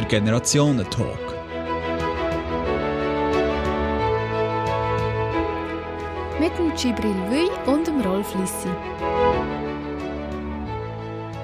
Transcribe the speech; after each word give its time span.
der 0.00 0.08
Generationentalk. 0.08 1.18
Mit 6.38 6.56
dem 6.58 6.74
Gibril 6.74 7.16
Wui 7.28 7.50
und 7.66 7.86
dem 7.86 8.00
Rolf 8.00 8.34
Lissi. 8.34 8.68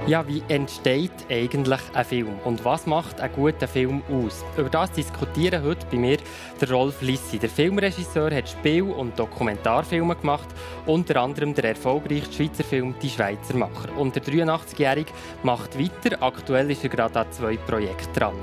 Ja, 0.07 0.25
wie 0.29 0.41
entsteht 0.47 1.11
eigentlich 1.29 1.81
ein 1.93 2.05
Film 2.05 2.39
und 2.45 2.65
was 2.65 2.87
macht 2.87 3.21
einen 3.21 3.35
guten 3.35 3.67
Film 3.67 4.03
aus? 4.09 4.45
Über 4.57 4.71
das 4.71 4.93
diskutieren 4.93 5.65
heute 5.65 5.85
bei 5.91 5.97
mir 5.97 6.19
der 6.61 6.71
Rolf 6.71 7.03
Lissi. 7.03 7.41
Der 7.41 7.51
Filmregisseur 7.51 8.33
hat 8.33 8.49
Spiel- 8.49 8.85
und 8.85 9.19
Dokumentarfilme 9.19 10.15
gemacht, 10.15 10.47
unter 10.87 11.21
anderem 11.21 11.55
der 11.55 11.71
erfolgreichste 11.71 12.35
Schweizer 12.37 12.63
Film 12.63 12.95
«Die 13.03 13.11
Schweizer 13.11 13.57
Macher». 13.57 13.99
Und 13.99 14.15
der 14.15 14.23
83-Jährige 14.23 15.11
macht 15.43 15.77
weiter. 15.77 16.23
Aktuell 16.23 16.71
ist 16.71 16.85
er 16.85 16.91
gerade 16.91 17.19
an 17.19 17.33
zwei 17.33 17.57
Projekten 17.57 18.13
dran. 18.15 18.37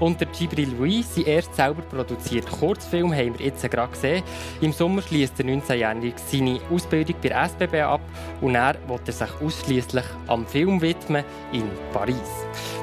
Und 0.00 0.18
der 0.18 0.28
Gibril 0.28 0.70
Louis, 0.76 1.14
sein 1.14 1.26
erst 1.26 1.54
selber 1.54 1.82
produzierter 1.82 2.50
Kurzfilm, 2.56 3.12
haben 3.12 3.38
wir 3.38 3.46
jetzt 3.46 3.70
gerade 3.70 3.92
gesehen. 3.92 4.24
Im 4.62 4.72
Sommer 4.72 5.02
schließt 5.02 5.38
der 5.38 5.46
19-Jährige 5.46 6.14
seine 6.26 6.58
Ausbildung 6.70 7.16
bei 7.22 7.28
SBB 7.28 7.82
ab 7.82 8.00
und 8.40 8.54
er 8.54 8.76
will 8.88 8.98
er 9.06 9.12
sich 9.12 9.28
ausschließlich 9.40 10.04
am 10.26 10.46
Film 10.46 10.80
widmen 10.80 11.22
in 11.52 11.68
Paris. 11.92 12.16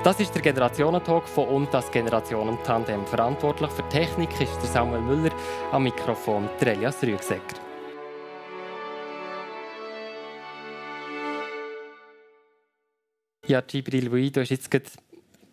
Das 0.03 0.19
ist 0.19 0.35
der 0.35 0.43
Generationentalk 0.43 1.27
von 1.27 1.47
und 1.47 1.73
das 1.73 1.91
Generationentandem. 1.91 3.05
Verantwortlich 3.07 3.71
für 3.71 3.89
Technik 3.89 4.29
ist 4.39 4.61
der 4.61 4.69
Samuel 4.69 5.01
Müller, 5.01 5.31
am 5.71 5.83
Mikrofon 5.83 6.47
der 6.61 6.73
Elias 6.73 7.01
Rüegsecker. 7.01 7.67
Ja, 13.47 13.61
Gibril 13.61 14.05
Louis, 14.07 14.31
du 14.33 14.41
hast 14.41 14.49
jetzt 14.49 14.69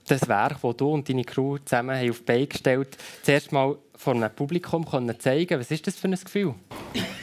das 0.04 0.28
Werk, 0.28 0.60
das 0.62 0.76
du 0.76 0.88
und 0.88 1.08
deine 1.08 1.24
Crew 1.24 1.58
zusammen 1.64 2.10
auf 2.10 2.18
die 2.18 2.24
Beine 2.24 2.46
gestellt 2.46 2.96
haben, 2.96 3.22
zuerst 3.22 3.52
mal 3.52 3.76
vor 3.96 4.14
einem 4.14 4.30
Publikum 4.30 4.84
können 4.84 5.18
zeigen 5.18 5.58
Was 5.58 5.70
ist 5.70 5.86
das 5.86 5.96
für 5.96 6.08
ein 6.08 6.14
Gefühl? 6.14 6.54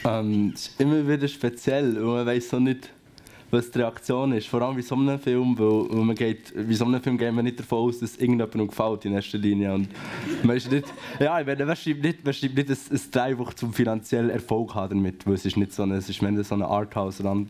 Ähm, 0.06 0.52
es 0.56 0.68
ist 0.68 0.82
immer 0.82 1.08
wieder 1.08 1.28
speziell 1.28 1.98
und 1.98 2.14
man 2.14 2.26
weiß 2.26 2.50
so 2.50 2.60
nicht, 2.60 2.90
was 3.52 3.70
die 3.70 3.80
Reaktion 3.80 4.32
ist. 4.32 4.48
Vor 4.48 4.62
allem 4.62 4.76
bei 4.76 4.82
so 4.82 4.96
einem 4.96 5.20
Film, 5.20 5.58
weil, 5.58 6.04
man 6.04 6.16
geht, 6.16 6.54
bei 6.56 6.74
so 6.74 6.86
einem 6.86 7.02
Film 7.02 7.18
geht 7.18 7.34
man 7.34 7.44
nicht 7.46 7.60
davon 7.60 7.90
aus, 7.90 8.00
dass 8.00 8.16
irgendjemandem 8.16 8.68
gefällt 8.68 9.06
in 9.06 9.14
erster 9.14 9.38
Linie. 9.38 9.74
Und 9.74 9.90
man 10.44 10.56
ist 10.56 10.72
nicht, 10.72 10.86
ja, 11.20 11.40
ich 11.40 11.46
meine, 11.46 11.66
man 11.66 11.76
schreibt 11.76 12.04
nicht, 12.04 12.24
man 12.24 12.34
schreibt 12.34 12.56
nicht 12.56 12.70
ein, 12.70 12.78
ein 12.92 13.12
Drehbuch 13.12 13.54
zum 13.54 13.74
finanziellen 13.74 14.30
Erfolg 14.30 14.74
haben 14.74 14.98
damit, 14.98 15.28
weil 15.28 15.34
es 15.36 15.46
ist 15.46 15.58
nicht 15.58 15.74
so 15.74 15.84
eine, 15.84 15.96
es 15.96 16.10
ist 16.10 16.22
mehr 16.22 16.44
so 16.44 16.56
ein 16.56 16.62
Arthouse-Rand. 16.62 17.50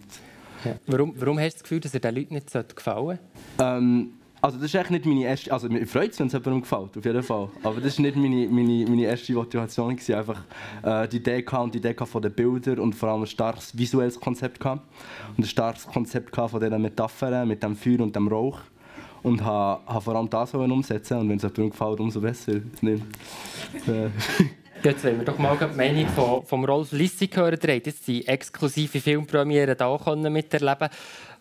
Ja. 0.66 0.76
Warum, 0.88 1.14
warum 1.18 1.40
hast 1.40 1.54
du 1.54 1.58
das 1.58 1.64
Gefühl, 1.64 1.80
dass 1.80 1.94
er 1.94 2.00
den 2.00 2.16
Leuten 2.16 2.34
nicht 2.34 2.76
gefallen 2.76 3.06
sollte? 3.06 3.20
Ähm, 3.59 4.14
also 4.42 4.58
das 4.58 4.66
ist 4.66 4.75
echt 4.75 4.89
nicht 4.89 5.06
meine 5.06 5.23
erste, 5.23 5.53
also 5.53 5.70
mir 5.70 5.86
freut 5.86 6.11
es, 6.11 6.20
wenn 6.20 6.28
es 6.28 6.34
jemandem 6.34 6.61
gefällt, 6.61 6.97
auf 6.97 7.06
jeden 7.06 7.23
Fall. 7.23 7.50
Aber 7.64 7.80
das 7.80 7.97
war 7.97 8.03
nicht 8.03 8.16
meine, 8.16 8.47
meine, 8.47 8.86
meine 8.89 9.03
erste 9.03 9.34
Motivation, 9.34 9.95
gewesen. 9.95 10.16
einfach 10.16 10.44
äh, 10.84 11.08
die 11.08 11.17
Idee 11.17 11.45
und 11.52 11.73
die 11.73 11.78
Idee 11.78 11.95
von 12.06 12.22
den 12.22 12.31
Bildern 12.31 12.80
und 12.80 12.94
vor 12.94 13.09
allem 13.09 13.22
ein 13.22 13.28
starkes 13.28 13.78
visuelles 13.78 14.19
Konzept 14.19 14.59
gehabt. 14.59 14.81
und 15.38 15.44
ein 15.44 15.47
starkes 15.47 15.86
Konzept 15.86 16.36
von 16.36 16.59
diesen 16.59 16.81
Metaphern 16.81 17.47
mit 17.47 17.62
dem 17.62 17.75
Feuer 17.75 18.00
und 18.00 18.16
dem 18.16 18.28
Rauch 18.28 18.59
und 19.23 19.44
habe, 19.44 19.81
habe 19.86 20.02
vor 20.02 20.16
allem 20.16 20.30
das 20.30 20.53
umsetzen 20.53 21.17
und 21.19 21.30
wenn 21.30 21.38
es 21.38 21.44
jemandem 21.44 21.69
gefällt, 21.69 22.00
umso 22.00 22.19
besser. 22.19 22.53
Jetzt 24.84 25.03
wollen 25.03 25.19
wir 25.19 25.25
doch 25.25 25.38
mal 25.38 25.56
die 25.56 25.78
Meinung 25.78 26.08
von, 26.08 26.44
von 26.44 26.66
Rolf 26.66 26.92
Lissi 26.92 27.28
hören. 27.28 27.59
Ihr 27.64 27.75
jetzt 27.75 28.08
die 28.08 28.28
exklusive 28.28 29.00
Filmpremiere 29.00 29.78
hier 29.78 30.30
miterleben 30.31 30.89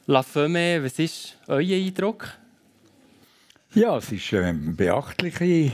La 0.06 0.22
Femme, 0.22 0.84
was 0.84 0.98
ist 0.98 1.38
euer 1.46 1.76
Eindruck? 1.76 2.39
Ja, 3.72 3.98
es 3.98 4.10
ist 4.10 4.34
eine 4.34 4.52
beachtliche 4.52 5.70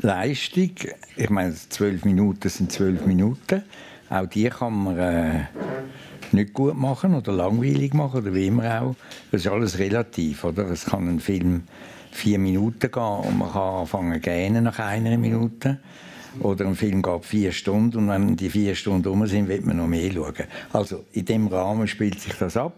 Leistung. 0.00 0.70
Ich 1.18 1.28
meine, 1.28 1.54
zwölf 1.54 2.06
Minuten 2.06 2.48
sind 2.48 2.72
zwölf 2.72 3.04
Minuten. 3.04 3.62
Auch 4.08 4.24
die 4.24 4.48
kann 4.48 4.84
man 4.84 4.98
äh, 4.98 5.40
nicht 6.32 6.54
gut 6.54 6.78
machen 6.78 7.14
oder 7.14 7.30
langweilig 7.32 7.92
machen 7.92 8.22
oder 8.22 8.32
wie 8.32 8.46
immer 8.46 8.80
auch. 8.80 8.94
Das 9.30 9.42
ist 9.42 9.52
alles 9.52 9.78
relativ, 9.78 10.44
oder? 10.44 10.70
Es 10.70 10.86
kann 10.86 11.08
ein 11.08 11.20
Film 11.20 11.64
vier 12.10 12.38
Minuten 12.38 12.90
gehen 12.90 13.02
und 13.02 13.36
man 13.36 13.52
kann 13.52 13.80
anfangen 13.80 14.18
gähnen 14.22 14.64
nach 14.64 14.78
einer 14.78 15.18
Minute. 15.18 15.78
Oder 16.40 16.64
ein 16.64 16.74
Film 16.74 17.02
geht 17.02 17.26
vier 17.26 17.52
Stunden 17.52 17.98
und 17.98 18.08
wenn 18.08 18.34
die 18.34 18.48
vier 18.48 18.74
Stunden 18.74 19.08
um 19.08 19.26
sind, 19.26 19.46
wird 19.46 19.66
man 19.66 19.76
noch 19.76 19.88
mehr 19.88 20.10
schauen. 20.10 20.46
Also 20.72 21.04
in 21.12 21.26
dem 21.26 21.48
Rahmen 21.48 21.86
spielt 21.86 22.18
sich 22.18 22.32
das 22.32 22.56
ab 22.56 22.72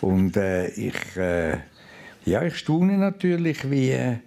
und 0.00 0.36
äh, 0.36 0.68
ich 0.68 1.16
äh, 1.16 1.56
ja, 2.24 2.42
ich 2.42 2.56
staune 2.56 2.98
natürlich, 2.98 3.70
wie, 3.70 4.18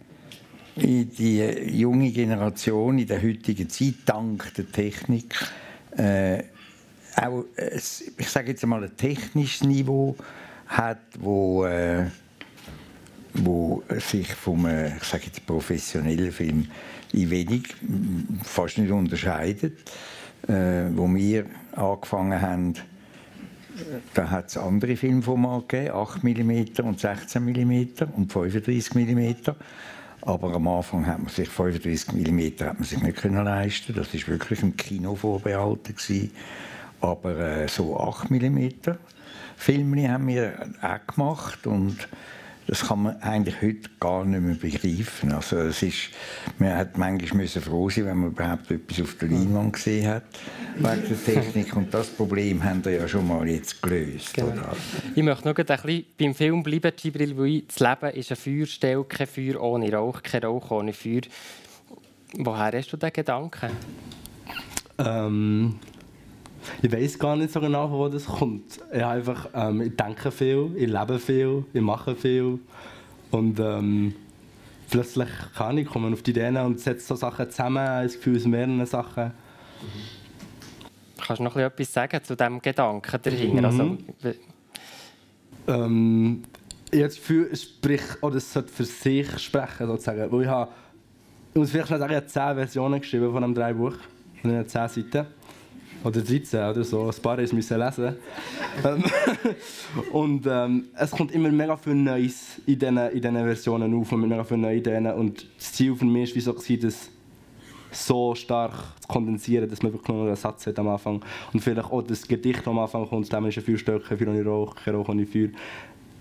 die 0.76 1.44
junge 1.72 2.12
Generation 2.12 2.98
in 2.98 3.08
der 3.08 3.22
heutigen 3.22 3.70
Zeit 3.70 3.96
dank 4.06 4.54
der 4.56 4.72
Technik 4.72 5.36
äh, 5.98 6.44
auch, 7.16 7.46
ich 7.56 8.30
sage 8.30 8.52
jetzt 8.52 8.66
mal, 8.66 8.84
ein 8.84 8.98
technisches 8.98 9.68
Niveau 9.68 10.16
hat, 10.66 11.00
wo, 11.20 11.66
äh, 11.66 12.08
wo 13.36 13.84
sich 14.00 14.34
vom 14.34 14.66
äh, 14.66 14.98
ich 14.98 15.04
sage 15.04 15.26
jetzt, 15.28 15.46
professionellen 15.46 16.32
Film 16.32 16.68
in 17.12 17.30
wenig, 17.30 17.76
fast 18.44 18.80
nicht 18.80 18.92
unterscheidet. 18.92 19.78
Äh, 20.48 20.90
wo 20.92 21.08
wir 21.14 21.46
angefangen 21.72 22.42
haben, 22.42 22.74
da 24.14 24.30
hat 24.30 24.50
es 24.50 24.58
andere 24.58 24.96
Filmformate 24.96 25.66
gegeben, 25.68 25.96
8 25.96 26.24
mm 26.24 26.86
und 26.86 27.00
16 27.00 27.44
mm 27.44 27.88
und 28.16 28.32
35 28.32 28.96
mm. 28.96 29.52
Aber 30.22 30.54
am 30.54 30.68
Anfang 30.68 31.06
hat 31.06 31.20
man 31.20 31.28
sich 31.28 31.50
35 31.50 32.14
mm 32.14 32.66
hat 32.66 32.80
man 32.80 32.84
sich 32.84 33.02
nicht 33.02 33.18
können 33.18 33.44
leisten. 33.44 33.94
Das 33.94 34.14
ist 34.14 34.28
wirklich 34.28 34.64
ein 34.64 34.78
Kino 34.78 35.16
vorbehalten 35.16 35.96
gewesen. 35.96 36.32
Aber 37.02 37.38
äh, 37.38 37.68
so 37.68 38.00
8 38.00 38.32
mm 38.32 38.70
Filme 39.58 40.12
haben 40.12 40.28
wir 40.28 40.54
auch 40.82 41.14
gemacht 41.14 41.68
und 41.68 42.08
das 42.68 42.88
kann 42.88 43.04
man 43.04 43.22
eigentlich 43.22 43.62
heute 43.62 43.90
gar 44.00 44.24
nicht 44.26 44.42
mehr 44.42 44.56
begreifen. 44.56 45.32
Also 45.32 45.58
es 45.58 45.84
ist, 45.84 46.10
man 46.60 46.76
hat 46.76 46.98
manchmal 46.98 47.48
froh 47.48 47.90
sein, 47.90 48.06
wenn 48.06 48.18
man 48.18 48.30
überhaupt 48.32 48.72
etwas 48.72 49.02
auf 49.02 49.16
der 49.16 49.30
Leinwand 49.30 49.74
gesehen 49.74 50.08
hat, 50.08 50.24
wegen 50.78 51.08
der 51.08 51.24
Technik. 51.24 51.76
Und 51.76 51.94
das 51.94 52.08
Problem 52.08 52.64
haben 52.64 52.84
wir 52.86 52.94
ja 52.94 53.08
schon 53.08 53.28
mal 53.28 53.48
jetzt 53.48 53.82
gelöst. 53.82 54.34
Genau. 54.34 54.48
Oder? 54.48 54.76
Ich 55.16 55.24
möchte 55.24 55.48
noch 55.48 55.58
ein 55.58 55.66
bisschen 55.66 56.06
beim 56.18 56.36
Film 56.36 56.64
bleiben, 56.64 56.92
Gibril, 56.96 57.38
weil 57.38 57.62
das 57.62 57.80
Leben 57.80 58.16
ist 58.18 58.32
eine 58.32 58.36
Feuerstelle, 58.38 59.04
kein 59.04 59.28
Feuer 59.28 59.62
ohne 59.62 59.92
Rauch, 59.94 60.22
kein 60.24 60.44
Rauch 60.44 60.72
ohne 60.72 60.94
Feuer. 60.94 61.22
Woher 62.36 62.72
hast 62.72 62.92
du 62.92 62.98
diesen 62.98 63.14
Gedanken? 63.14 63.70
Ähm, 64.98 65.80
ich 66.82 66.92
weiß 66.92 67.20
gar 67.20 67.36
nicht 67.36 67.52
so 67.52 67.60
genau, 67.60 67.90
wo 67.92 68.08
das 68.10 68.26
kommt. 68.26 68.80
Ich, 68.92 69.04
einfach, 69.04 69.50
ähm, 69.54 69.82
ich 69.82 69.96
denke 69.96 70.32
viel, 70.32 70.72
ich 70.76 70.88
lebe 70.88 71.20
viel, 71.20 71.66
ich 71.74 71.82
mache 71.82 72.16
viel. 72.16 72.60
Und 73.32 73.60
ähm, 73.60 74.14
plötzlich 74.90 75.30
kann 75.56 75.78
ich 75.78 75.88
kommen 75.88 76.14
auf 76.14 76.22
die 76.22 76.32
Ideen 76.32 76.58
und 76.58 76.80
setze 76.80 77.08
so 77.08 77.16
Sachen 77.16 77.50
zusammen, 77.50 77.86
das 77.86 78.14
Gefühl 78.14 78.38
aus 78.38 78.46
mehreren 78.46 78.86
Sachen. 78.86 79.32
Kannst 81.18 81.40
du 81.40 81.44
noch 81.44 81.56
etwas 81.56 81.94
sagen 81.94 82.24
zu 82.24 82.36
diesem 82.36 82.62
Gedanken 82.62 83.20
dahinter? 83.22 83.72
Mhm. 83.72 83.98
Also, 84.22 84.34
ähm, 85.68 86.44
ich 86.92 87.02
habe 87.02 87.14
Gefühl, 87.14 87.50
es, 87.52 87.64
spricht, 87.64 88.22
oder 88.22 88.36
es 88.36 88.52
sollte 88.54 88.72
für 88.72 88.86
sich 88.86 89.40
sprechen, 89.40 89.88
sozusagen. 89.88 90.32
Weil 90.32 90.42
ich, 90.42 90.48
habe, 90.48 90.72
ich 91.54 91.60
muss 91.60 91.72
vielleicht 91.72 91.88
schnell 91.88 92.00
sagen, 92.00 92.12
ich 92.12 92.18
habe 92.18 92.28
zehn 92.28 92.56
Versionen 92.56 93.02
geschrieben 93.02 93.32
von 93.32 93.44
einem 93.44 93.56
drei 93.56 93.74
Buch, 93.74 93.96
von 94.42 94.68
zehn 94.68 94.88
Seiten 94.90 95.26
oder 96.04 96.22
13 96.22 96.70
oder 96.70 96.84
so. 96.84 97.08
Ein 97.08 97.22
paar 97.22 97.38
müssen 97.38 97.80
lesen. 97.80 98.16
Ähm, 98.84 99.04
und 100.12 100.46
ähm, 100.48 100.86
es 100.96 101.12
kommt 101.12 101.32
immer 101.32 101.52
mega 101.52 101.78
viel 101.78 101.96
Neues 101.96 102.62
in 102.66 102.80
diesen, 102.80 102.98
in 102.98 103.22
diesen 103.22 103.36
Versionen 103.36 103.94
auf 103.94 104.12
und 104.12 104.28
mega 104.28 104.44
viele 104.44 104.60
neue 104.60 104.78
Ideen. 104.78 105.08
Und 105.08 105.48
das 105.58 105.74
Ziel 105.74 105.96
für 105.96 106.06
mich 106.06 106.36
war 106.36 106.54
so, 106.54 106.76
das 106.78 107.10
so 107.92 108.36
stark 108.36 108.74
zu 109.02 109.08
kondensieren, 109.08 109.70
dass 109.70 109.82
man 109.82 109.94
wirklich 109.94 110.10
nur 110.10 110.26
einen 110.28 110.36
Satz 110.36 110.68
hat 110.68 110.80
am 110.80 110.88
Anfang. 110.90 111.24
Und 111.54 111.60
vielleicht 111.60 111.92
auch 111.92 112.02
das 112.02 112.28
Gedicht 112.28 112.68
am 112.68 112.80
Anfang 112.80 113.08
kommt, 113.08 113.32
dem 113.32 113.46
ist 113.46 113.58
ein 113.58 113.64
Feuerstück, 113.64 114.06
Feuer 114.06 114.28
ohne 114.28 114.44
Rauch, 114.44 114.76
kein 114.76 114.96
Rauch 114.96 115.10
ohne 115.10 115.26
Feuer. 115.26 115.50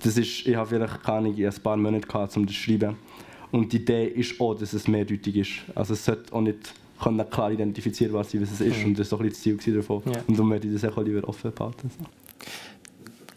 Das 0.03 0.17
ist, 0.17 0.47
ich 0.47 0.55
habe 0.55 0.69
vielleicht 0.69 1.03
keine 1.03 1.19
Ahnung, 1.19 1.37
ein 1.37 1.63
paar 1.63 1.77
Monate 1.77 2.07
gehabt, 2.07 2.37
um 2.37 2.47
das 2.47 2.55
zu 2.55 2.63
schreiben. 2.63 2.97
Und 3.51 3.73
die 3.73 3.77
Idee 3.77 4.07
ist 4.07 4.41
auch, 4.41 4.55
dass 4.55 4.73
es 4.73 4.89
mehrdeutig 4.89 5.37
ist. 5.37 5.51
Also 5.75 5.95
es 5.95 6.05
sollte 6.05 6.33
auch 6.33 6.41
nicht 6.41 6.75
können 7.03 7.29
klar 7.31 7.51
identifizieren, 7.51 8.13
was, 8.15 8.35
was 8.35 8.53
es 8.53 8.61
ist. 8.61 8.79
Mhm. 8.79 8.87
Und 8.87 8.99
das 8.99 9.11
war 9.13 9.19
so 9.19 9.25
ein 9.25 9.31
das 9.31 9.41
Ziel 9.41 9.77
davon. 9.77 10.03
Ja. 10.07 10.21
Und 10.27 10.39
darum 10.39 10.51
werde 10.51 10.69
ich 10.69 10.81
das 10.81 10.91
auch 10.91 11.03
lieber 11.03 11.27
offen 11.29 11.53
behalten. 11.53 11.91
So. 11.99 12.07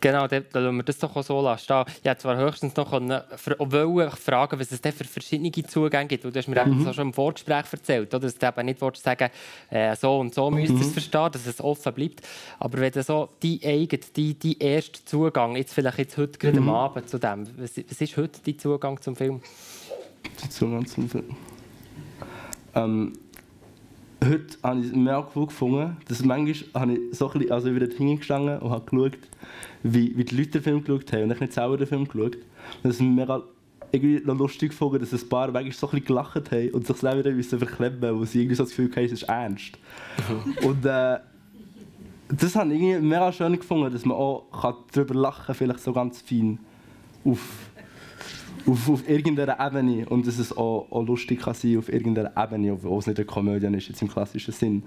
Genau, 0.06 0.28
dann 0.28 0.46
lassen 0.54 0.76
wir 0.76 0.84
das 0.84 1.00
doch 1.00 1.16
auch 1.16 1.24
so 1.24 1.42
lassen. 1.42 1.84
Ich 1.88 2.08
hätte 2.08 2.22
zwar 2.22 2.38
höchstens 2.38 2.76
noch 2.76 2.92
können, 2.92 3.22
fragen, 3.38 4.60
was 4.60 4.72
es 4.72 4.80
denn 4.80 4.92
für 4.92 5.04
verschiedene 5.04 5.52
Zugänge 5.52 6.06
gibt. 6.06 6.24
Du 6.24 6.32
hast 6.32 6.48
mir 6.48 6.64
mhm. 6.64 6.94
schon 6.94 7.08
im 7.08 7.14
Vorgespräch 7.14 7.66
erzählt, 7.72 8.14
oder? 8.14 8.20
dass 8.20 8.38
du 8.38 8.48
eben 8.48 8.66
nicht 8.68 8.82
willst 8.82 9.04
sagen 9.04 9.32
äh, 9.72 9.96
so 9.96 10.20
und 10.20 10.36
so 10.36 10.52
müsst 10.52 10.74
ihr 10.74 10.80
es 10.80 10.88
mhm. 10.90 10.92
verstehen, 10.92 11.30
dass 11.32 11.48
es 11.48 11.60
offen 11.60 11.92
bleibt. 11.92 12.22
Aber 12.60 12.78
wenn 12.78 12.92
du 12.92 13.02
so 13.02 13.30
die 13.42 13.60
eigene, 13.66 14.04
die, 14.16 14.36
die 14.36 14.60
erste 14.60 15.04
Zugang, 15.06 15.56
jetzt 15.56 15.74
vielleicht 15.74 15.98
jetzt 15.98 16.18
heute 16.18 16.38
gerade 16.38 16.62
mhm. 16.62 16.70
am 16.70 16.76
Abend 16.76 17.10
zu 17.10 17.18
dem, 17.18 17.48
was, 17.58 17.76
was 17.76 18.00
ist 18.00 18.16
heute 18.16 18.40
dein 18.46 18.60
Zugang 18.60 19.02
zum 19.02 19.16
Film? 19.16 19.42
Die 20.44 20.50
Zugang 20.50 20.86
zum 20.86 21.10
Film. 21.10 21.36
Ähm, 22.76 23.14
heute 24.26 24.58
habe 24.64 24.82
ich 24.82 24.94
cool 25.36 25.48
gefunden, 25.48 25.98
dass 26.08 26.24
manchmal 26.24 26.82
habe 26.82 26.94
ich 26.94 27.18
so 27.18 27.28
ein 27.28 27.40
bisschen, 27.40 27.52
also 27.52 27.76
wieder 27.76 27.88
hingestanden 27.88 28.60
und 28.60 28.72
habe 28.72 28.86
geschaut, 28.90 29.18
wie, 29.84 30.18
wie 30.18 30.26
die 30.26 30.36
Leute 30.36 30.52
den 30.52 30.64
Film 30.64 30.84
geschaut 30.84 31.14
haben 31.14 31.24
und 31.24 31.32
ich 31.32 31.40
nicht 31.40 31.54
selber 31.54 31.78
den 31.78 31.88
Film 31.88 32.08
geschaut. 32.08 32.36
Und 32.36 32.84
das 32.84 32.96
ist 32.96 33.02
mega 33.02 33.44
irgendwie 33.92 34.22
noch 34.26 34.38
lustig 34.38 34.72
gefunden, 34.72 35.00
dass 35.00 35.14
ein 35.14 35.30
paar 35.30 35.52
manchmal 35.52 35.72
so 35.72 35.88
ein 35.88 35.92
bisschen 35.92 36.06
gelacht 36.06 36.52
haben 36.52 36.70
und 36.72 36.88
sich 36.88 36.98
selber 36.98 37.38
wieder 37.38 37.58
verklemmen, 37.58 38.02
weil 38.02 38.26
sie 38.26 38.40
irgendwie 38.40 38.56
so 38.56 38.64
das 38.64 38.72
Gefühl 38.72 38.92
haben, 38.96 39.06
es 39.06 39.12
ist 39.12 39.24
ernst. 39.24 39.78
und 40.64 40.86
äh, 40.86 41.20
das 42.28 42.56
habe 42.56 42.74
ich 42.74 42.82
irgendwie 42.82 43.08
mega 43.08 43.32
schön 43.32 43.58
gefunden, 43.58 43.92
dass 43.92 44.06
man 44.06 44.18
auch 44.18 44.46
darüber 44.92 45.14
lachen 45.14 45.46
kann, 45.46 45.56
vielleicht 45.56 45.80
so 45.80 45.94
ganz 45.94 46.22
fein 46.22 46.60
auf, 47.24 47.40
auf, 48.68 48.90
auf 48.90 49.10
irgendeiner 49.10 49.60
Ebene 49.60 50.08
und 50.08 50.28
dass 50.28 50.40
es 50.40 50.56
auch, 50.56 50.88
auch 50.90 51.06
lustig 51.06 51.42
kann 51.42 51.54
sein 51.54 51.78
auf 51.78 51.92
irgendeiner 51.92 52.32
Ebene, 52.38 52.74
obwohl 52.74 53.00
es 53.00 53.08
nicht 53.08 53.18
eine 53.18 53.26
Komödie 53.26 53.68
ist, 53.68 53.90
jetzt 53.90 54.02
im 54.02 54.08
klassischen 54.08 54.54
Sinn. 54.54 54.84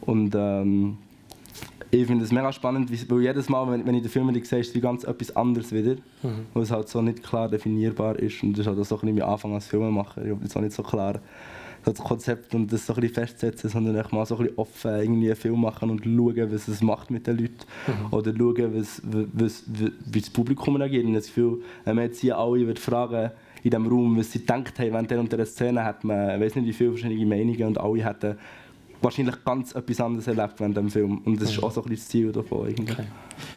Und 0.00 0.34
ähm, 0.34 0.98
ich 1.90 2.06
finde 2.06 2.24
es 2.24 2.32
mega 2.32 2.52
spannend, 2.52 2.90
weil 3.10 3.22
jedes 3.22 3.48
Mal, 3.48 3.70
wenn, 3.70 3.86
wenn 3.86 3.94
ich 3.94 4.02
den 4.02 4.10
Film 4.10 4.32
sehe, 4.44 4.58
ist 4.58 4.74
es 4.74 4.82
ganz 4.82 5.04
etwas 5.04 5.34
anderes 5.36 5.72
wieder, 5.72 5.94
mhm. 6.22 6.46
weil 6.52 6.62
es 6.62 6.70
halt 6.70 6.88
so 6.88 7.00
nicht 7.00 7.22
klar 7.22 7.48
definierbar 7.48 8.18
ist 8.18 8.42
und 8.42 8.52
das 8.52 8.60
ist 8.60 8.66
halt 8.66 8.78
auch 8.78 8.84
so 8.84 8.96
ein 8.96 9.00
bisschen 9.00 9.16
mein 9.16 9.28
Anfang 9.28 9.54
als 9.54 9.66
Filmemacher, 9.66 10.24
ich 10.24 10.30
habe 10.30 10.42
jetzt 10.42 10.56
auch 10.56 10.60
nicht 10.60 10.72
so 10.72 10.82
klar 10.82 11.20
das 11.92 11.98
Konzept 11.98 12.54
und 12.54 12.72
das 12.72 12.86
so 12.86 12.94
ein 12.94 13.00
bisschen 13.00 13.14
festsetzen, 13.14 13.70
sondern 13.70 13.96
echt 13.96 14.12
mal 14.12 14.24
so 14.24 14.36
ein 14.36 14.44
bisschen 14.44 14.58
offen 14.58 14.94
irgendwie 14.94 15.26
einen 15.26 15.36
Film 15.36 15.60
machen 15.60 15.90
und 15.90 16.04
schauen, 16.04 16.52
was 16.52 16.68
es 16.68 16.82
macht 16.82 17.10
mit 17.10 17.26
den 17.26 17.38
Leuten 17.38 17.64
mhm. 17.86 18.12
oder 18.12 18.32
schauen, 18.36 18.74
was, 18.74 19.02
was, 19.04 19.64
wie 19.66 20.20
das 20.20 20.30
Publikum 20.30 20.76
reagiert. 20.76 21.04
Und 21.04 21.14
das 21.14 21.26
Gefühl, 21.26 21.62
wenn 21.84 21.96
man 21.96 22.04
jetzt 22.06 22.20
hier 22.20 22.38
alle 22.38 22.74
fragen 22.76 23.30
in 23.62 23.70
diesem 23.70 23.86
Raum, 23.86 24.16
was 24.18 24.32
sie 24.32 24.40
gedacht 24.40 24.78
haben, 24.78 24.92
während 24.92 25.10
der 25.10 25.20
und 25.20 25.32
der 25.32 25.46
Szene, 25.46 25.84
hat 25.84 26.04
man, 26.04 26.36
ich 26.36 26.40
weiß 26.40 26.56
nicht, 26.56 26.66
wie 26.66 26.72
viele 26.72 26.90
verschiedene 26.90 27.26
Meinungen 27.26 27.68
und 27.68 27.78
alle 27.78 28.04
hätten 28.04 28.36
wahrscheinlich 29.04 29.44
ganz 29.44 29.74
etwas 29.74 30.00
anderes 30.00 30.26
erlebt 30.26 30.58
während 30.58 30.76
dem 30.76 30.90
Film. 30.90 31.18
Und 31.18 31.40
das 31.40 31.50
ist 31.50 31.62
auch 31.62 31.70
so 31.70 31.82
ein 31.82 31.88
bisschen 31.88 31.96
das 31.96 32.08
Ziel 32.08 32.32
davon. 32.32 32.68
Okay. 32.68 33.04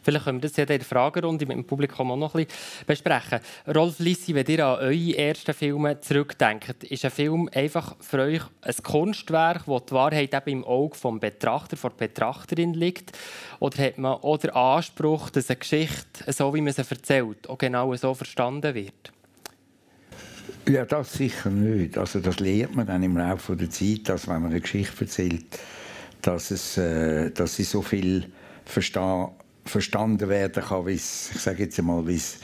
Vielleicht 0.02 0.24
können 0.24 0.42
wir 0.42 0.48
das 0.48 0.56
ja 0.56 0.64
in 0.64 0.68
der 0.68 0.80
Fragerunde 0.80 1.46
mit 1.46 1.56
dem 1.56 1.64
Publikum 1.64 2.10
auch 2.10 2.16
noch 2.16 2.34
ein 2.34 2.44
bisschen 2.46 2.84
besprechen. 2.86 3.40
Rolf 3.74 3.98
Lissi, 3.98 4.34
wenn 4.34 4.46
ihr 4.46 4.66
an 4.66 4.78
eure 4.78 5.16
ersten 5.16 5.54
Filme 5.54 6.00
zurückdenkt, 6.00 6.84
ist 6.84 7.04
ein 7.04 7.10
Film 7.10 7.48
einfach 7.52 7.96
für 8.00 8.20
euch 8.20 8.42
ein 8.62 8.74
Kunstwerk, 8.82 9.66
wo 9.66 9.78
die 9.80 9.92
Wahrheit 9.92 10.34
eben 10.34 10.60
im 10.60 10.64
Auge 10.64 10.96
des 10.96 11.20
Betrachter, 11.20 11.76
der 11.76 11.90
Betrachterin 11.90 12.74
liegt? 12.74 13.16
Oder 13.60 13.84
hat 13.84 13.98
man 13.98 14.12
auch 14.12 14.38
den 14.38 14.50
Anspruch, 14.50 15.30
dass 15.30 15.50
eine 15.50 15.58
Geschichte, 15.58 16.32
so 16.32 16.54
wie 16.54 16.60
man 16.60 16.72
sie 16.72 16.82
erzählt, 16.88 17.48
auch 17.48 17.58
genau 17.58 17.94
so 17.96 18.14
verstanden 18.14 18.74
wird? 18.74 19.12
Ja, 20.68 20.84
das 20.84 21.14
sicher 21.14 21.50
nicht. 21.50 21.96
Also 21.96 22.20
das 22.20 22.40
lernt 22.40 22.76
man 22.76 22.86
dann 22.86 23.02
im 23.02 23.16
Laufe 23.16 23.56
der 23.56 23.70
Zeit, 23.70 24.08
dass 24.08 24.28
wenn 24.28 24.42
man 24.42 24.50
eine 24.50 24.60
Geschichte 24.60 25.00
erzählt, 25.00 25.46
dass, 26.20 26.50
es, 26.50 26.76
äh, 26.76 27.30
dass 27.30 27.56
sie 27.56 27.64
so 27.64 27.80
viel 27.80 28.26
versta 28.66 29.32
verstanden 29.64 30.28
werden 30.28 30.62
kann, 30.62 30.86
wie 30.86 30.94
es, 30.94 31.30
ich 31.34 31.40
sage 31.40 31.64
jetzt 31.64 31.78
einmal, 31.78 32.06
wie 32.06 32.16
es 32.16 32.38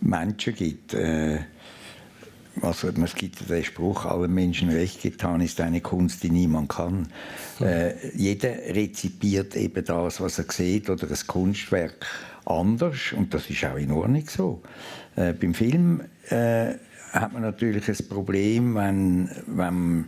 Menschen 0.00 0.54
gibt. 0.54 0.94
Äh, 0.94 1.38
also, 2.62 2.88
es 2.88 3.14
gibt 3.14 3.48
den 3.48 3.64
Spruch, 3.64 4.06
allen 4.06 4.32
Menschen 4.32 4.70
recht 4.70 5.02
getan 5.02 5.40
ist 5.42 5.60
eine 5.60 5.80
Kunst, 5.80 6.22
die 6.22 6.30
niemand 6.30 6.70
kann. 6.70 7.08
Äh, 7.60 7.94
jeder 8.16 8.50
rezipiert 8.74 9.54
eben 9.56 9.84
das, 9.84 10.20
was 10.20 10.38
er 10.38 10.46
sieht, 10.50 10.88
oder 10.88 11.08
ein 11.08 11.26
Kunstwerk 11.26 12.06
anders 12.46 13.12
und 13.14 13.34
das 13.34 13.50
ist 13.50 13.64
auch 13.64 13.76
in 13.76 13.90
Ordnung 13.90 14.24
so. 14.26 14.62
Äh, 15.16 15.34
beim 15.34 15.52
Film 15.52 16.02
äh, 16.30 16.74
hat 17.12 17.32
man 17.32 17.42
natürlich 17.42 17.88
ein 17.88 18.08
Problem, 18.08 18.74
wenn, 18.74 19.30
wenn, 19.46 20.06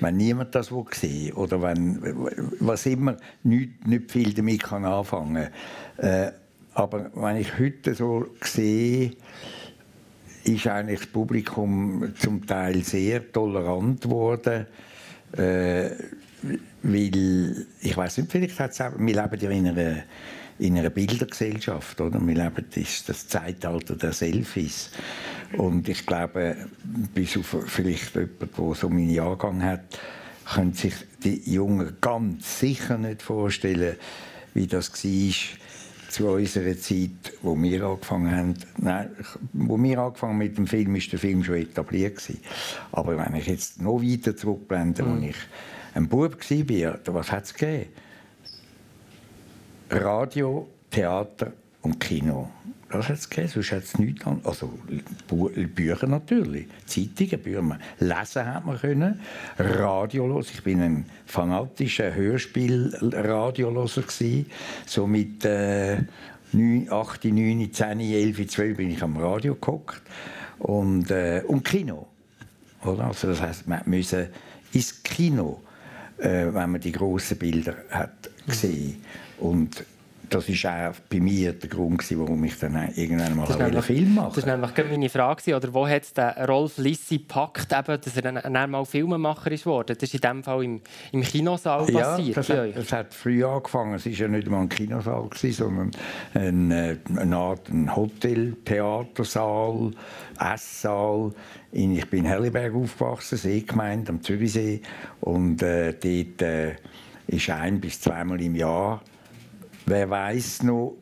wenn 0.00 0.16
niemand 0.16 0.54
das 0.54 0.72
sehen 0.92 1.32
oder 1.34 1.62
wenn, 1.62 2.00
was 2.60 2.86
immer, 2.86 3.16
nicht, 3.42 3.86
nicht 3.86 4.10
viel 4.10 4.32
damit 4.32 4.62
kann 4.62 4.84
anfangen. 4.84 5.48
Äh, 5.98 6.30
aber 6.74 7.10
wenn 7.14 7.36
ich 7.36 7.58
heute 7.58 7.94
so 7.94 8.26
sehe, 8.40 9.12
ist 10.44 10.66
eigentlich 10.66 11.00
das 11.00 11.08
Publikum 11.08 12.12
zum 12.18 12.46
Teil 12.46 12.82
sehr 12.82 13.30
tolerant 13.32 14.00
geworden, 14.00 14.66
äh, 15.36 15.90
weil, 16.82 17.66
ich 17.80 17.96
weiß 17.96 18.18
nicht, 18.18 18.30
vielleicht 18.30 18.60
hat 18.60 18.70
es 18.70 18.78
wir 18.78 18.92
leben 18.96 19.40
ja 19.40 19.50
in 19.50 19.66
einer 19.66 20.02
in 20.58 20.78
einer 20.78 20.90
Bildergesellschaft. 20.90 22.00
Oder? 22.00 22.20
Wir 22.26 22.34
leben 22.34 22.64
das, 22.74 23.04
das 23.04 23.28
Zeitalter 23.28 23.96
der 23.96 24.12
Selfies. 24.12 24.90
Und 25.56 25.88
ich 25.88 26.04
glaube, 26.04 26.56
bis 27.14 27.36
auf 27.36 27.56
vielleicht 27.66 28.14
jemand, 28.14 28.40
der 28.40 28.74
so 28.74 28.88
meinen 28.88 29.10
Jahrgang 29.10 29.62
hat, 29.62 29.98
können 30.44 30.72
sich 30.72 30.94
die 31.22 31.42
Jungen 31.50 31.96
ganz 32.00 32.60
sicher 32.60 32.98
nicht 32.98 33.22
vorstellen, 33.22 33.96
wie 34.54 34.66
das 34.66 34.92
war 34.92 35.34
zu 36.08 36.26
unserer 36.28 36.76
Zeit, 36.78 37.32
wo 37.42 37.60
wir 37.60 37.84
angefangen 37.84 38.34
haben. 38.34 38.54
Nein, 38.78 39.10
wo 39.52 39.80
wir 39.80 39.98
angefangen 39.98 40.38
mit 40.38 40.56
dem 40.56 40.66
Film, 40.66 40.96
ist 40.96 41.12
der 41.12 41.18
Film 41.18 41.44
schon 41.44 41.56
etabliert 41.56 42.16
gewesen. 42.16 42.40
Aber 42.92 43.16
wenn 43.18 43.34
ich 43.36 43.46
jetzt 43.46 43.82
noch 43.82 44.02
weiter 44.02 44.34
zurückblende, 44.34 45.02
mhm. 45.02 45.12
als 45.12 45.22
ich 45.24 45.36
ein 45.94 46.08
Bub 46.08 46.38
war, 46.50 46.98
was 47.14 47.32
hat 47.32 47.44
es 47.44 47.54
gegeben? 47.54 47.90
Radio, 49.90 50.68
Theater 50.90 51.52
und 51.82 51.98
Kino. 51.98 52.50
Das 52.90 53.08
hat 53.08 53.16
es 53.16 53.28
gegeben, 53.28 53.48
sonst 53.48 53.72
hat 53.72 53.82
es 53.82 53.98
nichts 53.98 54.26
an. 54.26 54.40
Also 54.44 54.72
Bücher 55.28 56.06
natürlich, 56.06 56.66
Zeitungen, 56.86 57.42
Bücher. 57.42 57.78
Lesen 57.98 58.46
hat 58.46 58.64
man 58.64 58.78
können, 58.78 59.20
Radio 59.58 60.26
hören. 60.26 60.46
Ich 60.50 60.62
bin 60.62 60.80
ein 60.80 61.04
fanatischer 61.26 62.14
Hörspiel-Radioloser 62.14 64.04
So 64.86 65.06
mit 65.06 65.44
äh, 65.44 65.98
9, 66.52 66.88
8, 66.90 67.24
9, 67.26 67.72
10, 67.72 68.00
11, 68.00 68.48
12 68.48 68.76
bin 68.76 68.90
ich 68.90 69.02
am 69.02 69.18
Radio 69.18 69.54
geguckt. 69.54 70.00
Und, 70.58 71.10
äh, 71.10 71.42
und 71.46 71.64
Kino. 71.64 72.06
Oder? 72.84 73.04
Also 73.04 73.28
das 73.28 73.40
heisst, 73.42 73.68
man 73.68 73.82
musste 73.84 74.30
ins 74.72 75.02
Kino, 75.02 75.60
äh, 76.18 76.46
wenn 76.46 76.70
man 76.70 76.80
die 76.80 76.92
grossen 76.92 77.36
Bilder 77.38 77.74
hat 77.90 78.30
gesehen. 78.46 79.02
Und 79.40 79.84
das 80.30 80.48
war 80.48 80.90
auch 80.90 80.94
bei 81.08 81.20
mir 81.20 81.52
der 81.52 81.68
Grund, 81.70 82.04
warum 82.18 82.44
ich 82.44 82.58
dann 82.58 82.92
irgendwann 82.94 83.36
mal 83.36 83.50
einen 83.50 83.82
Film 83.82 84.14
mache. 84.14 84.34
Das 84.34 84.46
war 84.46 84.56
nämlich 84.56 84.90
meine 84.90 85.08
Frage. 85.08 85.56
Oder 85.56 85.72
wo 85.72 85.88
hat 85.88 86.02
es 86.02 86.48
Rolf 86.48 86.76
Lissi 86.78 87.18
gepackt, 87.18 87.72
eben, 87.72 88.00
dass 88.00 88.16
er 88.16 88.22
dann, 88.22 88.52
dann 88.52 88.70
mal 88.70 88.84
Filmemacher 88.84 89.50
ist 89.52 89.64
worden? 89.64 89.96
Das 89.98 90.02
ist 90.12 90.14
in 90.14 90.20
dem 90.20 90.44
Fall 90.44 90.64
im, 90.64 90.80
im 91.12 91.22
Kinosaal 91.22 91.90
ja, 91.90 92.00
passiert. 92.00 92.36
Das 92.36 92.50
hat, 92.50 92.76
das 92.76 92.92
hat 92.92 93.14
früh 93.14 93.44
angefangen. 93.44 93.94
Es 93.94 94.04
war 94.04 94.12
ja 94.12 94.28
nicht 94.28 94.48
mal 94.48 94.60
ein 94.60 94.68
Kinosaal, 94.68 95.30
sondern 95.34 95.90
eine, 96.34 96.90
äh, 96.90 96.96
eine 97.16 97.36
Art 97.36 97.68
ein 97.70 97.94
Hotel, 97.94 98.54
Theatersaal, 98.64 99.92
Esssaal. 100.38 101.32
Ich 101.72 102.10
bin 102.10 102.20
in 102.20 102.26
Helliberg 102.26 102.74
aufgewachsen, 102.74 103.38
Seegemeinde 103.38 104.10
am 104.10 104.22
Zürichsee. 104.22 104.82
Und 105.20 105.62
äh, 105.62 105.92
dort 105.94 106.42
äh, 106.42 106.74
ist 107.28 107.48
ein- 107.50 107.80
bis 107.80 108.00
zweimal 108.00 108.40
im 108.42 108.54
Jahr 108.54 109.02
Wer 109.88 110.08
weiß 110.10 110.64
noch, 110.64 110.98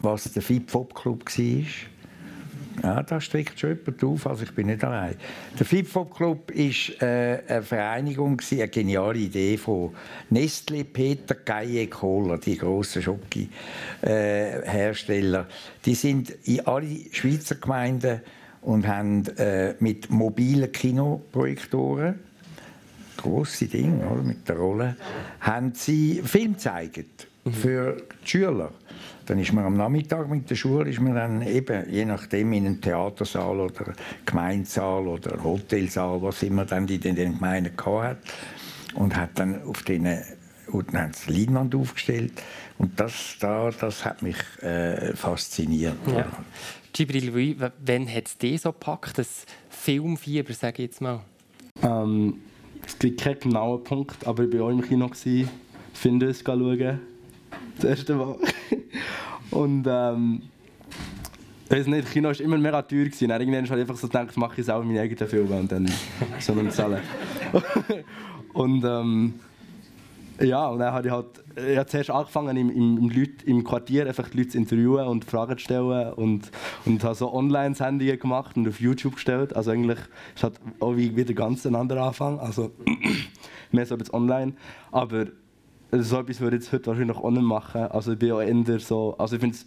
was 0.00 0.32
der 0.32 0.40
FIP-Fop 0.40 0.94
Club 0.94 1.26
war? 1.26 1.62
Ja, 2.82 3.02
da 3.02 3.20
steckt 3.20 3.60
schon 3.60 3.76
jemand 3.76 4.02
auf, 4.02 4.26
also 4.26 4.44
ich 4.44 4.54
bin 4.54 4.68
nicht 4.68 4.82
allein. 4.82 5.16
Der 5.58 5.66
FIP-Fop 5.66 6.16
Club 6.16 6.50
war 6.54 7.06
äh, 7.06 7.42
eine 7.46 7.62
Vereinigung, 7.62 8.40
eine 8.50 8.68
geniale 8.68 9.18
Idee 9.18 9.58
von 9.58 9.94
Nestle, 10.30 10.84
Peter, 10.84 11.34
Gaye, 11.34 11.86
Cola, 11.88 12.38
die 12.38 12.56
grossen 12.56 13.02
Schoki-Hersteller. 13.02 15.40
Äh, 15.40 15.44
die 15.84 15.94
sind 15.94 16.30
in 16.44 16.66
alle 16.66 17.12
Schweizer 17.12 17.56
Gemeinden 17.56 18.22
und 18.62 18.88
haben 18.88 19.26
äh, 19.36 19.74
mit 19.80 20.08
mobilen 20.08 20.72
Kinoprojektoren 20.72 22.20
grosse 23.18 23.66
Dinge 23.66 24.06
oder, 24.06 24.22
mit 24.22 24.48
der 24.48 24.56
Rolle, 24.56 24.96
haben 25.40 25.74
sie 25.74 26.22
Film 26.24 26.54
gezeigt 26.54 27.26
für 27.52 27.96
die 28.24 28.28
Schüler. 28.28 28.70
Dann 29.26 29.38
ist 29.40 29.52
man 29.52 29.64
am 29.64 29.76
Nachmittag 29.76 30.28
mit 30.28 30.48
der 30.48 30.54
Schule 30.54 30.88
ist 30.88 31.00
man 31.00 31.14
dann 31.14 31.42
eben, 31.42 31.90
je 31.90 32.04
nachdem, 32.04 32.52
in 32.52 32.66
einem 32.66 32.80
Theatersaal 32.80 33.58
oder 33.58 33.92
Gemeinsaal 34.24 35.06
oder 35.08 35.42
Hotelsaal, 35.42 36.22
was 36.22 36.42
immer 36.44 36.64
dann 36.64 36.86
die 36.86 36.96
in 36.96 37.16
den 37.16 37.34
Gemeinden 37.34 37.72
hat 37.84 38.18
und 38.94 39.16
hat 39.16 39.30
dann 39.34 39.62
auf 39.64 39.82
den 39.82 40.06
und 40.72 40.92
dann 40.92 41.10
hat 41.10 41.26
Leinwand 41.28 41.74
aufgestellt 41.74 42.32
und 42.78 42.98
das, 42.98 43.36
da, 43.40 43.70
das 43.70 44.04
hat 44.04 44.22
mich 44.22 44.36
äh, 44.62 45.14
fasziniert. 45.14 45.94
Ja. 46.06 46.26
Gibril 46.92 47.28
Louis, 47.28 47.56
wann 47.58 48.12
hat 48.12 48.26
es 48.26 48.38
dich 48.38 48.62
so 48.62 48.72
gepackt, 48.72 49.18
das 49.18 49.44
Filmfieber, 49.68 50.52
sage 50.54 50.82
ich 50.82 50.90
jetzt 50.90 51.00
mal? 51.00 51.20
Ähm, 51.82 52.40
es 52.84 52.98
gibt 52.98 53.20
keinen 53.20 53.38
genauen 53.40 53.84
Punkt, 53.84 54.26
aber 54.26 54.44
ich 54.44 54.52
war 54.54 54.66
auch 54.66 54.70
im 54.70 54.82
Kino, 54.82 55.10
finde 55.92 56.26
es, 56.26 56.42
schauen 56.44 57.00
das 57.76 57.84
erste 57.84 58.14
Mal. 58.14 58.36
Und 59.50 59.86
ähm, 59.88 60.42
Ich 61.68 61.76
weiß 61.76 61.86
nicht, 61.88 62.12
Kino 62.12 62.28
war 62.28 62.40
immer 62.40 62.58
mega 62.58 62.82
teuer. 62.82 63.04
Gewesen. 63.04 63.28
Dann 63.28 63.40
irgendwann 63.40 63.64
habe 63.68 63.80
ich 63.80 63.88
einfach 63.88 63.96
so 63.96 64.06
gedacht, 64.06 64.36
mache 64.36 64.60
ich 64.60 64.66
selber 64.66 64.84
meine 64.84 65.00
eigenen 65.00 65.28
Filme 65.28 65.56
und 65.56 65.72
dann 65.72 65.90
so 66.38 66.52
einen 66.52 66.70
zahlen. 66.70 67.00
und 68.52 68.84
ähm, 68.84 69.34
ja, 70.40 70.68
und 70.68 70.78
dann 70.78 70.92
habe 70.92 71.08
ich 71.08 71.12
halt 71.12 71.26
ich 71.56 71.78
habe 71.78 71.86
zuerst 71.86 72.10
angefangen, 72.10 72.56
im, 72.56 72.70
im, 72.70 72.98
im, 72.98 73.08
Leute, 73.08 73.46
im 73.46 73.64
Quartier 73.64 74.06
einfach 74.06 74.28
die 74.28 74.38
Leute 74.38 74.50
zu 74.50 74.58
interviewen 74.58 75.06
und 75.06 75.24
Fragen 75.24 75.56
zu 75.56 75.64
stellen 75.64 76.12
und, 76.12 76.50
und 76.84 77.02
habe 77.02 77.14
so 77.14 77.32
Online-Sendungen 77.32 78.18
gemacht 78.18 78.56
und 78.56 78.68
auf 78.68 78.78
YouTube 78.78 79.14
gestellt. 79.14 79.56
Also 79.56 79.70
eigentlich 79.70 79.98
ist 80.34 80.44
halt 80.44 80.60
auch 80.80 80.96
wieder 80.96 81.32
ganz 81.32 81.66
ein 81.66 81.74
anderer 81.74 82.08
Anfang, 82.08 82.38
also 82.38 82.72
mehr 83.72 83.86
so 83.86 83.96
jetzt 83.96 84.12
online. 84.12 84.52
Aber 84.92 85.26
so 85.92 86.18
etwas 86.18 86.40
würde 86.40 86.56
ich 86.56 86.62
jetzt 86.62 86.72
heute 86.72 86.86
wahrscheinlich 86.86 87.16
auch 87.16 87.30
nicht 87.30 87.42
machen. 87.42 87.82
Also 87.82 88.12
ich 88.12 88.18
bin 88.18 88.32
auch 88.32 88.40
eher 88.40 88.80
so, 88.80 89.14
also 89.18 89.36
ich 89.36 89.40
finde 89.40 89.56
es, 89.56 89.66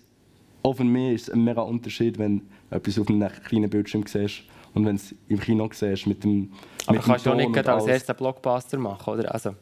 auch 0.62 0.74
für 0.74 0.84
mich 0.84 1.16
ist 1.16 1.28
es 1.30 1.34
ein 1.34 1.44
mega 1.44 1.62
Unterschied, 1.62 2.18
wenn 2.18 2.40
du 2.70 2.76
etwas 2.76 3.00
auf 3.00 3.08
einem 3.10 3.30
kleinen 3.46 3.70
Bildschirm 3.70 4.04
siehst 4.06 4.44
und 4.74 4.86
wenn 4.86 4.98
du 4.98 5.02
es 5.02 5.16
im 5.28 5.40
Kino 5.40 5.70
siehst 5.72 6.08
mit 6.08 6.24
dem 6.24 6.52
Aber 6.86 6.98
mit 6.98 7.06
kannst 7.06 7.26
du 7.26 7.32
auch 7.32 7.36
nicht 7.36 7.68
als 7.68 7.88
erster 7.88 8.14
Blockbuster 8.14 8.78
machen, 8.78 9.14
oder? 9.14 9.34
Also. 9.34 9.56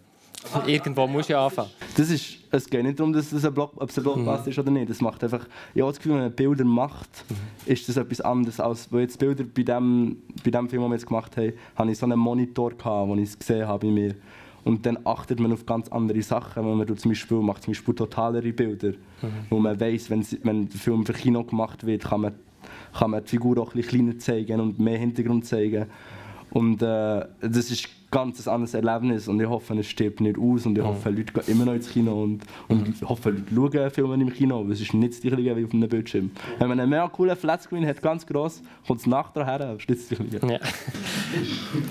Irgendwo 0.66 1.08
muss 1.08 1.28
ja 1.28 1.44
anfangen. 1.44 1.70
Das 1.96 2.10
ist, 2.10 2.38
es 2.52 2.70
geht 2.70 2.84
nicht 2.84 3.00
darum, 3.00 3.12
dass 3.12 3.32
es 3.32 3.44
ein, 3.44 3.54
Block, 3.54 3.74
ob 3.76 3.90
es 3.90 3.98
ein 3.98 4.04
Blockbuster 4.04 4.44
mhm. 4.44 4.50
ist 4.50 4.60
oder 4.60 4.72
nicht. 4.72 4.90
Das 4.90 5.02
macht 5.02 5.24
einfach, 5.24 5.46
ich 5.74 5.82
habe 5.82 5.92
das 5.92 5.98
Gefühl, 5.98 6.14
wenn 6.14 6.22
man 6.22 6.32
Bilder 6.32 6.64
macht, 6.64 7.10
mhm. 7.30 7.72
ist 7.72 7.90
das 7.90 7.98
etwas 7.98 8.22
anderes. 8.22 8.60
Als 8.60 8.92
weil 8.92 9.02
jetzt 9.02 9.20
Bilder 9.20 9.44
bei 9.44 9.64
dem, 9.64 10.18
bei 10.46 10.52
dem 10.52 10.70
Film, 10.70 10.84
den 10.84 10.92
wir 10.92 10.96
jetzt 10.96 11.08
gemacht 11.08 11.36
haben, 11.38 11.54
hatte 11.76 11.92
ich 11.92 11.98
so 11.98 12.06
einen 12.06 12.20
Monitor, 12.20 12.72
gehabt, 12.72 13.10
wo 13.10 13.16
ich 13.16 13.24
es 13.24 13.40
gesehen 13.40 13.68
habe 13.68 13.88
bei 13.88 13.92
mir. 13.92 14.16
Und 14.68 14.86
dann 14.86 14.98
achtet 15.06 15.40
man 15.40 15.54
auf 15.54 15.66
ganz 15.66 15.88
andere 15.90 16.22
Sachen. 16.22 16.66
Wenn 16.66 16.78
man 16.78 16.98
zum 16.98 17.12
Beispiel 17.12 17.38
macht 17.38 17.64
zum 17.64 17.72
Beispiel 17.72 17.96
totalere 17.96 18.52
Bilder, 18.52 18.90
mhm. 18.90 19.28
wo 19.50 19.60
man 19.60 19.80
weiß, 19.80 20.10
wenn, 20.10 20.26
wenn 20.44 20.68
der 20.70 20.80
Film 20.80 21.06
für 21.06 21.14
Kino 21.14 21.44
gemacht 21.44 21.86
wird, 21.86 22.04
kann 22.04 22.22
man, 22.22 22.34
kann 22.98 23.12
man 23.12 23.24
die 23.24 23.30
Figur 23.30 23.58
auch 23.60 23.74
ein 23.74 23.82
bisschen 23.82 24.08
kleiner 24.08 24.20
zeigen 24.20 24.60
und 24.60 24.80
mehr 24.80 24.98
Hintergrund 24.98 25.46
zeigen. 25.46 25.86
Und 26.52 26.82
äh, 26.82 27.26
das 27.42 27.72
ist 27.72 27.90
ganz 28.10 28.48
anderes 28.48 28.74
Erlebnis 28.74 29.28
und 29.28 29.40
ich 29.42 29.48
hoffe, 29.48 29.78
es 29.78 29.88
stirbt 29.88 30.22
nicht 30.22 30.38
aus 30.38 30.66
und 30.66 30.78
ich 30.78 30.84
mhm. 30.84 30.88
hoffe, 30.88 31.10
Leute 31.10 31.34
gehen 31.34 31.44
immer 31.48 31.66
noch 31.66 31.74
ins 31.74 31.90
Kino 31.90 32.24
und, 32.24 32.42
und 32.68 32.90
ich 32.90 33.02
hoffe, 33.02 33.36
Leute 33.52 33.78
schauen 33.78 33.92
Filme 33.92 34.14
im 34.16 34.34
Kino, 34.34 34.62
aber 34.62 34.72
es 34.72 34.82
ist 34.82 34.94
nicht 34.94 35.14
das 35.14 35.22
gleiche 35.22 35.58
wie 35.58 35.66
auf 35.66 35.74
einem 35.74 35.90
Bildschirm. 35.90 36.32
Wenn 36.58 36.70
man 36.70 36.80
einen 36.80 36.90
mega 36.90 37.08
coolen 37.10 37.36
Flatscreen 37.36 37.86
hat, 37.86 38.02
ganz 38.02 38.26
gross, 38.26 38.62
kommt 38.86 39.02
es 39.02 39.08
nachher 39.08 39.46
her, 39.46 39.62
aber 39.62 39.78
es 39.88 40.12
ist 40.12 40.20
nicht 40.20 40.34
das 40.34 40.42
gleiche. 40.42 40.54
Ja. 40.54 40.60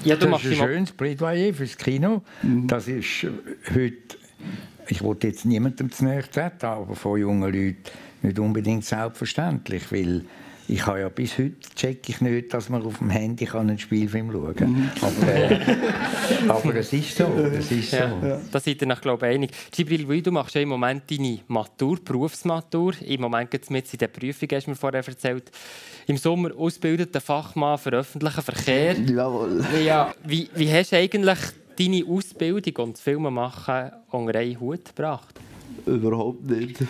ja, 0.04 0.16
du 0.16 0.26
das 0.28 0.44
ist 0.44 0.52
ein 0.52 0.68
schönes 0.68 0.92
Plädoyer 0.92 1.52
fürs 1.52 1.76
Kino. 1.76 2.23
Mhm. 2.42 2.66
Das 2.66 2.88
ist 2.88 3.26
heute, 3.75 4.16
ich 4.88 5.02
wollte 5.02 5.26
jetzt 5.28 5.44
niemandem 5.44 5.92
zu 5.92 6.04
nahe 6.04 6.23
treten, 6.23 6.64
aber 6.64 6.94
von 6.94 7.20
jungen 7.20 7.42
Leuten 7.42 7.76
nicht 8.23 8.38
unbedingt 8.38 8.85
selbstverständlich, 8.85 9.92
weil 9.92 10.25
ich 10.68 10.85
habe 10.87 11.00
ja 11.00 11.08
bis 11.08 11.38
heute 11.38 11.54
check 11.75 12.08
ich 12.08 12.20
nicht, 12.20 12.52
dass 12.52 12.68
man 12.68 12.82
auf 12.82 12.99
dem 12.99 13.11
Handy 13.11 13.44
kann 13.44 13.68
einen 13.68 13.78
Spielfilm 13.78 14.32
schauen 14.32 14.54
kann. 14.54 14.73
Mhm. 14.73 14.90
Aber, 15.00 15.32
äh, 15.32 15.61
aber 16.49 16.75
es 16.76 16.92
ist 16.92 17.16
so. 17.16 17.25
Es 17.25 17.70
ist 17.70 17.92
ja, 17.92 18.11
so. 18.11 18.26
Ja. 18.26 18.40
Da 18.50 18.61
seid 18.61 18.80
ihr 18.80 18.88
nach, 18.88 19.00
glaube 19.00 19.28
ich, 19.28 19.35
einig. 19.35 19.52
Gibril, 19.70 20.23
du 20.23 20.32
machst 20.32 20.54
ja 20.54 20.61
im 20.61 20.70
Moment 20.70 21.04
deine 21.11 21.40
Matur, 21.49 21.99
Berufsmatur. 22.04 22.94
Im 23.02 23.20
Moment 23.20 23.50
geht 23.50 23.62
es 23.62 23.70
mit 23.70 23.92
in 23.92 23.99
der 23.99 24.08
Prüfung, 24.08 24.49
hast 24.52 24.66
du 24.66 24.70
mir 24.70 24.76
vorher 24.76 25.06
erzählt. 25.06 25.50
Im 26.06 26.16
Sommer 26.16 26.50
ausgebildeter 26.56 27.20
Fachmann 27.20 27.78
für 27.78 27.90
öffentlichen 27.90 28.42
Verkehr. 28.42 28.99
Jawohl. 28.99 29.64
Ja, 29.85 30.14
wie, 30.25 30.49
wie 30.54 30.73
hast 30.73 30.92
du 30.92 30.96
eigentlich 30.96 31.38
deine 31.78 32.04
Ausbildung 32.06 32.87
und 32.87 32.92
das 32.94 33.00
Filmemachen 33.02 33.92
unter 34.11 34.38
einen 34.38 34.58
Hut 34.58 34.85
gebracht? 34.87 35.35
Überhaupt 35.87 36.49
nicht. 36.49 36.78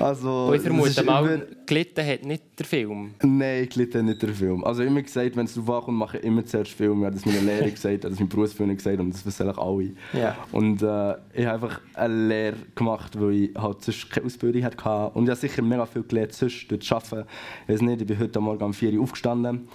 Also, 0.00 0.52
ich 0.54 0.62
vermute 0.62 1.02
mal, 1.02 1.26
immer... 1.26 1.44
gelitten 1.66 2.06
hat 2.06 2.24
nicht 2.24 2.42
der 2.56 2.66
Film. 2.66 3.14
Nein, 3.20 3.68
gelitten 3.68 3.98
hat 3.98 4.04
nicht 4.04 4.22
der 4.22 4.28
Film. 4.28 4.62
Also 4.62 4.84
immer 4.84 5.02
gesagt, 5.02 5.36
wenn 5.36 5.46
es 5.46 5.54
darauf 5.54 5.70
ankommt, 5.80 5.98
mache 5.98 6.18
ich 6.18 6.24
immer 6.24 6.44
zuerst 6.44 6.70
Film. 6.70 7.00
Ich 7.00 7.06
habe 7.06 7.16
das 7.16 7.26
meine 7.26 7.40
Lehre 7.40 7.70
gesagt, 7.70 8.04
das 8.04 8.14
meine 8.14 8.26
Berufsführer 8.26 8.74
gesagt 8.74 9.00
und 9.00 9.12
das 9.12 9.26
wissen 9.26 9.50
auch 9.50 9.58
alle. 9.58 9.90
Yeah. 10.14 10.36
Und 10.52 10.82
äh, 10.82 11.14
ich 11.34 11.46
habe 11.46 11.66
einfach 11.66 11.80
eine 11.94 12.28
Lehre 12.28 12.56
gemacht, 12.76 13.20
weil 13.20 13.32
ich 13.32 13.50
halt 13.56 13.82
sonst 13.82 14.08
keine 14.10 14.26
Ausbildung 14.26 14.62
hatte. 14.62 15.10
Und 15.14 15.24
ich 15.24 15.30
habe 15.30 15.40
sicher 15.40 15.62
mega 15.62 15.84
viel 15.84 16.04
gelernt, 16.04 16.32
sonst 16.32 16.68
durch 16.68 16.92
Arbeiten. 16.92 17.28
Ich 17.66 17.74
weiß 17.74 17.82
nicht, 17.82 18.00
ich 18.00 18.06
bin 18.06 18.18
heute 18.20 18.40
Morgen 18.40 18.62
um 18.62 18.72
4 18.72 18.92
Uhr 18.92 19.02
aufgestanden 19.02 19.68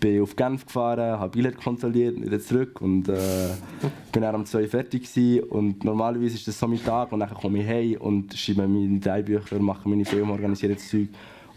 bin 0.00 0.22
auf 0.22 0.36
Genf 0.36 0.66
gefahren, 0.66 1.18
habe 1.18 1.30
Billett 1.30 1.56
kontrolliert, 1.56 2.20
wieder 2.20 2.40
zurück 2.40 2.80
und 2.80 3.08
äh, 3.08 3.14
bin 4.12 4.22
dann 4.22 4.34
um 4.34 4.46
2 4.46 4.66
fertig 4.68 5.02
gewesen. 5.12 5.44
und 5.48 5.84
normalerweise 5.84 6.34
ist 6.34 6.48
das 6.48 6.58
so 6.58 6.66
mein 6.66 6.82
Tag 6.82 7.12
und 7.12 7.20
dann 7.20 7.30
komme 7.30 7.60
ich 7.60 7.66
heim 7.66 8.00
und 8.00 8.34
schreibe 8.34 8.68
meine 8.68 8.98
Drehbücher, 8.98 9.58
mache 9.58 9.88
meine 9.88 10.04
Filme, 10.04 10.32
organisiere 10.32 10.74
das 10.74 10.88
Zeug 10.88 11.08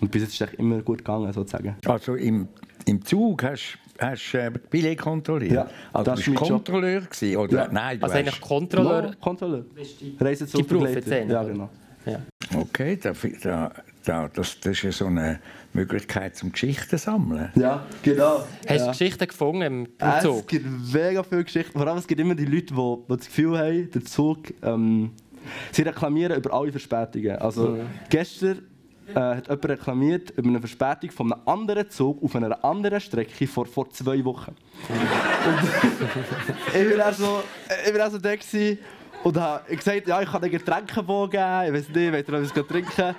und 0.01 0.11
bis 0.11 0.23
jetzt 0.23 0.33
ist 0.33 0.41
es 0.41 0.53
immer 0.55 0.81
gut 0.81 0.99
gegangen 0.99 1.31
sozusagen. 1.33 1.75
Also 1.85 2.15
im, 2.15 2.47
im 2.85 3.03
Zug 3.03 3.43
hast 3.43 3.77
hast 3.99 4.33
äh, 4.33 4.51
Billett 4.69 4.97
kontrolliert? 4.97 5.51
Ja, 5.51 5.67
also 5.93 6.11
das 6.11 6.23
du 6.23 6.33
warst 6.33 6.47
Kontrolleur 6.47 7.01
gewesen, 7.01 7.37
oder? 7.37 7.57
Ja. 7.57 7.67
Nein, 7.71 7.99
du 7.99 8.05
also 8.05 8.17
eigentlich 8.17 8.41
Kontrolleur? 8.41 9.01
No, 9.01 9.11
Kontrolleur. 9.19 9.65
Reisezugleiter. 10.19 11.27
Ja, 11.27 11.43
genau. 11.43 11.69
Ja. 12.05 12.21
Okay, 12.55 12.97
da, 12.97 13.11
da, 13.43 13.71
da, 14.09 14.27
das, 14.27 14.59
das 14.59 14.71
ist 14.71 14.81
ja 14.81 14.91
so 14.91 15.05
eine 15.05 15.39
Möglichkeit 15.73 16.35
zum 16.35 16.51
Geschichten 16.51 16.97
sammeln. 16.97 17.51
Ja, 17.55 17.85
genau. 18.01 18.43
Hast 18.67 18.79
du 18.79 18.85
ja. 18.85 18.91
Geschichten 18.91 19.27
gefunden 19.27 19.61
im, 19.61 19.85
im 19.85 20.21
Zug? 20.21 20.39
Es 20.39 20.47
gibt 20.47 20.65
mega 20.93 21.21
viele 21.21 21.43
Geschichten. 21.43 21.77
Vor 21.77 21.87
allem 21.87 21.99
es 21.99 22.07
gibt 22.07 22.19
immer 22.19 22.33
die 22.33 22.45
Leute, 22.45 22.73
die, 22.73 22.73
die 22.73 23.03
das 23.07 23.25
Gefühl 23.27 23.57
haben, 23.57 23.91
der 23.91 24.05
Zug... 24.05 24.39
Ähm, 24.63 25.11
sie 25.71 25.83
reklamieren 25.83 26.37
über 26.37 26.53
alle 26.53 26.71
Verspätungen. 26.71 27.37
Also 27.37 27.69
mhm. 27.69 27.81
gestern 28.09 28.61
äh, 29.09 29.19
hat 29.19 29.47
jemand 29.47 29.69
reklamiert 29.69 30.31
über 30.31 30.49
eine 30.49 30.59
Verspätung 30.59 31.11
von 31.11 31.31
einem 31.31 31.41
anderen 31.45 31.89
Zug 31.89 32.21
auf 32.23 32.35
einer 32.35 32.63
anderen 32.63 32.99
Strecke 32.99 33.47
vor, 33.47 33.65
vor 33.65 33.89
zwei 33.91 34.23
Wochen. 34.25 34.55
Und 36.73 36.81
ich 36.91 36.97
war 36.97 37.09
auch 37.09 37.13
so, 37.13 37.43
ich 37.87 37.97
war 37.97 38.07
auch 38.07 38.11
so 38.11 38.17
da 38.17 38.33
und 39.23 39.37
habe 39.37 39.75
gesagt, 39.75 40.07
ja, 40.07 40.21
ich 40.21 40.29
kann 40.29 40.41
dir 40.41 40.49
Getränke 40.49 40.95
geben, 40.95 41.27
ich 41.31 41.73
weiß 41.73 41.89
nicht, 41.89 42.13
wollt 42.13 42.29
ihr 42.29 42.33
etwas 42.33 42.67
trinken? 42.67 43.15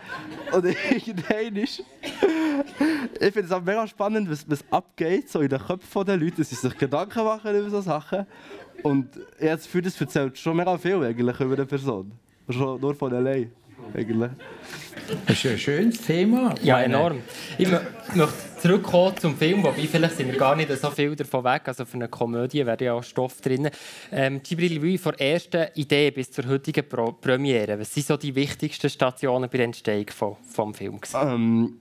Und 0.53 0.65
irgendwann 0.65 1.57
ist... 1.63 1.83
ich 3.21 3.33
finde 3.33 3.41
es 3.41 3.53
auch 3.53 3.63
mega 3.63 3.87
spannend, 3.87 4.31
was, 4.31 4.49
was 4.49 4.65
abgeht 4.71 5.29
so 5.29 5.41
in 5.41 5.49
den 5.49 5.61
Köpfen 5.61 6.05
der 6.05 6.17
Leute, 6.17 6.37
dass 6.39 6.51
sie 6.51 6.57
sich 6.57 6.77
Gedanken 6.77 7.25
machen 7.25 7.55
über 7.55 7.71
solche 7.71 7.89
Sachen. 7.89 8.27
Und 8.83 9.17
ich 9.17 9.45
habe 9.45 9.57
das 9.57 9.65
Gefühl, 9.65 9.83
das 9.83 10.01
erzählt 10.01 10.39
schon 10.39 10.57
mega 10.57 10.77
viel 10.79 11.03
eigentlich 11.03 11.41
über 11.41 11.55
eine 11.55 11.67
Person. 11.67 12.13
Schon 12.49 12.81
nur 12.81 12.95
von 12.95 13.13
allein 13.13 13.53
eigentlich. 13.95 14.31
Das 15.27 15.37
ist 15.37 15.47
ein 15.47 15.59
schönes 15.59 16.01
Thema. 16.03 16.55
Ja, 16.63 16.81
enorm. 16.81 17.23
Ich 17.59 17.69
möchte 17.69 17.87
zurückkommen 18.61 19.17
zum 19.17 19.37
Film, 19.37 19.63
wobei 19.63 19.87
vielleicht 19.87 20.17
sind 20.17 20.31
wir 20.31 20.39
gar 20.39 20.55
nicht 20.55 20.71
so 20.71 20.91
viel 20.91 21.17
davon 21.17 21.45
weg. 21.45 21.63
Also 21.67 21.85
für 21.85 21.95
eine 21.95 22.09
Komödie 22.09 22.65
wäre 22.65 22.85
ja 22.85 22.93
auch 22.95 23.03
Stoff 23.03 23.41
drin. 23.41 23.71
Ähm, 24.13 24.41
Gibril 24.43 24.83
Wui, 24.83 24.99
von 24.99 25.15
der 25.19 25.33
ersten 25.33 25.67
Idee 25.75 26.11
bis 26.11 26.31
zur 26.31 26.47
heutigen 26.47 26.89
Pro 26.89 27.13
Premiere, 27.13 27.79
was 27.79 27.93
sind 27.93 28.07
so 28.07 28.17
die 28.17 28.35
wichtigsten 28.35 28.91
Stationen 28.91 29.49
bei 29.51 29.59
der 29.59 29.67
Entstehung 29.67 30.07
vom, 30.11 30.37
vom 30.49 30.75
Film? 30.75 31.01
Ähm, 31.15 31.79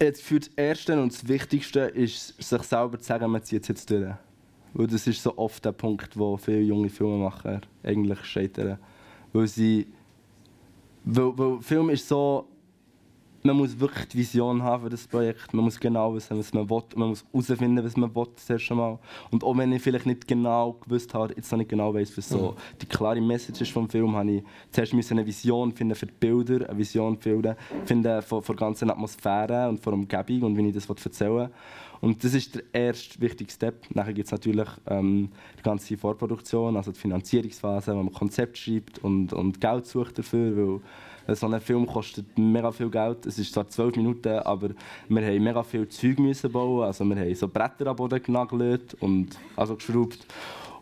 jetzt 0.00 0.22
für 0.22 0.40
das 0.40 0.48
Erste 0.56 1.00
und 1.00 1.12
das 1.12 1.26
Wichtigste 1.26 1.80
ist, 1.80 2.40
sich 2.42 2.62
selber 2.62 2.98
zu 2.98 3.06
sagen, 3.06 3.30
man 3.30 3.42
zieht 3.42 3.62
es 3.62 3.68
jetzt 3.68 3.90
durch. 3.90 4.12
Weil 4.74 4.86
das 4.88 5.06
ist 5.06 5.22
so 5.22 5.38
oft 5.38 5.64
der 5.64 5.72
Punkt, 5.72 6.18
wo 6.18 6.36
viele 6.36 6.60
junge 6.60 6.88
Filmemacher 6.88 7.60
eigentlich 7.84 8.24
scheitern. 8.24 8.78
Weil 9.32 9.46
sie 9.46 9.86
weil, 11.04 11.38
weil 11.38 11.60
Film 11.60 11.90
ist 11.90 12.08
so, 12.08 12.48
man 13.46 13.58
muss 13.58 13.78
wirklich 13.78 14.08
die 14.08 14.18
Vision 14.18 14.62
haben 14.62 14.84
für 14.84 14.88
das 14.88 15.06
Projekt. 15.06 15.52
Man 15.52 15.64
muss 15.64 15.78
genau 15.78 16.14
wissen, 16.14 16.38
was 16.38 16.54
man 16.54 16.68
will. 16.68 16.82
Man 16.96 17.10
muss 17.10 17.24
herausfinden, 17.30 17.84
was 17.84 17.94
man 17.94 18.14
will, 18.14 18.26
das 18.34 18.48
erste 18.48 18.74
Mal. 18.74 18.98
Und 19.30 19.44
auch 19.44 19.54
wenn 19.58 19.70
ich 19.72 19.82
vielleicht 19.82 20.06
nicht 20.06 20.26
genau 20.26 20.72
gewusst 20.72 21.12
habe, 21.12 21.34
jetzt 21.36 21.52
noch 21.52 21.58
nicht 21.58 21.68
genau 21.68 21.92
weiß, 21.92 22.16
was 22.16 22.30
so 22.30 22.52
mhm. 22.52 22.78
die 22.80 22.86
klare 22.86 23.20
Message 23.20 23.60
ist 23.60 23.70
vom 23.70 23.86
Film, 23.88 24.16
habe 24.16 24.30
ich 24.30 24.42
zuerst 24.70 24.94
eine 25.12 25.26
Vision 25.26 25.72
finden 25.72 25.94
für 25.94 26.06
die 26.06 26.14
Bilder, 26.18 26.70
eine 26.70 26.78
Vision 26.78 27.18
finden, 27.18 27.54
finden 27.84 28.22
von 28.22 28.42
der 28.42 28.56
ganzen 28.56 28.90
Atmosphäre 28.90 29.68
und 29.68 29.78
von 29.78 29.92
der 29.92 30.00
Umgebung 30.00 30.50
und 30.50 30.56
wie 30.56 30.68
ich 30.68 30.74
das 30.74 30.88
erzählen 30.88 31.36
will. 31.36 31.50
Und 32.04 32.22
das 32.22 32.34
ist 32.34 32.54
der 32.54 32.62
erste 32.70 33.18
wichtige 33.18 33.50
Step. 33.50 33.86
Nachher 33.94 34.12
gibt 34.12 34.26
es 34.26 34.32
natürlich 34.32 34.68
ähm, 34.86 35.30
die 35.58 35.62
ganze 35.62 35.96
Vorproduktion, 35.96 36.76
also 36.76 36.92
die 36.92 37.00
Finanzierungsphase, 37.00 37.96
wo 37.96 38.02
man 38.02 38.12
Konzept 38.12 38.58
schreibt 38.58 38.98
und, 38.98 39.32
und 39.32 39.58
Geld 39.58 39.86
sucht 39.86 40.18
dafür, 40.18 40.54
weil 41.26 41.34
so 41.34 41.46
ein 41.46 41.58
Film 41.62 41.86
kostet 41.86 42.26
mega 42.36 42.70
viel 42.72 42.90
Geld. 42.90 43.24
Es 43.24 43.38
ist 43.38 43.54
zwar 43.54 43.66
zwölf 43.68 43.96
Minuten, 43.96 44.38
aber 44.40 44.68
wir 45.08 45.26
haben 45.26 45.42
mega 45.42 45.62
viel 45.62 45.88
Zeug 45.88 46.18
müssen 46.18 46.52
bauen. 46.52 46.84
Also 46.84 47.06
wir 47.06 47.16
haben 47.16 47.34
so 47.34 47.48
Bretter 47.48 47.86
am 47.86 47.96
Boden 47.96 48.22
genagelt 48.22 48.92
und 49.00 49.38
also 49.56 49.74
geschraubt 49.74 50.26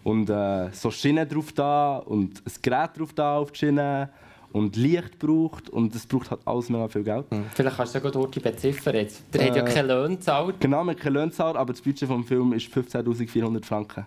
und 0.02 0.28
äh, 0.28 0.70
so 0.72 0.90
Schienen 0.90 1.28
drauf 1.28 1.52
da 1.52 1.98
und 1.98 2.42
ein 2.44 2.52
Gerät 2.62 2.98
drauf 2.98 3.12
da 3.12 3.36
auf 3.36 3.52
die 3.52 3.60
Schiene 3.60 4.08
und 4.52 4.76
Licht 4.76 5.18
braucht 5.18 5.70
und 5.70 5.94
es 5.94 6.06
braucht 6.06 6.30
halt 6.30 6.40
alles 6.44 6.68
mega 6.68 6.88
viel 6.88 7.02
Geld. 7.02 7.26
Hm. 7.30 7.44
Vielleicht 7.54 7.76
kannst 7.76 7.94
du 7.94 7.98
ja 7.98 8.10
gut 8.10 8.42
beziffern 8.42 8.94
jetzt. 8.94 9.22
Der 9.32 9.42
äh, 9.42 9.48
hat 9.48 9.56
ja 9.56 9.62
keine 9.62 9.88
Löhne 9.88 10.16
gezahlt. 10.16 10.60
Genau, 10.60 10.84
wir 10.84 10.90
haben 10.90 10.96
keine 10.96 11.14
Löhne 11.14 11.28
gezahlt, 11.30 11.56
aber 11.56 11.72
das 11.72 11.80
Budget 11.82 12.08
des 12.08 12.26
Films 12.26 12.56
ist 12.56 12.74
15'400 12.74 13.64
Franken. 13.64 14.06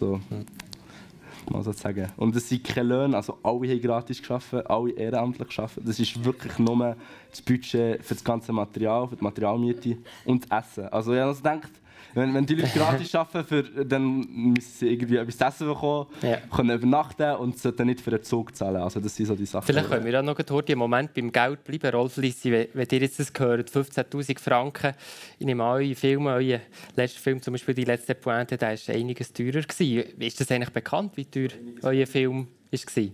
So. 0.00 0.20
Hm. 0.28 0.46
mal 1.50 1.62
so 1.62 1.72
sagen. 1.72 2.08
Und 2.16 2.34
es 2.34 2.48
sind 2.48 2.64
keine 2.64 2.88
Löhne, 2.88 3.16
also 3.16 3.38
alle 3.42 3.68
haben 3.68 3.80
gratis 3.80 4.22
gearbeitet, 4.22 4.66
alle 4.68 4.90
ehrenamtlich 4.92 5.48
gearbeitet. 5.48 5.82
Das 5.86 6.00
ist 6.00 6.24
wirklich 6.24 6.58
nur 6.58 6.96
das 7.30 7.42
Budget 7.42 8.02
für 8.02 8.14
das 8.14 8.24
ganze 8.24 8.52
Material, 8.52 9.08
für 9.08 9.16
die 9.16 9.24
Materialmiete 9.24 9.98
und 10.24 10.50
das 10.50 10.70
Essen. 10.70 10.88
Also 10.88 11.12
ich 11.12 11.18
habe 11.18 11.28
also 11.28 11.42
gedacht, 11.42 11.72
wenn, 12.14 12.34
wenn 12.34 12.46
die 12.46 12.54
Leute 12.54 12.70
gratis 12.78 13.14
arbeiten, 13.14 13.44
für, 13.46 13.84
dann 13.84 14.18
müssen 14.30 14.70
sie 14.78 14.88
irgendwie 14.88 15.16
etwas 15.16 15.40
essen 15.40 15.66
bekommen, 15.68 16.06
Ja. 16.22 16.38
können 16.54 16.70
übernachten 16.76 17.36
und 17.36 17.58
sollten 17.58 17.86
nicht 17.86 18.00
für 18.00 18.10
den 18.10 18.22
Zug 18.22 18.54
zahlen. 18.56 18.76
Also 18.76 19.00
das 19.00 19.14
sind 19.16 19.26
so 19.26 19.34
die 19.34 19.46
Sachen. 19.46 19.66
Vielleicht 19.66 19.88
können 19.88 20.04
wir 20.04 20.18
auch 20.20 20.24
noch 20.24 20.38
heute 20.50 20.72
im 20.72 20.78
Moment 20.78 21.14
beim 21.14 21.30
Geld 21.32 21.64
bleiben. 21.64 21.90
Rolf 21.90 22.16
Lissi, 22.16 22.50
wenn 22.52 22.86
ihr 22.90 23.00
jetzt 23.00 23.18
das 23.18 23.32
hört, 23.38 23.70
15'000 23.70 24.38
Franken, 24.38 24.92
ich 25.38 25.46
nehme 25.46 25.64
an, 25.64 25.70
eure 25.82 25.94
Filme, 25.94 26.30
euer 26.34 26.60
letzter 26.96 27.20
Film, 27.20 27.40
zum 27.42 27.52
Beispiel 27.52 27.74
«Die 27.74 27.84
letzte 27.84 28.14
Pointe», 28.14 28.56
der 28.56 28.76
war 28.76 28.94
einiges 28.94 29.32
teurer. 29.32 29.62
Gewesen. 29.62 30.20
Ist 30.20 30.40
das 30.40 30.50
eigentlich 30.50 30.70
bekannt, 30.70 31.12
wie 31.16 31.24
teuer 31.24 31.48
euer 31.82 32.06
Film 32.06 32.46
war? 32.70 33.04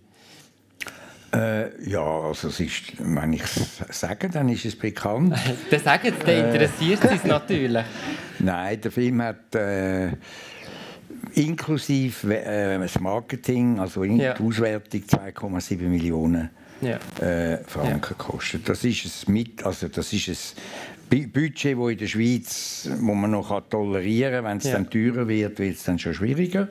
Äh, 1.34 1.88
ja, 1.90 2.00
also 2.00 2.48
es 2.48 2.58
ist, 2.60 2.92
wenn 2.98 3.34
ich 3.34 3.42
es 3.42 3.82
sage, 3.90 4.30
dann 4.30 4.48
ist 4.48 4.64
es 4.64 4.76
bekannt. 4.76 5.34
Dann 5.70 5.80
sagen 5.80 6.12
Sie, 6.18 6.24
dann 6.24 6.46
interessiert 6.54 7.04
es 7.04 7.10
uns 7.10 7.24
natürlich. 7.36 7.84
Nein, 8.38 8.80
der 8.80 8.90
Film 8.90 9.20
hat 9.22 9.54
äh, 9.54 10.12
inklusive 11.34 12.34
äh, 12.44 12.78
das 12.78 12.98
Marketing, 13.00 13.78
also 13.78 14.02
in 14.04 14.16
Ja. 14.18 14.34
die 14.34 14.42
Auswertung 14.42 15.00
2,7 15.02 15.82
Millionen 15.82 16.50
Ja. 16.80 16.98
äh, 17.20 17.58
Franken 17.66 18.00
gekostet. 18.00 18.68
Das 18.68 18.84
ist 18.84 19.04
es 19.04 19.28
mit, 19.28 19.64
also 19.64 19.88
das 19.88 20.12
ist 20.12 20.28
es 20.28 20.54
Bu- 21.10 21.26
Budget, 21.26 21.76
das 21.78 21.90
in 21.90 21.98
der 21.98 22.06
Schweiz, 22.06 22.88
wo 23.00 23.14
man 23.14 23.30
noch 23.32 23.60
tolerieren, 23.68 24.32
kann. 24.32 24.44
Wenn 24.44 24.58
es 24.58 24.64
Ja. 24.64 24.72
dann 24.72 24.88
teurer 24.90 25.26
wird, 25.28 25.58
wird 25.58 25.76
es 25.76 25.84
dann 25.84 25.98
schon 25.98 26.14
schwieriger. 26.14 26.68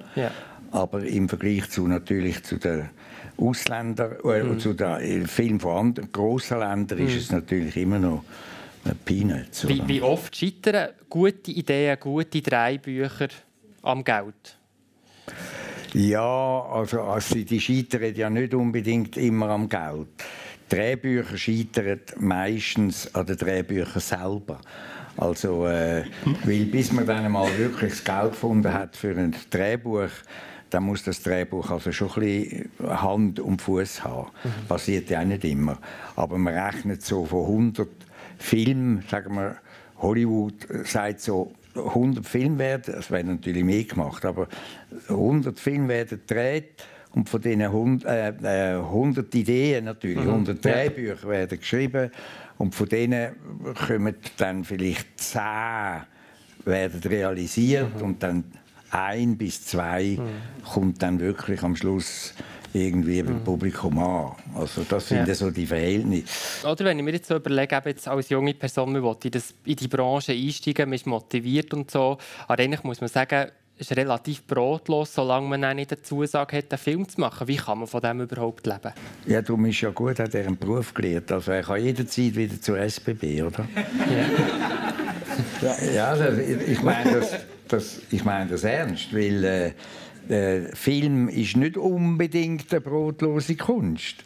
Aber 0.72 1.04
im 1.04 1.30
Vergleich 1.30 1.70
zu 1.70 1.88
natürlich 1.88 2.44
zu 2.44 2.58
den 2.58 2.90
Ausländern 3.38 4.18
äh, 4.24 4.44
Mhm. 4.44 4.60
zu 4.60 4.74
den 4.74 5.24
äh, 5.24 5.28
Filmen 5.28 5.60
von 5.60 5.78
anderen 5.78 6.12
grossen 6.12 6.60
Ländern 6.60 7.00
ist 7.00 7.16
es 7.16 7.32
natürlich 7.32 7.78
immer 7.78 8.00
noch 8.00 8.24
ein 8.86 8.96
Peanuts. 9.06 9.68
Wie, 9.68 9.82
wie 9.88 10.02
oft 10.02 10.36
scheitern 10.36 10.90
gute 11.10 11.52
Ideen, 11.52 11.98
gute 12.00 12.42
Drei-Bücher 12.42 13.28
am 13.84 14.04
Geld? 14.04 14.58
Ja, 15.94 16.66
also, 16.72 17.02
also 17.02 17.36
die 17.36 17.60
scheitern 17.60 18.14
ja 18.16 18.30
nicht 18.30 18.54
unbedingt 18.54 19.18
immer 19.18 19.50
am 19.50 19.70
Geld. 19.70 20.08
Drehbücher 20.70 21.38
scheitern 21.38 22.02
meistens 22.20 23.14
an 23.16 23.26
den 23.26 23.38
Drehbüchern 23.38 24.02
selber. 24.02 24.60
Also, 25.16 25.66
äh, 25.66 26.04
weil 26.44 26.66
bis 26.66 26.92
man 26.92 27.06
dann 27.06 27.32
mal 27.32 27.50
wirklich 27.58 27.92
das 27.92 28.04
Geld 28.04 28.32
gefunden 28.32 28.72
hat 28.72 28.96
für 28.96 29.18
ein 29.18 29.36
Drehbuch, 29.50 30.10
dann 30.70 30.84
muss 30.84 31.04
das 31.04 31.22
Drehbuch 31.22 31.70
also 31.72 31.92
schon 31.92 32.10
ein 32.10 32.20
bisschen 32.20 32.70
Hand 33.02 33.40
und 33.40 33.62
Fuß 33.62 34.04
haben. 34.04 34.30
Passiert 34.68 35.10
ja 35.10 35.22
auch 35.22 35.26
nicht 35.26 35.44
immer. 35.46 35.78
Aber 36.16 36.38
man 36.38 36.54
rechnet 36.54 37.02
so 37.04 37.26
von 37.26 37.46
100 37.46 37.88
Filmen, 38.38 39.04
sagen 39.10 39.36
wir, 39.36 39.58
Hollywood 40.00 40.68
sagt 40.84 41.22
so, 41.22 41.52
100 41.76 42.26
Filme 42.26 42.58
werden, 42.60 42.96
es 42.98 43.12
werden 43.12 43.36
natürlich 43.36 43.64
mehr 43.64 43.84
gemacht, 43.84 44.26
aber 44.26 44.48
100 45.10 45.60
Filme 45.60 45.90
werden 45.90 46.22
gedreht 46.26 46.84
und 47.14 47.30
von 47.30 47.42
diesen 47.42 47.62
100, 47.62 48.10
äh, 48.44 48.74
äh, 48.74 48.80
100 48.80 49.34
Ideen 49.36 49.86
natürlich, 49.86 50.26
100 50.26 50.64
Drehbücher 50.64 51.28
werden 51.28 51.60
geschrieben 51.60 52.12
und 52.58 52.74
von 52.74 52.90
denen 52.90 53.36
kommen 53.88 54.16
dann 54.38 54.64
vielleicht 54.64 55.20
10 55.20 55.42
werden 56.66 57.02
realisiert 57.04 58.02
und 58.02 58.22
dann 58.22 58.44
ein 58.92 59.38
bis 59.38 59.66
zwei 59.66 60.18
kommt 60.74 61.02
dann 61.02 61.20
wirklich 61.20 61.62
am 61.64 61.76
Schluss 61.76 62.34
irgendwie 62.74 63.24
beim 63.24 63.44
Publikum 63.44 63.98
an. 64.00 64.32
Also 64.56 64.84
das 64.88 65.08
sind 65.08 65.28
Ja. 65.28 65.34
so 65.36 65.50
die 65.52 65.66
Verhältnisse. 65.66 66.68
Oder 66.68 66.86
wenn 66.86 67.00
ich 67.00 67.06
mir 67.06 67.14
jetzt 67.14 67.28
so 67.28 67.36
überlege, 67.36 67.82
jetzt 67.86 68.08
als 68.08 68.30
junge 68.30 68.54
Person, 68.54 68.92
man 68.92 69.04
will 69.04 69.16
in, 69.24 69.32
das, 69.32 69.54
in 69.66 69.76
die 69.76 69.88
Branche 69.88 70.34
einsteigen, 70.34 70.90
man 70.90 70.96
ist 70.96 71.08
motiviert 71.08 71.74
und 71.74 71.90
so, 71.90 72.18
aber 72.48 72.62
eigentlich 72.62 72.84
muss 72.84 73.02
man 73.02 73.10
sagen, 73.10 73.50
es 73.80 73.92
ist 73.92 73.98
relativ 73.98 74.46
brotlos, 74.46 75.14
solange 75.14 75.48
man 75.56 75.76
nicht 75.76 75.92
eine 75.92 76.02
Zusage 76.02 76.58
hat, 76.58 76.72
einen 76.72 76.80
Film 76.80 77.08
zu 77.08 77.20
machen. 77.22 77.48
Wie 77.48 77.58
kann 77.58 77.78
man 77.78 77.88
von 77.88 78.02
dem 78.02 78.22
überhaupt 78.22 78.66
leben? 78.66 78.92
Ja, 79.28 79.42
darum 79.42 79.66
ist 79.66 79.82
ja 79.82 79.92
gut, 79.92 80.20
hat 80.20 80.34
er 80.34 80.48
einen 80.48 80.58
Beruf 80.58 80.94
gelernt. 80.96 81.32
Also 81.32 81.52
er 81.52 81.62
kann 81.62 81.82
jederzeit 81.84 82.36
wieder 82.36 82.60
zur 82.60 82.80
SBB, 82.80 83.44
oder? 83.44 83.68
Ja, 85.62 85.76
ja 85.94 86.16
das, 86.16 86.38
ich 86.40 86.82
meine 86.82 87.20
das, 87.20 87.32
das, 87.68 88.02
ich 88.12 88.24
meine 88.24 88.50
das 88.50 88.64
ernst, 88.64 89.14
weil 89.14 89.44
äh, 89.44 89.72
äh, 90.30 90.76
Film 90.76 91.30
ist 91.30 91.58
nicht 91.58 91.78
unbedingt 91.78 92.72
eine 92.72 92.82
brotlose 92.82 93.56
Kunst. 93.56 94.24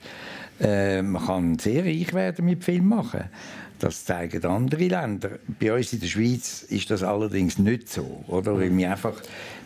Äh, 0.60 1.02
man 1.02 1.26
kann 1.26 1.60
sehr 1.60 1.84
reich 1.86 2.14
werden 2.14 2.46
mit 2.46 2.64
Film 2.64 2.88
machen. 2.88 3.26
Das 3.82 4.06
zeigen 4.06 4.46
andere 4.46 4.84
Länder. 4.88 5.32
Bei 5.60 5.74
uns 5.74 5.92
in 5.92 6.00
der 6.02 6.06
Schweiz 6.08 6.62
ist 6.70 6.92
das 6.92 7.02
allerdings 7.02 7.58
nicht 7.58 7.90
so, 7.90 8.24
oder? 8.28 8.56
Weil 8.56 8.78
wir 8.78 8.92
einfach, 8.92 9.14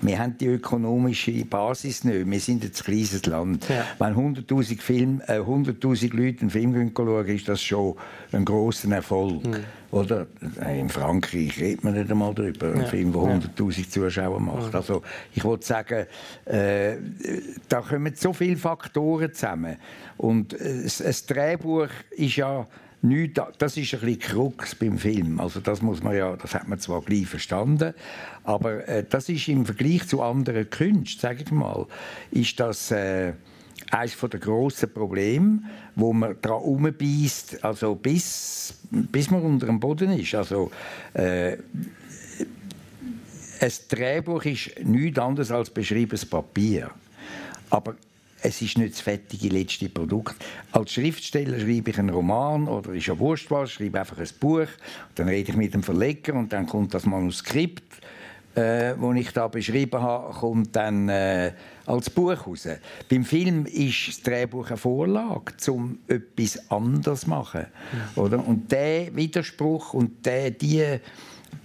wir 0.02 0.18
haben 0.18 0.38
die 0.38 0.46
ökonomische 0.46 1.44
Basis 1.44 2.06
nicht. 2.06 2.26
Wir 2.26 2.40
sind 2.40 2.64
ein 2.64 2.72
kleines 2.72 3.26
Land. 3.26 3.68
Ja. 3.68 3.86
Wenn 4.00 4.16
100'000 4.16 4.80
Film, 4.82 5.22
äh, 5.28 5.40
100'000 5.40 6.16
Leute 6.16 6.42
einen 6.42 6.50
Film 6.50 6.92
schauen, 6.96 7.28
ist 7.28 7.50
das 7.50 7.62
schon 7.62 7.96
ein 8.32 8.46
grosser 8.46 8.90
Erfolg, 8.94 9.44
oder? 9.92 10.28
Äh, 10.64 10.80
In 10.80 10.88
Frankreich 10.88 11.60
redet 11.60 11.84
man 11.84 11.96
nicht 11.96 12.10
einmal 12.10 12.34
darüber, 12.34 12.68
einen 12.68 12.84
Ja. 12.84 12.88
Film, 12.88 13.12
der 13.12 13.22
100'000 13.22 13.90
Zuschauer 13.90 14.40
macht. 14.40 14.74
Also 14.74 15.02
ich 15.34 15.44
wollte 15.44 15.66
sagen, 15.66 16.06
äh, 16.46 16.96
da 17.68 17.82
kommen 17.82 18.14
so 18.16 18.32
viele 18.32 18.56
Faktoren 18.56 19.34
zusammen. 19.34 19.76
Und 20.16 20.54
äh, 20.54 20.86
ein 21.04 21.16
Drehbuch 21.28 21.90
ist 22.12 22.38
ja 22.38 22.66
nichts, 23.08 23.42
das 23.58 23.78
ist 23.78 23.94
ein 23.94 24.00
bisschen 24.02 24.20
Krux 24.20 24.76
beim 24.76 24.98
Film. 24.98 25.40
Also 25.40 25.60
das 25.60 25.82
muss 25.82 26.04
man 26.04 26.16
ja, 26.16 26.36
das 26.36 26.54
hat 26.54 26.68
man 26.68 26.80
zwar 26.80 27.02
gleich 27.02 27.28
verstanden, 27.28 27.94
aber 28.44 28.88
äh, 28.88 29.06
das 29.10 29.30
ist 29.30 29.48
im 29.48 29.66
Vergleich 29.66 30.08
zu 30.08 30.22
anderen 30.22 30.70
Künsten, 30.70 31.22
sage 31.22 31.44
ich 31.44 31.52
mal, 31.52 31.86
ist 32.32 32.60
das 32.60 32.92
äh, 32.92 33.34
eines 33.92 34.18
der 34.18 34.40
grossen 34.40 34.92
Probleme, 34.92 35.60
wo 35.96 36.14
man 36.14 36.36
daran 36.42 36.60
rumbeißt, 36.60 37.64
also 37.64 37.96
bis, 37.96 38.74
bis 38.90 39.30
man 39.30 39.42
unter 39.42 39.68
dem 39.68 39.80
Boden 39.80 40.12
ist. 40.12 40.36
Also 40.36 40.72
äh, 41.14 41.58
ein 43.60 43.72
Drehbuch 43.90 44.44
ist 44.46 44.72
nichts 44.84 45.20
anderes 45.20 45.52
als 45.52 45.70
beschriebenes 45.70 46.26
Papier. 46.26 46.92
Aber 47.70 47.96
es 48.46 48.62
ist 48.62 48.78
nicht 48.78 48.94
das 48.94 49.02
fertige 49.02 49.50
letzte 49.50 49.90
Produkt. 49.90 50.36
Als 50.72 50.94
Schriftsteller 50.94 51.60
schreibe 51.60 51.90
ich 51.90 51.98
einen 51.98 52.12
Roman 52.12 52.68
oder 52.68 52.94
ist 52.94 53.08
ja 53.08 53.18
wurscht 53.18 53.50
was, 53.50 53.72
schreibe 53.72 54.00
einfach 54.00 54.20
ein 54.20 54.30
Buch, 54.40 54.68
dann 55.16 55.28
rede 55.28 55.52
ich 55.52 55.58
mit 55.58 55.74
dem 55.74 55.82
Verleger 55.82 56.36
und 56.36 56.54
dann 56.54 56.68
kommt 56.68 56.94
das 56.94 57.06
Manuskript, 57.06 58.02
äh, 58.54 58.94
wo 58.98 59.12
ich 59.14 59.32
da 59.32 59.48
beschrieben 59.48 60.00
habe, 60.00 60.34
kommt 60.34 60.76
dann 60.76 61.10
äh, 61.10 61.54
als 61.88 62.10
Buch 62.10 62.46
raus. 62.46 62.68
Beim 63.10 63.26
Film 63.26 63.66
ist 63.66 64.08
das 64.08 64.22
Drehbuch 64.22 64.68
eine 64.68 64.78
Vorlage, 64.78 65.54
um 65.72 65.98
etwas 66.08 66.70
anderes 66.70 67.22
zu 67.22 67.30
machen. 67.30 67.66
Oder? 68.16 68.46
Und 68.46 68.72
der 68.72 69.16
Widerspruch 69.16 69.94
und 69.94 70.26
der, 70.26 70.52
die, 70.52 71.00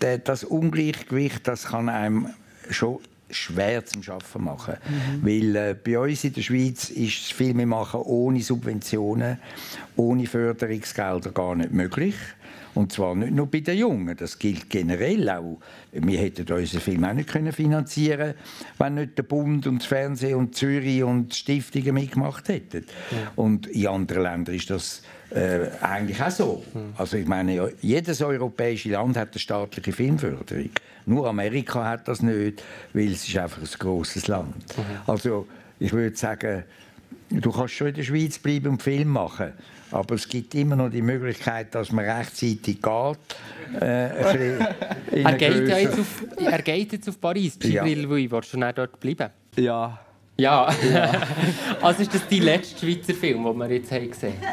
der, 0.00 0.18
das 0.18 0.44
Ungleichgewicht, 0.44 1.46
das 1.46 1.66
kann 1.66 1.90
einem 1.90 2.30
schon 2.70 3.00
schwer 3.30 3.84
zum 3.84 4.02
Schaffen 4.02 4.44
machen, 4.44 4.74
weil 5.22 5.56
äh, 5.56 5.74
bei 5.74 5.98
uns 5.98 6.24
in 6.24 6.32
der 6.32 6.42
Schweiz 6.42 6.90
ist 6.90 7.22
das 7.22 7.30
Filmemachen 7.30 8.00
ohne 8.00 8.42
Subventionen, 8.42 9.38
ohne 9.96 10.26
Förderungsgelder 10.26 11.30
gar 11.30 11.54
nicht 11.54 11.72
möglich. 11.72 12.14
Und 12.74 12.92
zwar 12.92 13.16
nicht 13.16 13.32
nur 13.32 13.46
bei 13.46 13.60
den 13.60 13.76
Jungen, 13.76 14.16
das 14.16 14.38
gilt 14.38 14.70
generell 14.70 15.28
auch. 15.28 15.58
Wir 15.92 16.18
hätten 16.20 16.50
unseren 16.52 16.80
Film 16.80 17.04
auch 17.04 17.12
nicht 17.12 17.28
können 17.28 17.52
finanzieren 17.52 18.34
wenn 18.78 18.94
nicht 18.94 19.18
der 19.18 19.24
Bund 19.24 19.66
und 19.66 19.78
das 19.80 19.86
Fernsehen 19.86 20.36
und 20.36 20.54
Zürich 20.54 21.02
und 21.02 21.32
die 21.32 21.36
Stiftungen 21.36 21.94
mitgemacht 21.94 22.48
hätten. 22.48 22.86
Und 23.36 23.66
in 23.66 23.88
anderen 23.88 24.22
Ländern 24.22 24.54
ist 24.54 24.70
das 24.70 25.02
äh, 25.30 25.68
eigentlich 25.80 26.20
auch 26.22 26.30
so. 26.30 26.64
Also 26.96 27.16
ich 27.16 27.26
meine, 27.26 27.72
jedes 27.80 28.20
europäische 28.22 28.90
Land 28.90 29.16
hat 29.16 29.30
eine 29.32 29.38
staatliche 29.38 29.92
Filmförderung. 29.92 30.70
Nur 31.06 31.28
Amerika 31.28 31.84
hat 31.84 32.08
das 32.08 32.22
nicht, 32.22 32.62
weil 32.92 33.12
es 33.12 33.26
ist 33.26 33.36
einfach 33.36 33.60
ein 33.62 33.68
grosses 33.78 34.26
Land. 34.28 34.54
Also 35.06 35.46
ich 35.78 35.92
würde 35.92 36.16
sagen, 36.16 36.64
du 37.30 37.50
kannst 37.52 37.74
schon 37.74 37.88
in 37.88 37.94
der 37.94 38.02
Schweiz 38.02 38.38
bleiben 38.38 38.68
und 38.68 38.82
Film 38.82 39.08
machen, 39.08 39.52
aber 39.92 40.14
es 40.14 40.28
gibt 40.28 40.54
immer 40.54 40.76
noch 40.76 40.90
die 40.90 41.02
Möglichkeit, 41.02 41.74
dass 41.74 41.90
man 41.90 42.04
rechtzeitig 42.04 42.80
geht. 42.82 43.18
Äh, 43.80 43.84
ein 43.84 44.16
bisschen 44.22 44.66
in 45.12 45.26
Er 45.26 45.32
geht, 45.34 45.68
ja 45.68 45.78
jetzt 45.78 45.98
auf, 45.98 46.24
er 46.44 46.62
geht 46.62 46.92
jetzt 46.92 47.08
auf 47.08 47.20
Paris, 47.20 47.56
Ja. 47.62 47.82
Gibril 47.84 48.04
Louis. 48.04 48.30
Willst 48.30 48.52
du 48.52 48.58
dann 48.58 48.74
dort 48.74 48.98
bleiben? 49.00 49.30
Ja, 49.56 49.98
Ja. 50.40 50.66
also 51.82 52.02
ist 52.02 52.14
das 52.14 52.26
dein 52.28 52.42
letzter 52.42 52.78
Schweizer 52.86 53.14
Film, 53.14 53.44
den 53.44 53.56
wir 53.58 53.70
jetzt 53.70 53.92
haben 53.92 54.10
gesehen 54.10 54.34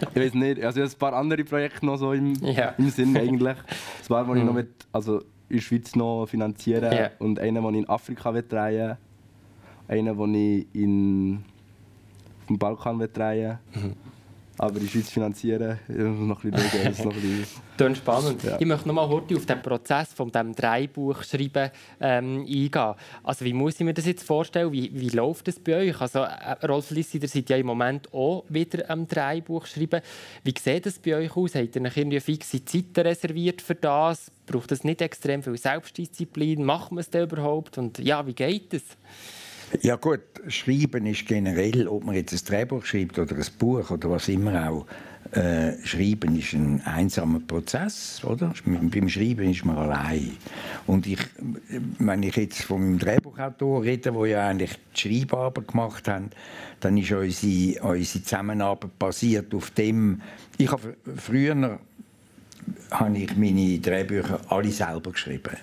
ich 0.00 0.16
weiß 0.16 0.34
nicht. 0.34 0.62
Also 0.62 0.80
ich 0.80 0.84
habe 0.86 0.94
ein 0.94 0.98
paar 0.98 1.12
andere 1.14 1.44
Projekte 1.44 1.84
noch 1.86 1.96
so 1.96 2.12
im, 2.12 2.34
Ja. 2.42 2.74
im 2.78 2.90
Sinn 2.90 3.16
eigentlich. 3.16 3.56
Ein 3.56 4.08
paar, 4.08 4.24
die 4.34 4.38
ich 4.40 4.44
noch 4.44 4.52
mit, 4.54 4.68
also 4.92 5.20
in 5.48 5.56
der 5.56 5.60
Schweiz 5.62 5.94
noch 5.96 6.26
finanzieren 6.26 6.92
Ja. 6.92 7.10
und 7.18 7.38
einen, 7.38 7.62
den 7.62 7.74
ich 7.74 7.80
in 7.80 7.88
Afrika 7.88 8.32
will 8.34 8.44
drehen 8.46 8.96
einen, 9.88 10.16
den 10.18 10.34
ich 10.34 10.66
in, 10.74 11.44
auf 12.40 12.46
dem 12.48 12.58
Balkan 12.58 12.98
drehen 13.12 13.58
Mhm. 13.74 13.92
Aber 14.58 14.80
der 14.80 14.86
Schweiz 14.86 15.10
finanzieren, 15.10 15.78
noch 15.88 16.42
ein 16.42 16.50
bisschen 16.50 16.70
schauen, 16.70 16.92
ist 16.92 17.04
noch 17.04 17.14
ein 17.14 17.20
bisschen... 17.20 17.46
Klingt 17.76 17.96
spannend. 17.98 18.42
Ja. 18.42 18.56
Ich 18.58 18.66
möchte 18.66 18.88
noch 18.88 18.94
mal 18.94 19.06
kurz 19.06 19.30
auf 19.34 19.44
den 19.44 19.60
Prozess 19.60 20.12
von 20.14 20.30
dem 20.32 20.54
Dreibuch 20.54 21.22
schreiben 21.22 21.70
ähm, 22.00 22.40
eingehen. 22.40 22.94
Also 23.22 23.44
wie 23.44 23.52
muss 23.52 23.74
ich 23.74 23.80
mir 23.80 23.92
das 23.92 24.06
jetzt 24.06 24.26
vorstellen? 24.26 24.72
Wie, 24.72 24.90
wie 24.94 25.10
läuft 25.10 25.48
das 25.48 25.58
bei 25.58 25.76
euch? 25.76 26.00
Also 26.00 26.20
äh, 26.20 26.66
Rolf 26.66 26.90
Lissi, 26.90 27.18
ihr 27.18 27.28
seid 27.28 27.50
ja 27.50 27.56
im 27.58 27.66
Moment 27.66 28.12
auch 28.14 28.44
wieder 28.48 28.88
am 28.90 29.06
Dreibuch 29.06 29.66
schreiben. 29.66 30.00
Wie 30.42 30.54
sieht 30.58 30.86
das 30.86 30.98
bei 30.98 31.16
euch 31.16 31.36
aus? 31.36 31.54
Habt 31.54 31.76
ihr 31.76 31.82
euch 31.82 31.96
irgendwie 31.96 32.20
fixe 32.20 32.64
Zeiten 32.64 33.00
reserviert 33.00 33.60
für 33.60 33.74
das? 33.74 34.30
Braucht 34.46 34.70
das 34.70 34.84
nicht 34.84 35.02
extrem 35.02 35.42
viel 35.42 35.58
Selbstdisziplin? 35.58 36.64
Macht 36.64 36.92
man 36.92 37.00
es 37.00 37.10
denn 37.10 37.24
überhaupt? 37.24 37.76
Und 37.76 37.98
ja, 37.98 38.26
wie 38.26 38.34
geht 38.34 38.72
es? 38.72 38.84
Ja 39.82 39.96
gut, 39.96 40.20
Schreiben 40.48 41.06
ist 41.06 41.26
generell, 41.26 41.88
ob 41.88 42.04
man 42.04 42.14
jetzt 42.14 42.32
ein 42.32 42.40
Drehbuch 42.46 42.84
schreibt 42.84 43.18
oder 43.18 43.34
ein 43.34 43.46
Buch 43.58 43.90
oder 43.90 44.10
was 44.10 44.28
immer 44.28 44.68
auch, 44.68 44.86
äh, 45.32 45.72
Schreiben 45.84 46.38
ist 46.38 46.52
ein 46.52 46.80
einsamer 46.84 47.40
Prozess, 47.40 48.22
oder? 48.24 48.54
Beim 48.64 49.08
Schreiben 49.08 49.50
ist 49.50 49.64
man 49.64 49.76
allein. 49.76 50.36
Und 50.86 51.06
ich, 51.06 51.18
wenn 51.98 52.22
ich 52.22 52.36
jetzt 52.36 52.62
von 52.62 52.80
meinem 52.80 52.98
Drehbuchautor 52.98 53.82
rede, 53.82 54.14
wo 54.14 54.24
ja 54.24 54.46
eigentlich 54.46 54.78
die 54.94 55.00
Schreibarbeit 55.00 55.68
gemacht 55.68 56.06
haben, 56.06 56.30
dann 56.80 56.96
ist 56.96 57.10
unsere, 57.10 57.82
unsere 57.82 58.24
Zusammenarbeit 58.24 58.96
basiert 58.98 59.52
auf 59.52 59.70
dem, 59.72 60.22
ich 60.58 60.70
habe 60.70 60.96
früher 61.16 61.80
habe 62.90 63.18
ich 63.18 63.36
meine 63.36 63.78
Drehbücher 63.78 64.40
alle 64.48 64.70
selber 64.70 65.12
geschrieben. 65.12 65.56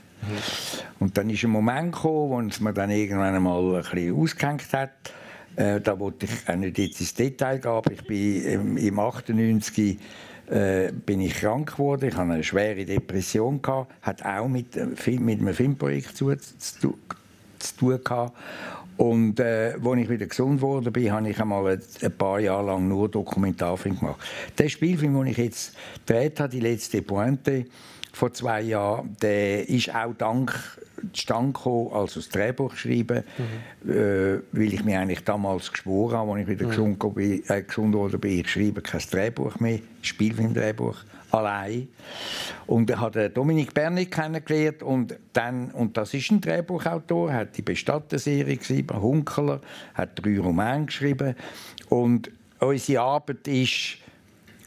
Und 0.99 1.17
dann 1.17 1.29
ist 1.29 1.43
ein 1.43 1.49
Moment 1.49 1.93
gekommen, 1.93 2.29
wo 2.29 2.41
es 2.41 2.59
mir 2.59 2.73
dann 2.73 2.89
irgendwann 2.89 3.35
einmal 3.35 3.75
ein 3.75 3.81
bisschen 3.81 4.15
ausgehängt 4.15 4.73
hat. 4.73 4.91
Äh, 5.55 5.81
da 5.81 5.99
wollte 5.99 6.25
ich 6.25 6.49
auch 6.49 6.55
nicht 6.55 6.77
jetzt 6.77 6.99
ins 6.99 7.13
Detail 7.13 7.59
gehen, 7.59 7.71
aber 7.71 7.91
ich 7.91 8.03
bin 8.05 8.43
im, 8.45 8.77
im 8.77 8.99
98 8.99 9.99
äh, 10.49 10.91
bin 10.91 11.21
ich 11.21 11.35
krank 11.35 11.73
geworden. 11.73 12.09
Ich 12.09 12.15
hatte 12.15 12.31
eine 12.31 12.43
schwere 12.43 12.85
Depression 12.85 13.61
gehabt, 13.61 13.91
hat 14.01 14.25
auch 14.25 14.47
mit, 14.47 14.75
äh, 14.75 14.87
mit 15.19 15.39
einem 15.39 15.53
Filmprojekt 15.53 16.17
zu, 16.17 16.35
zu, 16.35 16.97
zu 17.59 17.77
tun 17.77 17.99
gehabt. 18.03 18.33
Und 18.97 19.39
äh, 19.39 19.73
als 19.83 19.97
ich 19.97 20.09
wieder 20.09 20.27
gesund 20.27 20.61
bin, 20.93 21.11
habe 21.11 21.29
ich 21.29 21.41
einmal 21.41 21.73
ein, 21.73 21.81
ein 22.01 22.11
paar 22.11 22.39
Jahre 22.39 22.67
lang 22.67 22.87
nur 22.87 23.09
Dokumentarfilm 23.09 23.99
gemacht. 23.99 24.21
Der 24.57 24.69
Spielfilm, 24.69 25.15
den 25.15 25.27
ich 25.27 25.37
jetzt 25.37 25.75
gedreht 26.05 26.39
habe, 26.39 26.49
die 26.49 26.59
letzte 26.59 27.01
Pointe 27.01 27.65
vor 28.13 28.31
zwei 28.31 28.61
Jahren, 28.61 29.17
der 29.21 29.67
ist 29.67 29.93
auch 29.93 30.13
dank 30.13 30.53
zustande 31.11 31.51
gekommen, 31.51 31.91
also 31.91 32.19
das 32.19 32.29
Drehbuch 32.29 32.75
schreiben, 32.75 33.23
äh, 33.85 34.39
weil 34.51 34.73
ich 34.73 34.85
mir 34.85 34.99
eigentlich 34.99 35.23
damals 35.23 35.71
geschworen 35.71 36.17
habe, 36.17 36.31
als 36.31 36.41
ich 36.43 36.47
wieder 36.47 36.67
gesund, 36.67 36.99
bin, 37.15 37.43
äh, 37.47 37.63
gesund 37.63 37.93
wurde, 37.93 38.17
bin, 38.17 38.39
ich 38.39 38.49
schreibe 38.49 38.81
kein 38.81 39.01
Drehbuch 39.11 39.59
mehr, 39.59 39.79
Spielfilmdrehbuch 40.01 40.95
allein. 41.31 41.89
Und 42.67 42.89
er 42.89 43.01
hat 43.01 43.15
Dominik 43.35 43.73
Bernig 43.73 44.11
kennengelernt 44.11 44.83
und 44.83 45.17
dann, 45.33 45.71
und 45.71 45.97
das 45.97 46.13
ist 46.13 46.31
ein 46.31 46.39
Drehbuchautor, 46.39 47.33
hat 47.33 47.57
die 47.57 47.63
Bestatterserie 47.63 48.55
geschrieben, 48.55 49.01
Hunkeler, 49.01 49.59
hat 49.95 50.23
drei 50.23 50.39
Romane 50.39 50.85
geschrieben 50.85 51.35
und 51.89 52.31
unsere 52.59 53.01
Arbeit 53.01 53.47
ist, 53.47 53.97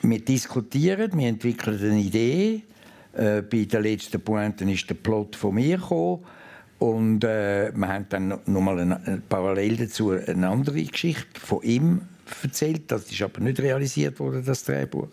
wir 0.02 0.22
diskutieren, 0.22 1.12
wir 1.14 1.28
entwickeln 1.28 1.80
eine 1.80 2.00
Idee. 2.00 2.62
Äh, 3.16 3.42
bei 3.42 3.64
der 3.64 3.80
letzten 3.80 4.20
Pointe 4.20 4.70
ist 4.70 4.88
der 4.90 4.94
Plot 4.94 5.36
von 5.36 5.54
mir 5.54 5.78
gekommen. 5.78 6.24
Und 6.78 7.24
äh, 7.24 7.72
wir 7.74 7.88
haben 7.88 8.06
dann 8.10 8.28
noch 8.28 8.60
mal 8.60 8.78
eine, 8.78 9.02
eine, 9.06 9.22
parallel 9.26 9.76
dazu 9.78 10.10
eine 10.10 10.48
andere 10.48 10.82
Geschichte 10.82 11.40
von 11.40 11.62
ihm 11.62 12.02
erzählt. 12.42 12.92
Das 12.92 13.10
ist 13.10 13.22
aber 13.22 13.40
nicht 13.40 13.60
realisiert 13.60 14.20
worden, 14.20 14.42
das 14.44 14.64
Drehbuch. 14.64 15.08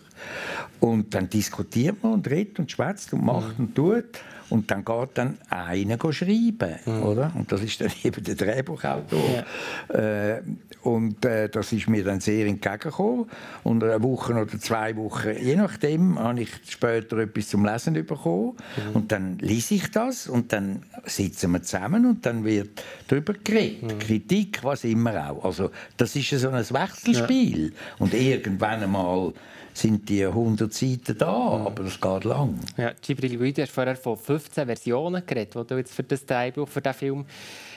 Und 0.80 1.14
dann 1.14 1.30
diskutiert 1.30 2.02
man 2.02 2.14
und 2.14 2.28
redet 2.28 2.58
und 2.58 2.70
schwätzt 2.70 3.14
und 3.14 3.24
macht 3.24 3.58
und 3.58 3.74
tut. 3.74 4.04
Und 4.50 4.70
dann 4.70 4.84
geht 4.84 5.08
dann 5.14 5.38
einer 5.48 5.98
schreiben, 6.12 7.02
oder? 7.02 7.32
Und 7.34 7.50
das 7.50 7.62
ist 7.62 7.80
dann 7.80 7.90
eben 8.04 8.22
der 8.22 8.34
Drehbuchautor. 8.34 9.44
Äh, 9.88 10.40
und 10.82 11.24
äh, 11.24 11.48
das 11.48 11.72
ist 11.72 11.88
mir 11.88 12.04
dann 12.04 12.20
sehr 12.20 12.46
entgegengekommen. 12.46 13.26
Und 13.62 13.82
eine 13.82 14.02
Woche 14.02 14.34
oder 14.34 14.58
zwei 14.58 14.94
Wochen, 14.96 15.30
je 15.40 15.56
nachdem, 15.56 16.18
habe 16.18 16.42
ich 16.42 16.50
später 16.68 17.18
etwas 17.18 17.48
zum 17.48 17.64
Lesen 17.64 17.94
bekommen. 17.94 18.56
Und 18.92 19.10
dann 19.12 19.38
lese 19.38 19.74
ich 19.74 19.90
das 19.90 20.28
und 20.28 20.52
dann 20.52 20.82
sitzen 21.04 21.52
wir 21.52 21.62
zusammen 21.62 22.06
und 22.06 22.26
dann 22.26 22.44
wird 22.44 22.82
darüber 23.08 23.32
geredet. 23.32 24.00
Kritik, 24.00 24.62
was 24.62 24.84
immer 24.84 25.30
auch. 25.30 25.44
Also 25.44 25.70
das 25.96 26.14
ist 26.16 26.30
so 26.30 26.48
ein 26.50 26.64
Wechselspiel. 26.64 27.72
Und 27.98 28.14
irgendwann 28.14 28.82
einmal 28.82 29.32
sind 29.74 30.08
die 30.08 30.24
100 30.24 30.72
Seiten 30.72 31.18
da, 31.18 31.32
aber 31.66 31.82
das 31.84 32.00
geht 32.00 32.24
lang. 32.24 32.58
Ja, 32.76 32.92
Gibril 33.02 33.52
du 33.52 33.62
hast 33.62 33.72
vorher 33.72 33.96
von 33.96 34.16
15 34.16 34.66
Versionen 34.66 35.26
geredet, 35.26 35.54
die 35.54 35.66
du 35.66 35.76
jetzt 35.76 35.92
für 35.94 36.04
das 36.04 36.24
Drehbuch, 36.24 36.68
für 36.68 36.80
diesen 36.80 36.94
Film 36.94 37.24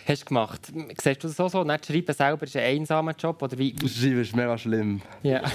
hast 0.07 0.25
gemacht. 0.25 0.61
Siehst 1.01 1.23
du 1.23 1.27
das 1.27 1.39
auch 1.39 1.49
so? 1.49 1.63
Nicht 1.63 1.85
schreiben 1.87 2.13
selber 2.13 2.43
ist 2.43 2.55
ein 2.55 2.63
einsamer 2.79 3.13
Job? 3.17 3.41
Oder 3.41 3.57
wie? 3.57 3.73
Das 3.73 3.91
Schreiben 3.95 4.21
ist 4.21 4.35
mega 4.35 4.57
schlimm. 4.57 5.01
Ja. 5.23 5.41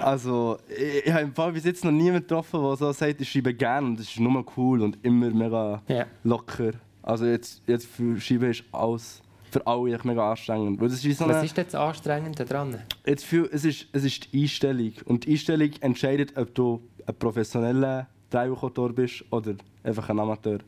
Also, 0.00 0.58
ich, 0.68 1.06
ich 1.06 1.12
habe 1.12 1.22
im 1.24 1.34
Fall 1.34 1.52
bis 1.52 1.64
jetzt 1.64 1.84
noch 1.84 1.90
niemanden 1.90 2.20
getroffen, 2.22 2.62
der 2.62 2.76
so 2.76 2.92
sagt, 2.92 3.20
ich 3.20 3.28
schreibe 3.30 3.52
gerne 3.52 3.88
und 3.88 3.98
das 3.98 4.06
ist 4.06 4.20
nur 4.20 4.44
cool 4.56 4.82
und 4.82 4.96
immer 5.04 5.28
mega 5.30 5.82
Ja. 5.88 6.06
locker. 6.22 6.72
Also 7.02 7.26
jetzt, 7.26 7.62
jetzt 7.66 7.86
für 7.86 8.20
Schreiben 8.20 8.50
ist 8.50 8.62
alles 8.70 9.20
für 9.50 9.66
alle 9.66 9.94
echt 9.94 10.04
mega 10.04 10.30
anstrengend. 10.30 10.80
Weil 10.80 10.88
das 10.88 11.04
ist 11.04 11.18
so 11.18 11.28
Was 11.28 11.36
eine, 11.36 11.46
ist 11.46 11.56
denn 11.56 11.64
das 11.64 11.74
Anstrengende 11.74 12.44
daran? 12.44 12.78
jetzt 13.06 13.24
für, 13.24 13.50
es, 13.52 13.64
ist, 13.64 13.86
es 13.92 14.04
ist 14.04 14.32
die 14.32 14.42
Einstellung. 14.42 14.92
Und 15.04 15.26
die 15.26 15.32
Einstellung 15.32 15.70
entscheidet, 15.80 16.36
ob 16.36 16.54
du 16.54 16.82
ein 17.06 17.14
professioneller 17.14 18.08
Drehbuchautor 18.30 18.92
bist 18.92 19.24
oder 19.30 19.54
einfach 19.82 20.08
ein 20.08 20.18
Amateur. 20.18 20.58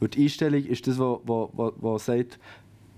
Weil 0.00 0.08
die 0.08 0.24
Einstellung 0.24 0.64
ist 0.64 0.86
das, 0.86 0.98
was 0.98 1.18
wo, 1.24 1.50
wo, 1.52 1.72
wo 1.76 1.98
sagt, 1.98 2.38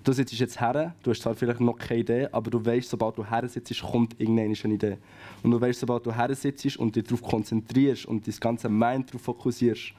du 0.04 0.12
sitzt 0.12 0.32
jetzt 0.32 0.60
her, 0.60 0.94
du 1.02 1.10
hast 1.10 1.22
zwar 1.22 1.34
vielleicht 1.34 1.60
noch 1.60 1.76
keine 1.76 2.00
Idee, 2.00 2.28
aber 2.32 2.50
du 2.50 2.64
weißt, 2.64 2.88
sobald 2.88 3.18
du 3.18 3.24
her 3.24 3.46
sitzt, 3.48 3.80
kommt 3.82 4.18
irgendeine 4.18 4.54
eine 4.64 4.74
Idee. 4.74 4.96
Und 5.42 5.50
du 5.50 5.60
weißt, 5.60 5.80
sobald 5.80 6.06
du 6.06 6.14
her 6.14 6.34
sitzt 6.34 6.76
und 6.78 6.96
dich 6.96 7.04
darauf 7.04 7.22
konzentrierst 7.22 8.06
und 8.06 8.26
dein 8.26 8.34
ganze 8.40 8.68
Mind 8.68 9.10
darauf 9.10 9.22
fokussierst, 9.22 9.92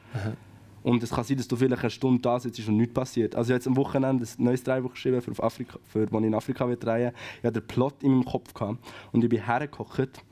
und 0.84 1.04
es 1.04 1.10
kann 1.10 1.24
sein, 1.24 1.38
dass 1.38 1.48
du 1.48 1.56
vielleicht 1.56 1.82
eine 1.82 1.90
Stunde 1.90 2.22
da 2.22 2.40
sitzt 2.40 2.68
und 2.68 2.78
nichts 2.78 2.94
passiert. 2.94 3.36
Also 3.36 3.54
jetzt 3.54 3.68
am 3.68 3.76
Wochenende 3.76 4.26
ein 4.26 4.44
neues 4.44 4.64
Drehbuch 4.64 4.94
geschrieben, 4.94 5.22
für, 5.22 5.44
Afrika, 5.44 5.80
für 5.84 6.04
ich 6.04 6.12
in 6.12 6.34
Afrika 6.34 6.68
will 6.68 6.78
drehen 6.78 7.12
Ich 7.40 7.46
hatte 7.46 7.62
den 7.62 7.68
Plot 7.68 7.96
in 8.02 8.12
meinem 8.12 8.26
Kopf 8.26 8.54
gehabt, 8.54 8.80
und 9.12 9.24
ich 9.24 9.30
bin 9.30 9.46
hergekocht, 9.46 10.24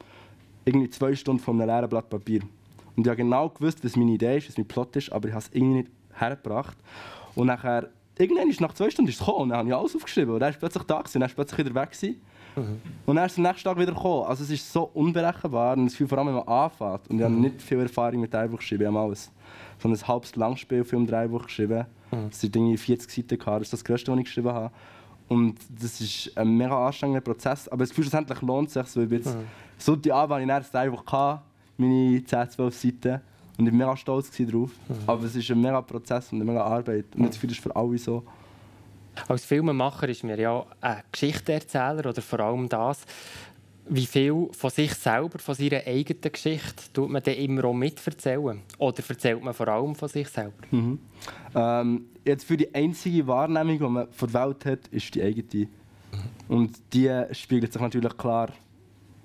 irgendwie 0.65 0.89
zwei 0.89 1.15
Stunden 1.15 1.41
von 1.41 1.59
einem 1.59 1.69
leeren 1.69 1.89
Blatt 1.89 2.09
Papier. 2.09 2.41
Und 2.95 3.05
ich 3.05 3.07
habe 3.07 3.17
genau 3.17 3.49
gewusst, 3.49 3.83
was 3.83 3.95
meine 3.95 4.11
Idee 4.11 4.37
ist, 4.37 4.49
was 4.49 4.57
mein 4.57 4.67
Plot 4.67 4.95
ist, 4.95 5.11
aber 5.11 5.27
ich 5.27 5.33
habe 5.33 5.43
es 5.43 5.49
irgendwie 5.53 5.77
nicht 5.79 5.91
hergebracht. 6.13 6.77
Und 7.35 7.47
nachher, 7.47 7.89
irgendwann 8.17 8.49
ist 8.49 8.59
nach 8.59 8.73
zwei 8.73 8.89
Stunden 8.89 9.09
ist 9.09 9.19
es 9.19 9.25
gekommen, 9.25 9.43
und 9.43 9.49
dann 9.49 9.59
habe 9.59 9.69
ich 9.69 9.75
alles 9.75 9.95
aufgeschrieben. 9.95 10.33
Und 10.33 10.39
dann 10.39 10.51
ist 10.51 10.59
plötzlich 10.59 10.83
da, 10.83 10.99
gewesen, 10.99 11.17
und 11.17 11.21
dann 11.21 11.29
ist 11.29 11.35
plötzlich 11.35 11.65
wieder 11.65 11.75
weg. 11.75 11.91
Gewesen. 11.91 12.21
Und 13.05 13.15
dann 13.15 13.25
ist 13.25 13.33
es 13.33 13.37
am 13.37 13.43
nächsten 13.43 13.63
Tag 13.63 13.77
wieder 13.77 13.93
gekommen. 13.93 14.25
Also 14.25 14.43
es 14.43 14.49
ist 14.49 14.73
so 14.73 14.89
unberechenbar 14.93 15.77
und 15.77 15.85
das 15.85 15.93
Gefühl, 15.93 16.07
vor 16.07 16.17
allem, 16.17 16.27
wenn 16.27 16.35
man 16.35 16.47
anfängt. 16.47 17.07
Und 17.09 17.19
ich 17.19 17.23
habe 17.23 17.33
nicht 17.33 17.61
viel 17.61 17.79
Erfahrung 17.79 18.21
mit 18.21 18.33
Drehbuch 18.33 18.57
geschrieben, 18.57 18.83
ich 18.83 18.87
habe 18.87 19.11
ein, 19.11 19.17
so 19.79 19.89
ein 19.89 20.07
halbes 20.07 20.35
Langspielfilm 20.35 21.07
Drehbuch 21.07 21.45
geschrieben. 21.45 21.85
Das 22.11 22.39
sind 22.41 22.55
irgendwie 22.55 22.77
40 22.77 23.09
Seiten 23.09 23.37
gehabt. 23.37 23.61
Das 23.61 23.67
ist 23.67 23.73
das 23.73 23.83
Größte, 23.83 24.11
was 24.11 24.19
ich 24.19 24.25
geschrieben 24.25 24.51
habe. 24.51 24.71
Und 25.27 25.55
das 25.69 25.99
ist 25.99 26.31
ein 26.37 26.55
mega 26.55 26.87
anstrengender 26.87 27.21
Prozess. 27.21 27.67
Aber 27.67 27.83
Gefühl, 27.85 28.05
schlussendlich 28.05 28.41
lohnt 28.41 28.69
es 28.69 28.73
sich. 28.75 28.87
So, 28.87 29.01
ich 29.01 29.11
jetzt, 29.11 29.35
so 29.77 29.95
die 29.95 30.11
Abend 30.11 30.33
hatte 30.33 30.41
ich 30.43 30.47
dann 30.47 30.61
das 30.61 30.71
Drehbuch, 30.71 31.05
gehabt, 31.05 31.43
meine 31.77 32.23
10, 32.23 32.49
12 32.49 32.75
Seiten. 32.75 33.21
Und 33.57 33.65
ich 33.65 33.71
war 33.71 33.77
mega 33.77 33.97
stolz 33.97 34.31
darauf. 34.37 34.71
Aber 35.05 35.23
es 35.23 35.35
ist 35.35 35.49
ein 35.51 35.59
mega 35.59 35.81
Prozess 35.81 36.31
und 36.31 36.41
eine 36.41 36.49
mega 36.49 36.63
Arbeit. 36.63 37.05
Und 37.15 37.25
das 37.25 37.35
Gefühl 37.35 37.51
ist 37.51 37.59
für 37.59 37.75
alle 37.75 37.97
so. 37.97 38.23
Als 39.27 39.45
Filmemacher 39.45 40.07
ist 40.09 40.23
mir 40.23 40.39
ja 40.39 40.63
ein 40.79 41.01
Geschichtenerzähler 41.11 42.09
oder 42.09 42.21
vor 42.21 42.39
allem 42.39 42.69
das, 42.69 43.03
wie 43.89 44.05
viel 44.05 44.49
von 44.51 44.69
sich 44.69 44.93
selber, 44.93 45.39
von 45.39 45.55
seiner 45.55 45.85
eigenen 45.85 46.31
Geschichte, 46.31 46.83
tut 46.93 47.09
man 47.09 47.23
dann 47.23 47.35
immer 47.35 47.65
auch 47.65 47.73
miterzählen? 47.73 48.61
Oder 48.77 49.03
erzählt 49.07 49.43
man 49.43 49.53
vor 49.53 49.67
allem 49.67 49.95
von 49.95 50.09
sich 50.09 50.27
selber? 50.27 50.53
Mhm. 50.71 50.99
Ähm, 51.55 52.05
jetzt 52.25 52.45
für 52.45 52.57
die 52.57 52.73
einzige 52.73 53.25
Wahrnehmung, 53.27 53.77
die 53.77 53.83
man 53.83 54.11
von 54.11 54.31
der 54.31 54.41
Welt 54.41 54.65
hat, 54.65 54.87
ist 54.87 55.13
die 55.15 55.21
eigene. 55.21 55.67
Und 56.47 56.77
die 56.93 57.09
spiegelt 57.31 57.73
sich 57.73 57.81
natürlich 57.81 58.17
klar 58.17 58.49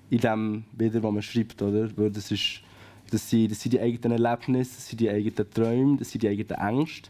in 0.09 0.19
dem 0.19 0.63
wieder, 0.77 1.01
was 1.01 1.11
man 1.11 1.21
schreibt, 1.21 1.61
oder? 1.61 1.89
Weil 1.97 2.11
das, 2.11 2.31
ist, 2.31 2.61
das, 3.09 3.29
sind, 3.29 3.51
das 3.51 3.61
sind 3.61 3.71
die 3.71 3.79
eigenen 3.79 4.23
Erlebnisse, 4.23 4.75
das 4.75 4.87
sind 4.87 4.99
die 4.99 5.09
eigenen 5.09 5.49
Träume, 5.49 5.97
das 5.97 6.11
sind 6.11 6.23
die 6.23 6.29
eigenen 6.29 6.59
Ängste. 6.59 7.09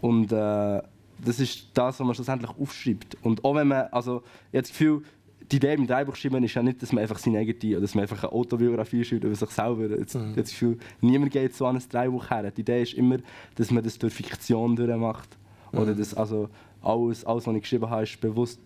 Und 0.00 0.30
äh, 0.30 0.82
das 1.24 1.40
ist 1.40 1.68
das, 1.74 1.98
was 1.98 2.06
man 2.06 2.14
schlussendlich 2.14 2.50
aufschreibt. 2.58 3.16
Und 3.22 3.44
auch 3.44 3.54
wenn 3.54 3.68
man, 3.68 3.86
also 3.90 4.22
ich 4.52 4.60
das 4.60 4.68
Gefühl, 4.68 5.02
die 5.50 5.56
Idee 5.56 5.76
mit 5.76 5.88
Drehbuch 5.88 6.16
schreiben 6.16 6.42
ist 6.42 6.54
ja 6.54 6.62
nicht, 6.62 6.82
dass 6.82 6.92
man 6.92 7.02
einfach 7.02 7.18
seine 7.18 7.38
eigene, 7.38 7.72
oder 7.76 7.80
dass 7.82 7.94
man 7.94 8.02
einfach 8.02 8.22
eine 8.24 8.32
Autobiografie 8.32 9.04
schreibt 9.04 9.24
über 9.24 9.34
sich 9.34 9.50
selber. 9.50 9.88
Jetzt, 9.98 10.14
Mhm. 10.16 10.34
das 10.34 10.50
Gefühl, 10.50 10.78
niemand 11.00 11.30
geht 11.32 11.54
so 11.54 11.66
an 11.66 11.76
ein 11.76 11.82
Drehbuch 11.88 12.28
her. 12.30 12.50
Die 12.50 12.60
Idee 12.62 12.82
ist 12.82 12.94
immer, 12.94 13.18
dass 13.54 13.70
man 13.70 13.82
das 13.84 13.98
durch 13.98 14.12
Fiktion 14.12 14.74
durchmacht. 14.74 15.28
Oder 15.72 15.92
Mhm. 15.94 15.98
das, 15.98 16.14
also, 16.14 16.48
alles, 16.82 17.24
alles, 17.24 17.46
was 17.46 17.54
ich 17.54 17.62
geschrieben 17.62 17.88
habe, 17.90 18.02
ist 18.02 18.20
bewusst 18.20 18.60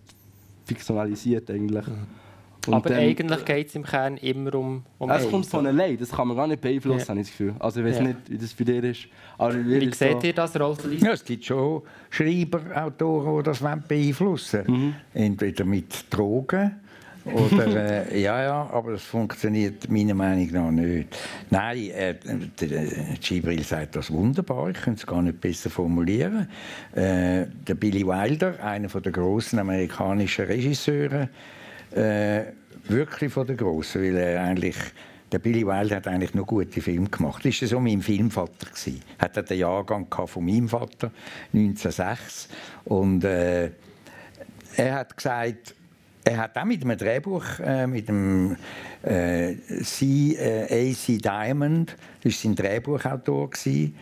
fiktionalisiert 0.65 1.49
eigentlich. 1.51 1.85
Mhm. 1.87 2.07
Aber 2.67 2.89
dann, 2.89 2.99
eigentlich 2.99 3.45
geht 3.45 3.67
es 3.69 3.75
im 3.75 3.83
Kern 3.83 4.17
immer 4.17 4.53
um, 4.55 4.83
um 4.99 5.09
Es 5.09 5.29
kommt 5.29 5.45
von 5.47 5.65
allein, 5.65 5.97
das 5.97 6.11
kann 6.11 6.27
man 6.27 6.37
gar 6.37 6.47
nicht 6.47 6.61
beeinflussen, 6.61 6.99
ja. 6.99 7.07
habe 7.07 7.19
ich 7.21 7.27
das 7.27 7.37
Gefühl. 7.37 7.55
Also 7.59 7.79
ich 7.79 7.85
weiß 7.87 7.97
ja. 7.97 8.03
nicht, 8.03 8.17
wie 8.27 8.37
das 8.37 8.53
für 8.53 8.65
dich 8.65 8.83
ist. 8.83 9.07
Aber 9.37 9.65
wie 9.65 9.93
seht 9.93 10.21
so 10.21 10.27
ihr 10.27 10.33
das, 10.33 10.59
Rolf 10.59 10.79
Ja, 10.99 11.13
es 11.13 11.25
gibt 11.25 11.45
schon 11.45 11.81
Schreiber, 12.09 12.61
Autoren, 12.75 13.37
die 13.37 13.43
das 13.43 13.59
beeinflussen 13.87 14.67
wollen. 14.67 14.79
Mhm. 14.79 14.95
Entweder 15.13 15.65
mit 15.65 16.05
Drogen 16.09 16.81
oder, 17.25 17.67
äh, 18.11 18.21
ja, 18.21 18.41
ja, 18.41 18.69
aber 18.71 18.93
das 18.93 19.03
funktioniert 19.03 19.89
meiner 19.89 20.13
Meinung 20.13 20.51
nach 20.51 20.71
nicht. 20.71 21.15
Nein, 21.49 21.89
äh, 21.91 22.15
der 22.59 22.83
Gibril 23.19 23.63
sagt 23.63 23.95
das 23.95 24.11
wunderbar, 24.11 24.69
ich 24.69 24.81
könnte 24.81 25.01
es 25.01 25.07
gar 25.07 25.21
nicht 25.21 25.39
besser 25.39 25.69
formulieren. 25.69 26.47
Äh, 26.93 27.45
der 27.67 27.75
Billy 27.75 28.05
Wilder, 28.05 28.63
einer 28.63 28.87
der 28.87 29.11
großen 29.11 29.59
amerikanischen 29.59 30.45
Regisseure, 30.45 31.29
äh, 31.95 32.53
wirklich 32.87 33.31
von 33.31 33.47
der 33.47 33.55
Grossen, 33.55 34.01
weil 34.03 34.17
er 34.17 34.43
eigentlich 34.43 34.75
der 35.31 35.39
Billy 35.39 35.65
Wilder 35.65 35.97
hat 35.97 36.07
eigentlich 36.07 36.33
nur 36.33 36.45
gute 36.45 36.81
Filme 36.81 37.09
gemacht. 37.09 37.45
Das 37.45 37.61
war 37.61 37.67
so 37.67 37.79
mein 37.79 38.01
Filmvater. 38.01 38.67
Gewesen. 38.67 39.01
Hat 39.17 39.37
er 39.37 39.43
den 39.43 39.59
Jahrgang 39.59 40.07
von 40.09 40.45
meinem 40.45 40.67
Vater, 40.67 41.11
1906. 41.53 42.49
Und 42.83 43.23
äh, 43.23 43.71
er 44.75 44.93
hat 44.95 45.15
gesagt, 45.15 45.75
er 46.23 46.37
hat 46.37 46.57
auch 46.57 46.65
mit 46.65 46.83
einem 46.83 46.97
Drehbuch, 46.97 47.45
äh, 47.63 47.87
mit 47.87 48.07
dem 48.07 48.55
äh, 49.03 49.55
C, 49.83 50.35
äh, 50.35 50.91
A.C. 50.91 51.17
Diamond, 51.17 51.95
das 52.21 52.33
war 52.33 52.41
sein 52.43 52.55
Drehbuchautor, 52.55 53.49
gewesen. 53.49 53.95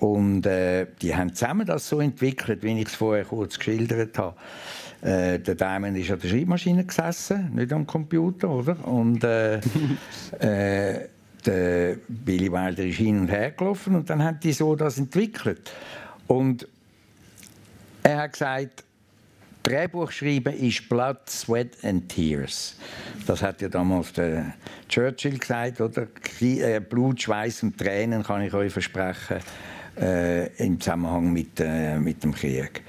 und 0.00 0.46
äh, 0.46 0.86
die 1.00 1.14
haben 1.14 1.34
zusammen 1.34 1.66
das 1.66 1.88
so 1.88 2.00
entwickelt, 2.00 2.62
wie 2.62 2.80
ich 2.80 2.88
es 2.88 2.94
vorher 2.94 3.24
kurz 3.24 3.58
geschildert 3.58 4.18
habe. 4.18 4.36
Äh, 5.02 5.38
der 5.38 5.54
Diamond 5.54 5.96
ist 5.96 6.10
an 6.10 6.20
der 6.20 6.28
Schreibmaschine 6.28 6.84
gesessen, 6.84 7.54
nicht 7.54 7.72
am 7.72 7.86
Computer, 7.86 8.50
oder? 8.50 8.76
Und 8.86 9.24
äh, 9.24 9.56
äh, 10.40 11.08
der 11.44 11.96
Billy 12.06 12.52
Wilder 12.52 12.84
ist 12.84 12.96
hin 12.96 13.20
und 13.20 13.28
her 13.28 13.52
gelaufen 13.52 13.94
und 13.94 14.10
dann 14.10 14.22
haben 14.22 14.38
die 14.40 14.52
so 14.52 14.76
das 14.76 14.98
entwickelt. 14.98 15.72
Und 16.26 16.68
er 18.02 18.18
hat 18.18 18.32
gesagt, 18.32 18.84
Drehbuch 19.62 20.10
schreiben 20.10 20.54
ist 20.54 20.88
Blood, 20.88 21.28
Sweat 21.28 21.76
and 21.82 22.08
Tears. 22.08 22.76
Das 23.26 23.42
hat 23.42 23.60
ja 23.60 23.68
damals 23.68 24.12
der 24.12 24.54
Churchill 24.88 25.38
gesagt, 25.38 25.80
oder? 25.80 26.06
Äh, 26.40 26.80
Blut, 26.80 27.20
Schweiß 27.20 27.62
und 27.62 27.78
Tränen 27.78 28.22
kann 28.22 28.42
ich 28.42 28.54
euch 28.54 28.72
versprechen 28.72 29.38
äh, 30.00 30.46
im 30.64 30.80
Zusammenhang 30.80 31.32
mit, 31.32 31.60
äh, 31.60 31.98
mit 31.98 32.22
dem 32.24 32.34
Krieg. 32.34 32.82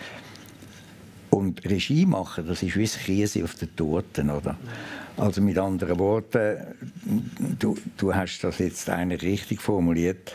Und 1.32 1.64
Regie 1.66 2.06
machen, 2.06 2.46
das 2.46 2.62
ist 2.62 2.76
wie 2.76 2.84
das 2.84 2.98
Käse 2.98 3.44
auf 3.44 3.56
den 3.56 3.74
Torten, 3.76 4.30
oder? 4.30 4.58
Also 5.18 5.42
mit 5.42 5.58
anderen 5.58 5.98
Worten, 5.98 6.58
du, 7.58 7.78
du 7.98 8.14
hast 8.14 8.42
das 8.42 8.60
jetzt 8.60 8.90
eigentlich 8.90 9.22
richtig 9.24 9.62
formuliert. 9.62 10.34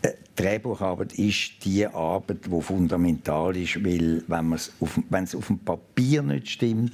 Äh, 0.00 0.12
Drehbucharbeit 0.34 1.12
ist 1.18 1.64
die 1.64 1.86
Arbeit, 1.86 2.46
die 2.46 2.62
fundamental 2.62 3.56
ist, 3.56 3.84
weil 3.84 4.22
wenn 4.26 4.52
es 4.52 4.72
auf, 4.80 4.98
auf 5.34 5.46
dem 5.46 5.58
Papier 5.58 6.22
nicht 6.22 6.48
stimmt, 6.48 6.92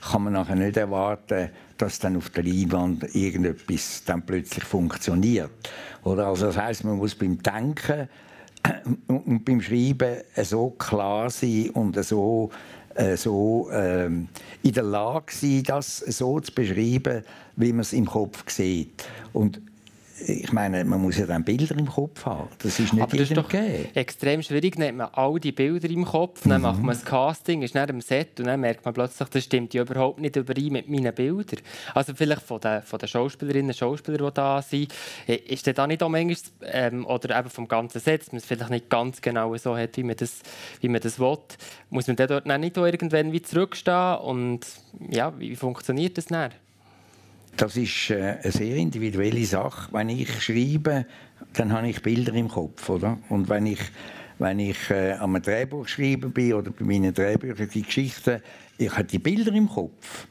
kann 0.00 0.24
man 0.24 0.32
nachher 0.34 0.56
nicht 0.56 0.76
erwarten, 0.76 1.50
dass 1.78 1.98
dann 2.00 2.16
auf 2.16 2.30
der 2.30 2.44
Leinwand 2.44 3.14
irgendetwas 3.14 4.02
dann 4.04 4.22
plötzlich 4.22 4.64
funktioniert. 4.64 5.50
Oder 6.02 6.26
also 6.26 6.46
das 6.46 6.56
heißt, 6.56 6.84
man 6.84 6.96
muss 6.96 7.14
beim 7.14 7.42
Denken 7.42 8.08
und 9.06 9.44
beim 9.44 9.60
Schreiben 9.60 10.18
so 10.42 10.70
klar 10.70 11.30
sein 11.30 11.70
und 11.70 12.02
so, 12.04 12.50
äh, 12.94 13.16
so 13.16 13.68
ähm, 13.72 14.28
in 14.62 14.72
der 14.72 14.82
Lage 14.82 15.32
sein, 15.32 15.62
das 15.64 15.98
so 15.98 16.40
zu 16.40 16.52
beschreiben, 16.52 17.24
wie 17.56 17.72
man 17.72 17.80
es 17.80 17.92
im 17.92 18.06
Kopf 18.06 18.48
sieht. 18.50 19.04
Und 19.32 19.60
ich 20.20 20.52
meine, 20.52 20.84
man 20.84 21.02
muss 21.02 21.18
ja 21.18 21.26
dann 21.26 21.42
Bilder 21.42 21.76
im 21.76 21.86
Kopf 21.86 22.24
haben. 22.24 22.48
Das 22.58 22.78
ist 22.78 22.92
nicht 22.92 23.02
Aber 23.02 23.16
das 23.16 23.28
ist 23.28 23.36
doch 23.36 23.48
gegeben. 23.48 23.88
extrem 23.94 24.42
schwierig. 24.42 24.76
Dann 24.76 24.86
hat 24.86 24.94
man 24.94 25.08
all 25.12 25.40
die 25.40 25.50
Bilder 25.50 25.90
im 25.90 26.04
Kopf, 26.04 26.42
dann 26.44 26.58
mhm. 26.58 26.62
macht 26.62 26.82
man 26.82 26.94
das 26.94 27.04
Casting, 27.04 27.62
ist 27.62 27.74
dann 27.74 27.88
im 27.88 28.00
Set 28.00 28.38
und 28.38 28.46
dann 28.46 28.60
merkt 28.60 28.84
man 28.84 28.94
plötzlich, 28.94 29.28
das 29.28 29.44
stimmt 29.44 29.74
ja 29.74 29.82
überhaupt 29.82 30.20
nicht 30.20 30.36
überein 30.36 30.72
mit 30.72 30.88
meinen 30.88 31.12
Bildern. 31.12 31.60
Also 31.94 32.14
vielleicht 32.14 32.42
von 32.42 32.60
den, 32.60 32.82
von 32.82 32.98
den 32.98 33.08
Schauspielerinnen 33.08 33.70
und 33.70 33.76
Schauspielern, 33.76 34.26
die 34.26 34.34
da 34.34 34.62
sind, 34.62 34.94
ist 35.26 35.66
das 35.66 35.74
da 35.74 35.86
nicht 35.86 36.02
auch 36.02 36.08
manchmal, 36.08 36.36
ähm, 36.62 37.06
oder 37.06 37.36
eben 37.36 37.50
vom 37.50 37.66
ganzen 37.66 38.00
Set, 38.00 38.20
dass 38.20 38.32
man 38.32 38.38
es 38.38 38.46
vielleicht 38.46 38.70
nicht 38.70 38.88
ganz 38.88 39.20
genau 39.20 39.56
so 39.56 39.76
hat, 39.76 39.96
wie 39.96 40.04
man 40.04 40.16
das, 40.16 40.40
wie 40.80 40.88
man 40.88 41.00
das 41.00 41.18
will, 41.18 41.38
muss 41.90 42.06
man 42.06 42.16
dann 42.16 42.28
dort 42.28 42.46
nicht 42.46 42.76
irgendwann 42.76 43.32
wie 43.32 43.42
zurückstehen 43.42 44.18
und 44.18 44.60
ja, 45.10 45.32
wie 45.38 45.56
funktioniert 45.56 46.16
das 46.18 46.26
dann? 46.26 46.52
Das 47.56 47.76
ist 47.76 48.10
äh, 48.10 48.36
eine 48.42 48.52
sehr 48.52 48.76
individuelle 48.76 49.44
Sache. 49.44 49.92
Wenn 49.92 50.08
ich 50.08 50.42
schreibe, 50.42 51.06
dann 51.52 51.72
habe 51.72 51.88
ich 51.88 52.02
Bilder 52.02 52.34
im 52.34 52.48
Kopf, 52.48 52.88
oder? 52.88 53.18
Und 53.28 53.48
wenn 53.48 53.66
ich, 53.66 53.80
wenn 54.38 54.58
ich 54.58 54.90
äh, 54.90 55.12
an 55.12 55.30
einem 55.30 55.42
Drehbuch 55.42 55.86
schreiben 55.86 56.32
bin 56.32 56.54
oder 56.54 56.70
bei 56.72 56.84
meinen 56.84 57.14
Drehbüchern 57.14 57.68
die 57.72 57.82
Geschichten, 57.82 58.40
ich 58.76 58.90
habe 58.90 59.04
die 59.04 59.18
Bilder 59.18 59.52
im 59.52 59.68
Kopf. 59.68 60.26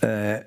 Äh, 0.00 0.40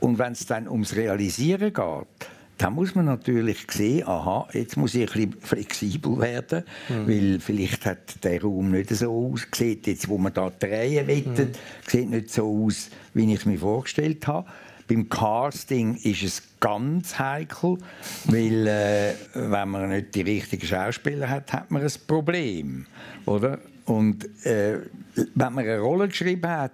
und 0.00 0.18
wenn 0.18 0.32
es 0.32 0.46
dann 0.46 0.68
ums 0.68 0.94
Realisieren 0.94 1.72
geht, 1.72 2.28
dann 2.58 2.74
muss 2.74 2.94
man 2.94 3.06
natürlich 3.06 3.66
sehen, 3.70 4.06
aha, 4.06 4.48
jetzt 4.52 4.76
muss 4.76 4.94
ich 4.94 5.08
ein 5.14 5.30
bisschen 5.30 5.40
flexibel 5.40 6.18
werden, 6.18 6.64
mhm. 6.88 7.08
weil 7.08 7.40
vielleicht 7.40 7.86
hat 7.86 8.24
der 8.24 8.42
Raum 8.42 8.72
nicht 8.72 8.90
so 8.90 9.32
aus, 9.32 9.46
sieht 9.54 9.86
jetzt, 9.86 10.08
wo 10.08 10.18
man 10.18 10.34
da 10.34 10.50
drehen 10.50 11.06
will, 11.06 11.24
mhm. 11.24 11.50
sieht 11.86 12.10
nicht 12.10 12.30
so 12.30 12.64
aus, 12.64 12.90
wie 13.14 13.32
ich 13.32 13.40
es 13.40 13.46
mir 13.46 13.58
vorgestellt 13.58 14.26
habe. 14.26 14.48
Beim 14.88 15.08
Casting 15.08 15.96
ist 15.96 16.22
es 16.22 16.42
ganz 16.60 17.18
heikel, 17.18 17.76
weil 18.24 18.66
äh, 18.66 19.14
wenn 19.34 19.68
man 19.68 19.90
nicht 19.90 20.14
die 20.14 20.22
richtigen 20.22 20.66
Schauspieler 20.66 21.28
hat, 21.28 21.52
hat 21.52 21.70
man 21.70 21.82
ein 21.82 21.92
Problem, 22.06 22.86
oder? 23.26 23.58
Und 23.84 24.24
äh, 24.46 24.78
wenn 25.14 25.52
man 25.52 25.58
eine 25.58 25.78
Rolle 25.78 26.08
geschrieben 26.08 26.48
hat, 26.48 26.72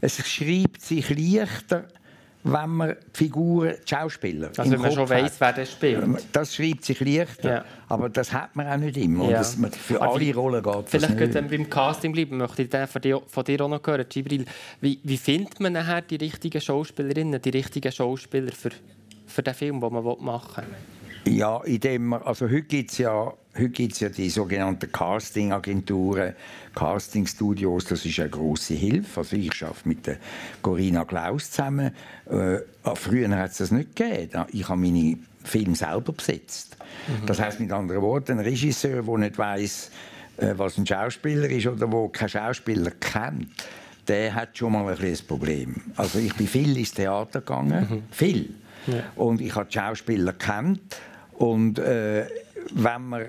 es 0.00 0.26
schreibt 0.26 0.80
sich 0.80 1.10
leichter 1.10 1.88
wenn 2.52 2.70
man 2.70 2.88
die 2.90 3.18
Figuren, 3.18 3.74
die 3.82 3.88
Schauspieler 3.88 4.50
Also 4.56 4.70
wenn 4.70 4.80
man 4.80 4.92
schon 4.92 5.08
weiß, 5.08 5.40
wer 5.40 5.52
das 5.52 5.72
spielt. 5.72 6.26
Das 6.32 6.54
schreibt 6.54 6.84
sich 6.84 7.00
leichter, 7.00 7.50
ja. 7.50 7.64
aber 7.88 8.08
das 8.08 8.32
hat 8.32 8.54
man 8.56 8.66
auch 8.66 8.76
nicht 8.76 8.96
immer. 8.96 9.30
Ja. 9.30 9.38
Das, 9.38 9.54
für 9.54 10.00
aber 10.00 10.14
alle 10.14 10.34
Rollen 10.34 10.62
geht 10.62 10.88
Vielleicht 10.88 11.18
geht 11.18 11.34
es 11.34 11.50
beim 11.50 11.70
Casting 11.70 12.12
bleiben, 12.12 12.36
möchte 12.36 12.62
ich 12.62 12.90
von 12.90 13.02
dir, 13.02 13.20
von 13.26 13.44
dir 13.44 13.60
auch 13.60 13.68
noch 13.68 13.86
hören, 13.86 14.06
Gibril. 14.08 14.44
Wie, 14.80 14.98
wie 15.02 15.16
findet 15.16 15.60
man 15.60 15.74
nachher 15.74 16.02
die 16.02 16.16
richtigen 16.16 16.60
Schauspielerinnen, 16.60 17.40
die 17.40 17.50
richtigen 17.50 17.92
Schauspieler 17.92 18.52
für, 18.52 18.70
für 19.26 19.42
den 19.42 19.54
Film, 19.54 19.80
den 19.80 19.92
man 19.92 20.04
machen 20.04 20.64
will? 20.64 20.95
Ja, 21.26 21.60
indem 21.64 22.06
man, 22.06 22.22
also 22.22 22.46
heute 22.46 22.62
gibt 22.62 22.92
es 22.92 22.98
ja 22.98 23.32
Heute 23.58 23.88
ja 24.00 24.08
die 24.10 24.28
sogenannten 24.28 24.92
Casting-Agenturen, 24.92 26.34
Casting-Studios, 26.74 27.86
das 27.86 28.04
ist 28.04 28.20
eine 28.20 28.28
große 28.28 28.74
Hilfe. 28.74 29.20
Also 29.20 29.36
ich 29.36 29.62
arbeite 29.62 29.88
mit 29.88 30.06
der 30.06 30.16
Corinna 30.60 31.06
Klaus 31.06 31.50
zusammen. 31.50 31.90
Äh, 32.26 32.58
früher 32.94 33.30
hat 33.30 33.52
es 33.52 33.58
das 33.58 33.70
nicht 33.70 33.96
gegeben. 33.96 34.44
Ich 34.52 34.68
habe 34.68 34.78
meine 34.78 35.16
Filme 35.42 35.74
selber 35.74 36.12
besetzt. 36.12 36.76
Mhm. 37.08 37.26
Das 37.26 37.40
heißt 37.40 37.58
mit 37.58 37.72
anderen 37.72 38.02
Worten, 38.02 38.32
ein 38.32 38.40
Regisseur, 38.40 39.02
der 39.02 39.18
nicht 39.18 39.38
weiß, 39.38 39.90
äh, 40.36 40.52
was 40.56 40.76
ein 40.76 40.86
Schauspieler 40.86 41.48
ist 41.48 41.66
oder 41.66 41.86
der 41.86 42.08
keinen 42.12 42.28
Schauspieler 42.28 42.90
kennt, 42.90 43.48
der 44.06 44.34
hat 44.34 44.58
schon 44.58 44.72
mal 44.72 44.86
ein 44.86 44.98
kleines 44.98 45.22
Problem. 45.22 45.76
Also 45.96 46.18
ich 46.18 46.34
bin 46.34 46.46
viel 46.46 46.76
ins 46.76 46.92
Theater 46.92 47.40
gegangen, 47.40 47.86
mhm. 47.88 48.02
viel. 48.10 48.54
Ja. 48.86 49.02
Und 49.14 49.40
ich 49.40 49.54
habe 49.54 49.66
die 49.66 49.78
Schauspieler 49.78 50.34
kennt 50.34 50.98
und 51.38 51.78
äh, 51.78 52.26
wenn 52.74 53.08
man 53.08 53.26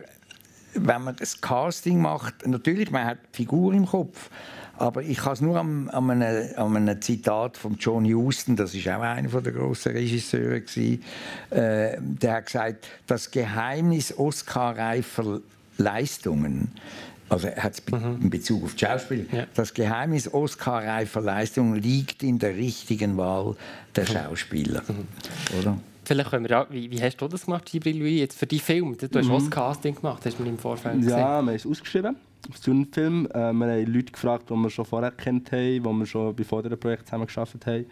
wenn 0.79 1.03
man 1.03 1.15
das 1.15 1.41
Casting 1.41 1.99
macht, 2.01 2.45
natürlich, 2.45 2.91
man 2.91 3.05
hat 3.05 3.17
die 3.33 3.37
Figur 3.37 3.73
im 3.73 3.87
Kopf, 3.87 4.29
aber 4.77 5.01
ich 5.01 5.17
kann 5.17 5.33
es 5.33 5.41
nur 5.41 5.59
an, 5.59 5.89
an, 5.89 6.11
einem, 6.11 6.49
an, 6.55 6.75
einem, 6.75 7.01
Zitat 7.01 7.57
von 7.57 7.77
John 7.77 8.05
Huston, 8.05 8.55
das 8.55 8.75
ist 8.75 8.87
auch 8.87 9.01
einer 9.01 9.41
der 9.41 9.53
grossen 9.53 9.93
Regisseure 9.93 10.61
gewesen, 10.61 11.03
äh, 11.49 11.97
der 11.99 12.33
hat 12.33 12.45
gesagt, 12.45 12.87
das 13.07 13.31
Geheimnis 13.31 14.15
Oscar-reifer 14.15 15.41
Leistungen 15.77 16.71
also 17.29 17.47
er 17.47 17.63
hat 17.63 17.73
es 17.73 17.91
mhm. 17.91 18.19
in 18.21 18.29
Bezug 18.29 18.63
auf 18.63 18.75
die 18.75 18.85
Schauspiel. 18.85 19.27
Ja. 19.31 19.47
Das 19.53 19.73
Geheimnis 19.73 20.33
Oscar-reifer 20.33 21.21
Leistungen 21.21 21.75
liegt 21.81 22.23
in 22.23 22.39
der 22.39 22.55
richtigen 22.55 23.17
Wahl 23.17 23.55
der 23.95 24.05
mhm. 24.05 24.13
Schauspieler. 24.13 24.83
Mhm. 24.87 25.59
Oder? 25.59 25.77
Vielleicht 26.07 26.29
können 26.29 26.45
wir 26.45 26.51
ja, 26.51 26.67
wie, 26.69 26.89
wie 26.89 27.01
hast 27.01 27.17
du 27.17 27.27
das 27.27 27.45
gemacht, 27.45 27.65
Gibril 27.65 27.99
Louis, 27.99 28.19
jetzt 28.19 28.39
für 28.39 28.47
die 28.47 28.59
Film? 28.59 28.95
Du 28.97 29.19
hast 29.19 29.25
mhm. 29.25 29.31
auch 29.31 29.39
das 29.39 29.51
Casting 29.51 29.95
gemacht, 29.95 30.25
hast 30.25 30.39
du 30.39 30.43
mir 30.43 30.49
im 30.49 30.57
Vorfeld 30.57 30.95
gesehen? 30.95 31.11
Ja, 31.11 31.17
wir 31.17 31.25
haben 31.25 31.49
es 31.49 31.65
ausgeschrieben 31.65 32.15
auf 32.49 32.67
einen 32.67 32.85
Film. 32.85 33.25
Äh, 33.27 33.51
wir 33.51 33.67
haben 33.67 33.93
Leute 33.93 34.11
gefragt, 34.11 34.49
die 34.49 34.53
wir 34.53 34.69
schon 34.69 34.85
vorher 34.85 35.11
kennt 35.11 35.51
haben, 35.51 35.59
die 35.59 35.83
wir 35.83 36.05
schon 36.05 36.35
bevor 36.35 36.63
dem 36.63 36.79
Projekt 36.79 37.07
zusammen 37.07 37.25
geschafft 37.25 37.65
haben. 37.65 37.85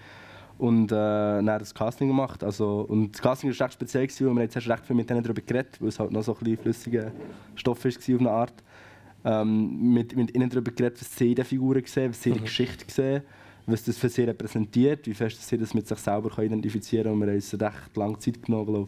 Und 0.57 0.91
äh, 0.91 0.95
dann 0.95 1.45
das 1.45 1.73
Casting 1.73 2.07
gemacht. 2.07 2.43
Also, 2.43 2.85
und 2.87 3.13
das 3.13 3.21
Casting 3.21 3.51
war 3.51 3.65
recht 3.65 3.73
speziell, 3.73 4.07
weil 4.21 4.35
wir 4.35 4.43
jetzt 4.43 4.55
recht 4.55 4.85
viel 4.85 4.95
mit 4.95 5.09
denen 5.09 5.21
darüber 5.21 5.41
geredet 5.41 5.77
weil 5.81 5.89
es 5.89 5.99
halt 5.99 6.11
noch 6.11 6.23
so 6.23 6.33
ein 6.33 6.39
bisschen 6.39 6.57
flüssiger 6.57 7.11
Stoff 7.55 7.83
war 7.83 7.91
auf 7.91 8.19
eine 8.21 8.31
Art. 8.31 8.53
ähm, 9.25 9.93
mit, 9.93 10.15
mit 10.15 10.33
ihnen 10.33 10.49
darüber 10.49 10.71
geredet, 10.71 11.01
was 11.01 11.13
sie 11.15 11.31
in 11.31 11.35
den 11.35 11.45
Figuren 11.45 11.83
sehen, 11.85 12.11
was 12.11 12.21
sie 12.21 12.29
in 12.29 12.35
der 12.35 12.41
mhm. 12.41 12.45
Geschichte 12.45 12.85
sehen, 12.87 13.23
was 13.67 13.83
das 13.83 13.97
für 13.97 14.09
sie 14.09 14.23
repräsentiert, 14.23 15.07
wie 15.07 15.13
fest 15.13 15.45
sie 15.47 15.57
das 15.57 15.73
mit 15.73 15.87
sich 15.87 15.97
selber 15.97 16.37
identifizieren 16.41 17.05
können. 17.05 17.15
Und 17.15 17.21
wir 17.21 17.27
haben 17.27 17.35
uns 17.35 17.53
recht 17.53 17.97
lange 17.97 18.19
Zeit 18.19 18.43
genommen, 18.43 18.65
glaube 18.65 18.87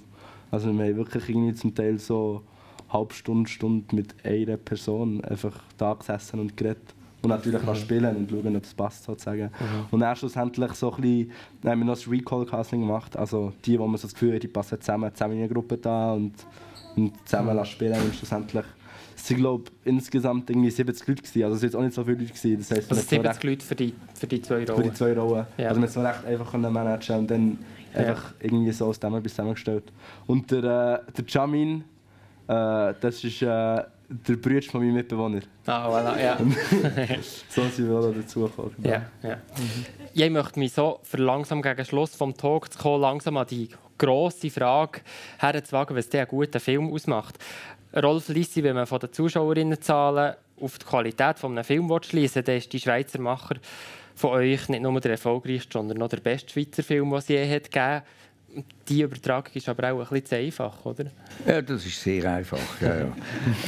Also 0.52 0.72
wir 0.72 0.86
haben 0.86 0.98
wirklich 0.98 1.30
irgendwie 1.30 1.54
zum 1.56 1.74
Teil 1.74 1.98
so 1.98 2.44
eine 2.84 2.94
halbe 2.94 3.14
Stunde, 3.14 3.50
Stunde 3.50 3.96
mit 3.96 4.14
einer 4.24 4.58
Person 4.58 5.24
einfach 5.24 5.64
da 5.78 5.94
gesessen 5.94 6.40
und 6.40 6.56
geredet. 6.56 6.94
Und 7.24 7.30
natürlich 7.30 7.64
mhm. 7.64 7.76
spielen 7.76 8.16
und 8.16 8.30
schauen, 8.30 8.56
ob 8.56 8.64
es 8.64 8.74
passt. 8.76 9.04
Sozusagen. 9.04 9.44
Mhm. 9.46 9.86
Und 9.90 10.00
dann 10.02 10.16
schlussendlich 10.16 10.72
so 10.74 10.94
ein 10.94 11.02
bisschen, 11.02 11.32
haben 11.66 11.80
wir 11.80 11.86
noch 11.86 11.96
das 11.96 12.10
Recall-Casting 12.10 12.82
gemacht. 12.82 13.18
Also 13.18 13.54
die, 13.66 13.80
wo 13.80 13.88
man 13.88 13.98
so 13.98 14.04
das 14.04 14.14
Gefühl 14.14 14.36
hat, 14.36 14.44
die 14.44 14.48
passen 14.48 14.80
zusammen, 14.80 15.14
zusammen 15.14 15.34
in 15.34 15.40
einer 15.40 15.52
Gruppe 15.52 15.78
da 15.78 16.14
und, 16.14 16.34
und 16.96 17.14
zusammen 17.28 17.58
mhm. 17.58 17.66
spielen. 17.66 18.00
Und 18.00 18.14
schlussendlich 18.14 18.66
es 19.18 19.32
waren 19.32 19.38
glaube 19.38 19.72
insgesamt 19.84 20.50
irgendwie 20.50 20.70
70 20.70 21.08
Leute. 21.08 21.22
Gewesen. 21.24 21.44
Also 21.44 21.56
es 21.56 21.62
waren 21.62 21.68
jetzt 21.68 21.76
auch 21.76 21.82
nicht 21.82 21.94
so 21.94 22.04
viele 22.04 22.18
Leute. 22.18 22.34
Gewesen. 22.34 22.58
Das 22.60 22.72
heisst, 22.72 22.90
also 22.92 23.02
70 23.02 23.44
Leute 23.44 23.66
für 23.66 23.76
die, 23.76 23.94
für 24.14 24.28
die 24.28 24.42
zwei 24.42 24.56
Rollen? 24.66 24.68
Für 24.68 24.84
die 24.84 24.94
zwei 24.94 25.14
Rollen. 25.14 25.48
Ja. 25.58 25.70
Also 25.70 25.80
man 25.80 25.90
so 25.90 26.02
recht 26.02 26.26
einfach 26.26 26.54
managen 26.54 27.18
und 27.18 27.32
dann 27.32 27.58
ja. 27.94 28.00
einfach 28.00 28.34
irgendwie 28.40 28.72
so 28.72 28.86
aus 28.86 29.00
dem 29.00 29.16
etwas 29.16 29.32
zusammengestellt. 29.32 29.92
Und 30.28 30.52
der, 30.52 31.04
äh, 31.08 31.12
der 31.12 31.26
Jamin, 31.28 31.84
äh, 32.48 32.94
das 33.02 33.24
ist... 33.24 33.42
Äh, 33.42 33.84
der 34.10 34.38
Bruder 34.38 34.62
von 34.62 34.80
meinem 34.80 34.94
Mitbewohner. 34.94 35.42
Ah, 35.66 35.90
voilà, 35.90 36.18
ja. 36.18 36.38
so 37.50 37.62
sind 37.64 37.90
wir 37.90 38.00
auch 38.00 38.14
dazu 38.14 38.44
gekommen. 38.44 38.74
Ja, 38.82 39.06
ja. 39.22 39.36
Mhm. 39.36 39.86
Ich 40.14 40.30
möchte 40.30 40.60
mich 40.60 40.72
so 40.72 41.00
für 41.04 41.18
langsam 41.18 41.62
gegen 41.62 41.84
Schluss 41.84 42.16
vom 42.16 42.34
Talk 42.34 42.72
zu 42.72 42.80
kommen, 42.80 43.02
langsam 43.02 43.36
an 43.36 43.48
die 43.48 43.68
grosse 43.98 44.50
Frage 44.50 45.02
herzuwagen, 45.40 45.98
was 45.98 46.10
der 46.10 46.22
einen 46.22 46.30
guten 46.30 46.60
Film 46.60 46.94
ausmacht. 46.94 47.38
Rolf 48.04 48.30
Lissi, 48.30 48.64
wenn 48.64 48.76
man 48.76 48.88
von 48.88 49.00
den 49.00 49.14
Zuschauerinnenzahlen 49.14 50.36
auf 50.60 50.78
die 50.78 50.86
Qualität 50.86 51.44
eines 51.44 51.68
Films 51.68 52.08
schließen 52.08 52.44
dann 52.44 52.58
ist 52.58 52.72
die 52.74 52.80
Schweizer 52.80 53.20
Macher 53.20 53.56
von 54.16 54.32
euch 54.32 54.70
nicht 54.70 54.82
nur 54.82 55.00
der 55.00 55.12
erfolgreichste, 55.12 55.74
sondern 55.74 55.98
noch 55.98 56.10
der 56.10 56.18
beste 56.18 56.52
Schweizer 56.52 56.84
Film, 56.84 57.10
den 57.10 57.20
es 57.20 57.28
je 57.28 57.56
hat 57.56 57.72
gegeben 57.72 58.04
die 58.88 59.02
Übertragung 59.02 59.54
ist 59.54 59.70
aber 59.70 59.92
auch 59.92 60.00
ein 60.00 60.08
bisschen 60.08 60.26
zu 60.26 60.36
einfach, 60.36 60.86
oder? 60.86 61.06
Ja, 61.46 61.62
das 61.62 61.86
ist 61.86 62.02
sehr 62.02 62.32
einfach. 62.32 62.82
Ja. 62.82 63.12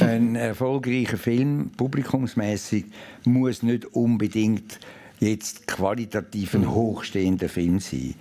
Ein 0.00 0.34
erfolgreicher 0.34 1.16
Film, 1.16 1.70
publikumsmäßig, 1.76 2.86
muss 3.24 3.62
nicht 3.62 3.84
unbedingt 3.94 4.78
jetzt 5.20 5.66
qualitativ 5.66 6.54
ein 6.54 6.70
hochstehender 6.70 7.50
Film 7.50 7.78
sein. 7.78 8.14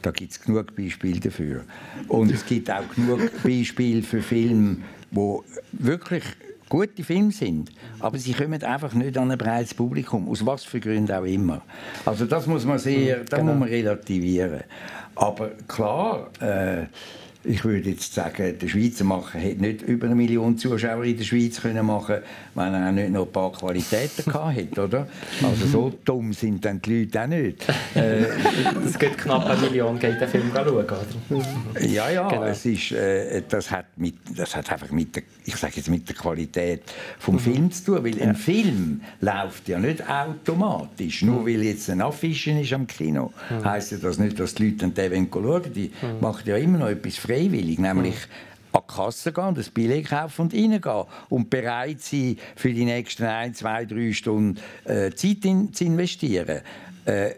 Da 0.00 0.10
gibt 0.10 0.32
es 0.32 0.40
genug 0.40 0.74
Beispiele 0.74 1.20
dafür. 1.20 1.64
Und 2.08 2.32
es 2.32 2.46
gibt 2.46 2.70
auch 2.70 2.88
genug 2.94 3.30
Beispiele 3.42 4.02
für 4.02 4.22
Filme, 4.22 4.78
die 5.10 5.38
wirklich 5.72 6.24
gute 6.68 7.04
Filme 7.04 7.30
sind, 7.30 7.70
aber 8.00 8.18
sie 8.18 8.32
kommen 8.32 8.62
einfach 8.62 8.92
nicht 8.92 9.16
an 9.18 9.30
ein 9.30 9.38
breites 9.38 9.74
Publikum, 9.74 10.28
aus 10.28 10.44
was 10.44 10.64
für 10.64 10.80
Gründen 10.80 11.12
auch 11.12 11.24
immer. 11.24 11.62
Also 12.04 12.26
das 12.26 12.46
muss 12.46 12.64
man 12.64 12.78
sehr, 12.78 13.24
das 13.24 13.38
genau. 13.38 13.52
muss 13.52 13.60
man 13.60 13.68
relativieren. 13.68 14.62
Aber 15.14 15.50
klar, 15.68 16.30
äh, 16.40 16.86
ich 17.46 17.64
würde 17.64 17.90
jetzt 17.90 18.14
sagen, 18.14 18.58
der 18.58 18.68
Schweizer 18.68 19.04
Macher 19.04 19.38
hätte 19.38 19.60
nicht 19.60 19.82
über 19.82 20.06
eine 20.06 20.14
Million 20.14 20.58
Zuschauer 20.58 21.04
in 21.04 21.16
der 21.16 21.24
Schweiz 21.24 21.60
können 21.60 21.86
machen 21.86 22.16
wenn 22.56 22.74
er 22.74 22.88
auch 22.88 22.92
nicht 22.92 23.10
noch 23.10 23.26
ein 23.26 23.32
paar 23.32 23.52
Qualitäten 23.52 24.24
gehabt 24.30 24.56
hätte, 24.56 24.84
oder? 24.84 25.06
Also 25.42 25.66
so 25.66 25.92
dumm 26.04 26.32
sind 26.32 26.64
dann 26.64 26.80
die 26.80 27.00
Leute 27.00 27.22
auch 27.22 27.26
nicht. 27.26 27.66
Äh, 27.94 28.26
es 28.84 28.98
geht 28.98 29.16
knapp 29.16 29.46
eine 29.46 29.60
Million, 29.60 29.98
geht 29.98 30.20
den 30.20 30.28
Film 30.28 30.50
schauen, 30.52 30.68
oder? 30.68 30.96
Ja, 31.80 32.10
ja, 32.10 32.28
genau. 32.28 32.44
es 32.44 32.66
ist, 32.66 32.92
äh, 32.92 33.42
das, 33.48 33.70
hat 33.70 33.86
mit, 33.96 34.16
das 34.36 34.54
hat 34.54 34.70
einfach 34.70 34.90
mit 34.90 35.16
der, 35.16 35.22
ich 35.44 35.56
sage 35.56 35.74
jetzt 35.76 35.88
mit 35.88 36.06
der 36.06 36.14
Qualität 36.14 36.82
vom 37.18 37.36
mhm. 37.36 37.40
Film 37.40 37.70
zu 37.70 37.84
tun, 37.84 38.04
weil 38.04 38.18
ja. 38.18 38.26
ein 38.26 38.36
Film 38.36 39.00
läuft 39.20 39.68
ja 39.68 39.78
nicht 39.78 40.06
automatisch. 40.06 41.22
Nur 41.22 41.40
mhm. 41.40 41.46
weil 41.46 41.62
jetzt 41.62 41.88
ein 41.88 42.02
Affische 42.02 42.50
ist 42.50 42.72
am 42.74 42.86
Kino, 42.86 43.32
mhm. 43.48 43.64
heisst 43.64 43.92
ja 43.92 43.98
das 43.98 44.18
nicht, 44.18 44.38
dass 44.38 44.54
die 44.54 44.70
Leute 44.70 44.88
den 44.88 45.28
schauen. 45.32 45.72
Die 45.72 45.90
mhm. 46.02 46.20
machen 46.20 46.42
ja 46.44 46.56
immer 46.56 46.78
noch 46.78 46.88
etwas 46.88 47.16
freiwillig, 47.36 47.78
nämlich 47.78 48.16
an 48.72 48.82
die 48.86 48.94
Kasse 48.94 49.32
gehen, 49.32 49.54
das 49.54 49.70
Billett 49.70 50.08
kaufen 50.08 50.42
und 50.42 50.54
reingehen. 50.54 51.04
Und 51.28 51.50
bereit 51.50 52.00
sein, 52.00 52.36
für 52.56 52.72
die 52.72 52.84
nächsten 52.84 53.24
ein, 53.24 53.54
zwei, 53.54 53.84
drei 53.84 54.12
Stunden 54.12 54.58
äh, 54.84 55.10
Zeit 55.12 55.44
in, 55.44 55.72
zu 55.72 55.84
investieren. 55.84 56.60
Äh, 57.04 57.30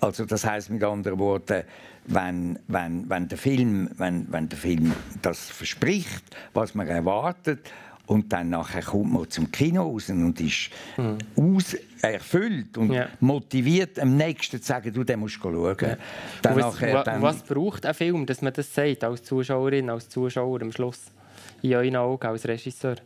also 0.00 0.24
das 0.24 0.44
heißt 0.44 0.70
mit 0.70 0.82
anderen 0.84 1.18
Worten, 1.18 1.62
wenn, 2.08 2.58
wenn, 2.68 3.08
wenn, 3.08 3.28
der 3.28 3.38
Film, 3.38 3.90
wenn, 3.96 4.30
wenn 4.30 4.48
der 4.48 4.58
Film 4.58 4.92
das 5.22 5.48
verspricht, 5.48 6.22
was 6.52 6.74
man 6.74 6.86
erwartet, 6.86 7.68
und 8.06 8.32
dann 8.32 8.50
nachher 8.50 8.82
kommt 8.82 9.12
man 9.12 9.28
zum 9.28 9.50
Kino 9.50 9.82
raus 9.82 10.08
und 10.10 10.40
ist 10.40 10.70
mhm. 10.96 11.18
aus, 11.36 11.76
erfüllt 12.02 12.78
und 12.78 12.92
ja. 12.92 13.08
motiviert, 13.20 13.98
am 13.98 14.16
nächsten 14.16 14.60
zu 14.60 14.66
sagen, 14.66 14.92
du, 14.92 15.04
den 15.04 15.20
musst 15.20 15.36
du 15.36 15.40
schauen. 15.40 15.76
Ja. 15.80 15.96
Dann 16.42 16.56
was, 16.56 16.74
nachher, 16.74 17.02
dann 17.02 17.22
was 17.22 17.42
braucht 17.42 17.84
ein 17.84 17.94
Film, 17.94 18.26
dass 18.26 18.42
man 18.42 18.52
das 18.52 18.72
sagt, 18.72 19.04
als 19.04 19.22
Zuschauerin, 19.24 19.90
als 19.90 20.08
Zuschauer 20.08 20.62
am 20.62 20.72
Schluss? 20.72 21.00
In 21.62 21.74
euren 21.74 21.96
Augen, 21.96 22.26
als 22.26 22.46
Regisseur? 22.46 22.96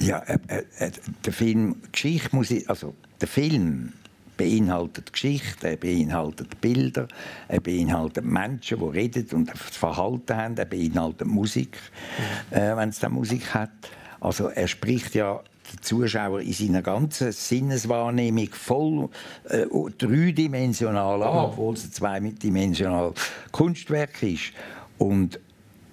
Ja, 0.00 0.18
äh, 0.20 0.64
äh, 0.78 0.90
der 1.24 1.32
Film, 1.32 1.76
Geschichte 1.92 2.34
muss 2.34 2.50
ich, 2.50 2.68
also 2.68 2.94
der 3.20 3.28
Film 3.28 3.92
beinhaltet 4.36 5.12
Geschichte, 5.12 5.70
er 5.70 5.76
beinhaltet 5.76 6.60
Bilder, 6.60 7.08
er 7.48 7.60
beinhaltet 7.60 8.24
Menschen, 8.24 8.78
die 8.78 8.98
reden 8.98 9.26
und 9.32 9.50
das 9.50 9.76
Verhalten 9.76 10.36
haben, 10.36 10.56
er 10.56 10.64
beinhaltet 10.64 11.26
Musik, 11.26 11.78
mhm. 12.50 12.56
äh, 12.56 12.76
wenn 12.76 12.88
es 12.88 12.98
dann 12.98 13.12
Musik 13.12 13.54
hat. 13.54 13.70
Also 14.20 14.48
er 14.48 14.68
spricht 14.68 15.14
ja 15.14 15.40
die 15.72 15.80
Zuschauer 15.80 16.40
in 16.40 16.52
seiner 16.52 16.82
ganzen 16.82 17.32
Sinneswahrnehmung 17.32 18.48
voll 18.52 19.08
äh, 19.48 19.66
dreidimensional 19.98 21.22
an, 21.22 21.32
mhm. 21.32 21.38
obwohl 21.38 21.74
es 21.74 21.84
ein 21.84 21.92
zweidimensional 21.92 23.12
Kunstwerk 23.52 24.22
ist. 24.22 24.52
Und 24.98 25.40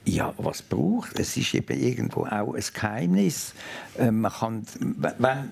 ja, 0.05 0.33
was 0.37 0.61
braucht? 0.61 1.19
Es 1.19 1.37
ist 1.37 1.53
eben 1.53 1.79
irgendwo 1.79 2.25
auch 2.25 2.55
ein 2.55 2.63
Geheimnis. 2.73 3.53
Äh, 3.97 4.11
man 4.11 4.31
kann, 4.31 4.63
wenn, 4.79 5.51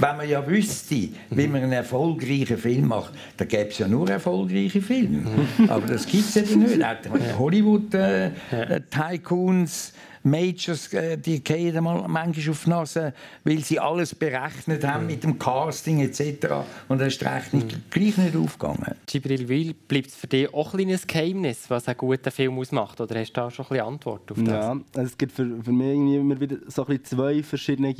wenn 0.00 0.16
man 0.16 0.28
ja 0.28 0.44
wüsste, 0.46 1.08
wie 1.30 1.46
man 1.46 1.62
einen 1.62 1.72
erfolgreichen 1.72 2.58
Film 2.58 2.88
macht, 2.88 3.12
dann 3.36 3.46
gäbe 3.48 3.70
es 3.70 3.78
ja 3.78 3.86
nur 3.88 4.10
erfolgreiche 4.10 4.80
Filme. 4.80 5.24
Aber 5.68 5.86
das 5.86 6.06
gibt 6.06 6.28
es 6.28 6.36
eben 6.36 6.60
nicht. 6.60 6.82
Auch 6.82 7.38
Hollywood-Tycoons, 7.38 9.90
äh, 9.90 9.92
Majors, 10.22 10.92
äh, 10.92 11.16
die 11.16 11.42
gehen 11.42 11.82
mal 11.82 12.06
manchmal 12.06 12.50
auf 12.50 12.64
die 12.64 12.70
Nase, 12.70 13.14
weil 13.44 13.60
sie 13.60 13.80
alles 13.80 14.14
berechnet 14.14 14.84
haben 14.84 15.06
mit 15.06 15.24
dem 15.24 15.38
Casting 15.38 16.00
etc. 16.00 16.46
Und 16.88 16.98
dann 16.98 17.08
ist 17.08 17.18
die 17.20 17.24
Rechnung 17.24 17.64
gleich 17.88 18.18
nicht 18.18 18.36
aufgegangen. 18.36 18.96
Gibril 19.06 19.48
Will, 19.48 19.74
bleibt 19.74 20.08
es 20.08 20.16
für 20.16 20.26
dich 20.26 20.52
auch 20.52 20.74
ein 20.74 20.78
kleines 20.78 21.06
Geheimnis, 21.06 21.64
was 21.68 21.88
einen 21.88 21.96
guten 21.96 22.30
Film 22.30 22.58
ausmacht? 22.58 23.00
Oder 23.00 23.18
hast 23.18 23.32
du 23.32 23.40
da 23.40 23.50
schon 23.50 23.64
ein 23.64 23.68
bisschen 23.70 23.86
Antwort 23.86 24.30
auf 24.30 24.36
das? 24.38 24.48
Ja, 24.48 24.76
es 24.94 25.16
gibt 25.16 25.32
für, 25.32 25.46
für 25.62 25.72
mich 25.72 25.86
irgendwie 25.86 26.16
immer 26.16 26.38
wieder 26.38 26.58
so 26.66 26.86
ein 26.86 27.02
zwei 27.02 27.42
verschiedene 27.42 27.94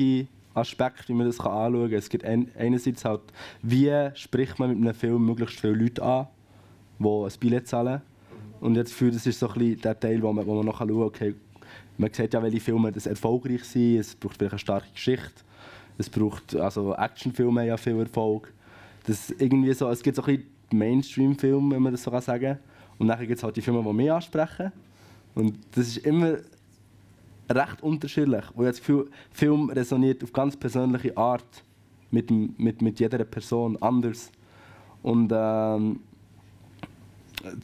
Aspekte, 0.54 1.08
wie 1.08 1.14
man 1.14 1.26
das 1.26 1.40
anschauen 1.40 1.88
kann. 1.88 1.98
Es 1.98 2.08
gibt 2.08 2.24
einerseits 2.24 3.04
halt, 3.04 3.20
wie 3.62 4.10
spricht 4.14 4.58
man 4.58 4.70
mit 4.70 4.78
einem 4.78 4.94
Film 4.94 5.24
möglichst 5.24 5.60
viele 5.60 5.74
Leute 5.74 6.02
an, 6.02 6.26
die 6.98 7.06
ein 7.06 7.32
Billett 7.38 7.68
zahlen. 7.68 8.02
Und 8.60 8.76
jetzt 8.76 8.92
für 8.92 9.10
das 9.10 9.26
ist 9.26 9.38
so 9.38 9.48
ein 9.48 9.54
bisschen 9.54 9.80
der 9.80 9.98
Teil, 9.98 10.22
wo 10.22 10.32
man, 10.32 10.46
wo 10.46 10.54
man 10.56 10.66
noch 10.66 10.78
schauen 10.78 10.88
kann, 10.88 11.02
okay, 11.02 11.34
man 11.96 12.12
sieht 12.12 12.34
ja, 12.34 12.42
welche 12.42 12.60
Filme 12.60 12.92
das 12.92 13.06
erfolgreich 13.06 13.64
sind. 13.64 13.98
Es 13.98 14.14
braucht 14.14 14.36
vielleicht 14.36 14.52
eine 14.52 14.58
starke 14.58 14.90
Geschichte. 14.92 15.42
Es 15.98 16.08
braucht, 16.08 16.56
also 16.56 16.94
Actionfilme 16.94 17.66
ja 17.66 17.76
viel 17.76 17.98
Erfolg. 17.98 18.52
Das 19.06 19.30
irgendwie 19.30 19.72
so, 19.72 19.88
es 19.88 20.02
gibt 20.02 20.16
so 20.16 20.22
ein 20.22 20.36
bisschen 20.36 20.50
Mainstream-Filme, 20.72 21.74
wenn 21.74 21.82
man 21.82 21.92
das 21.92 22.02
so 22.02 22.20
sagen 22.20 22.40
kann. 22.40 22.58
Und 22.98 23.08
dann 23.08 23.18
gibt 23.20 23.38
es 23.38 23.42
halt 23.42 23.56
die 23.56 23.62
Filme, 23.62 23.82
die 23.82 23.92
mich 23.92 24.12
ansprechen. 24.12 24.72
Und 25.34 25.58
das 25.72 25.88
ist 25.88 25.98
immer 25.98 26.36
recht 27.50 27.82
unterschiedlich. 27.82 28.44
Wo 28.54 28.62
ich 28.62 28.68
das 28.68 28.78
Gefühl, 28.78 29.10
Film 29.32 29.70
resoniert 29.70 30.22
auf 30.22 30.32
ganz 30.32 30.56
persönliche 30.56 31.16
Art 31.16 31.64
mit, 32.10 32.30
mit, 32.30 32.82
mit 32.82 33.00
jeder 33.00 33.24
Person 33.24 33.76
anders. 33.80 34.30
Und 35.02 35.32
ähm, 35.34 36.00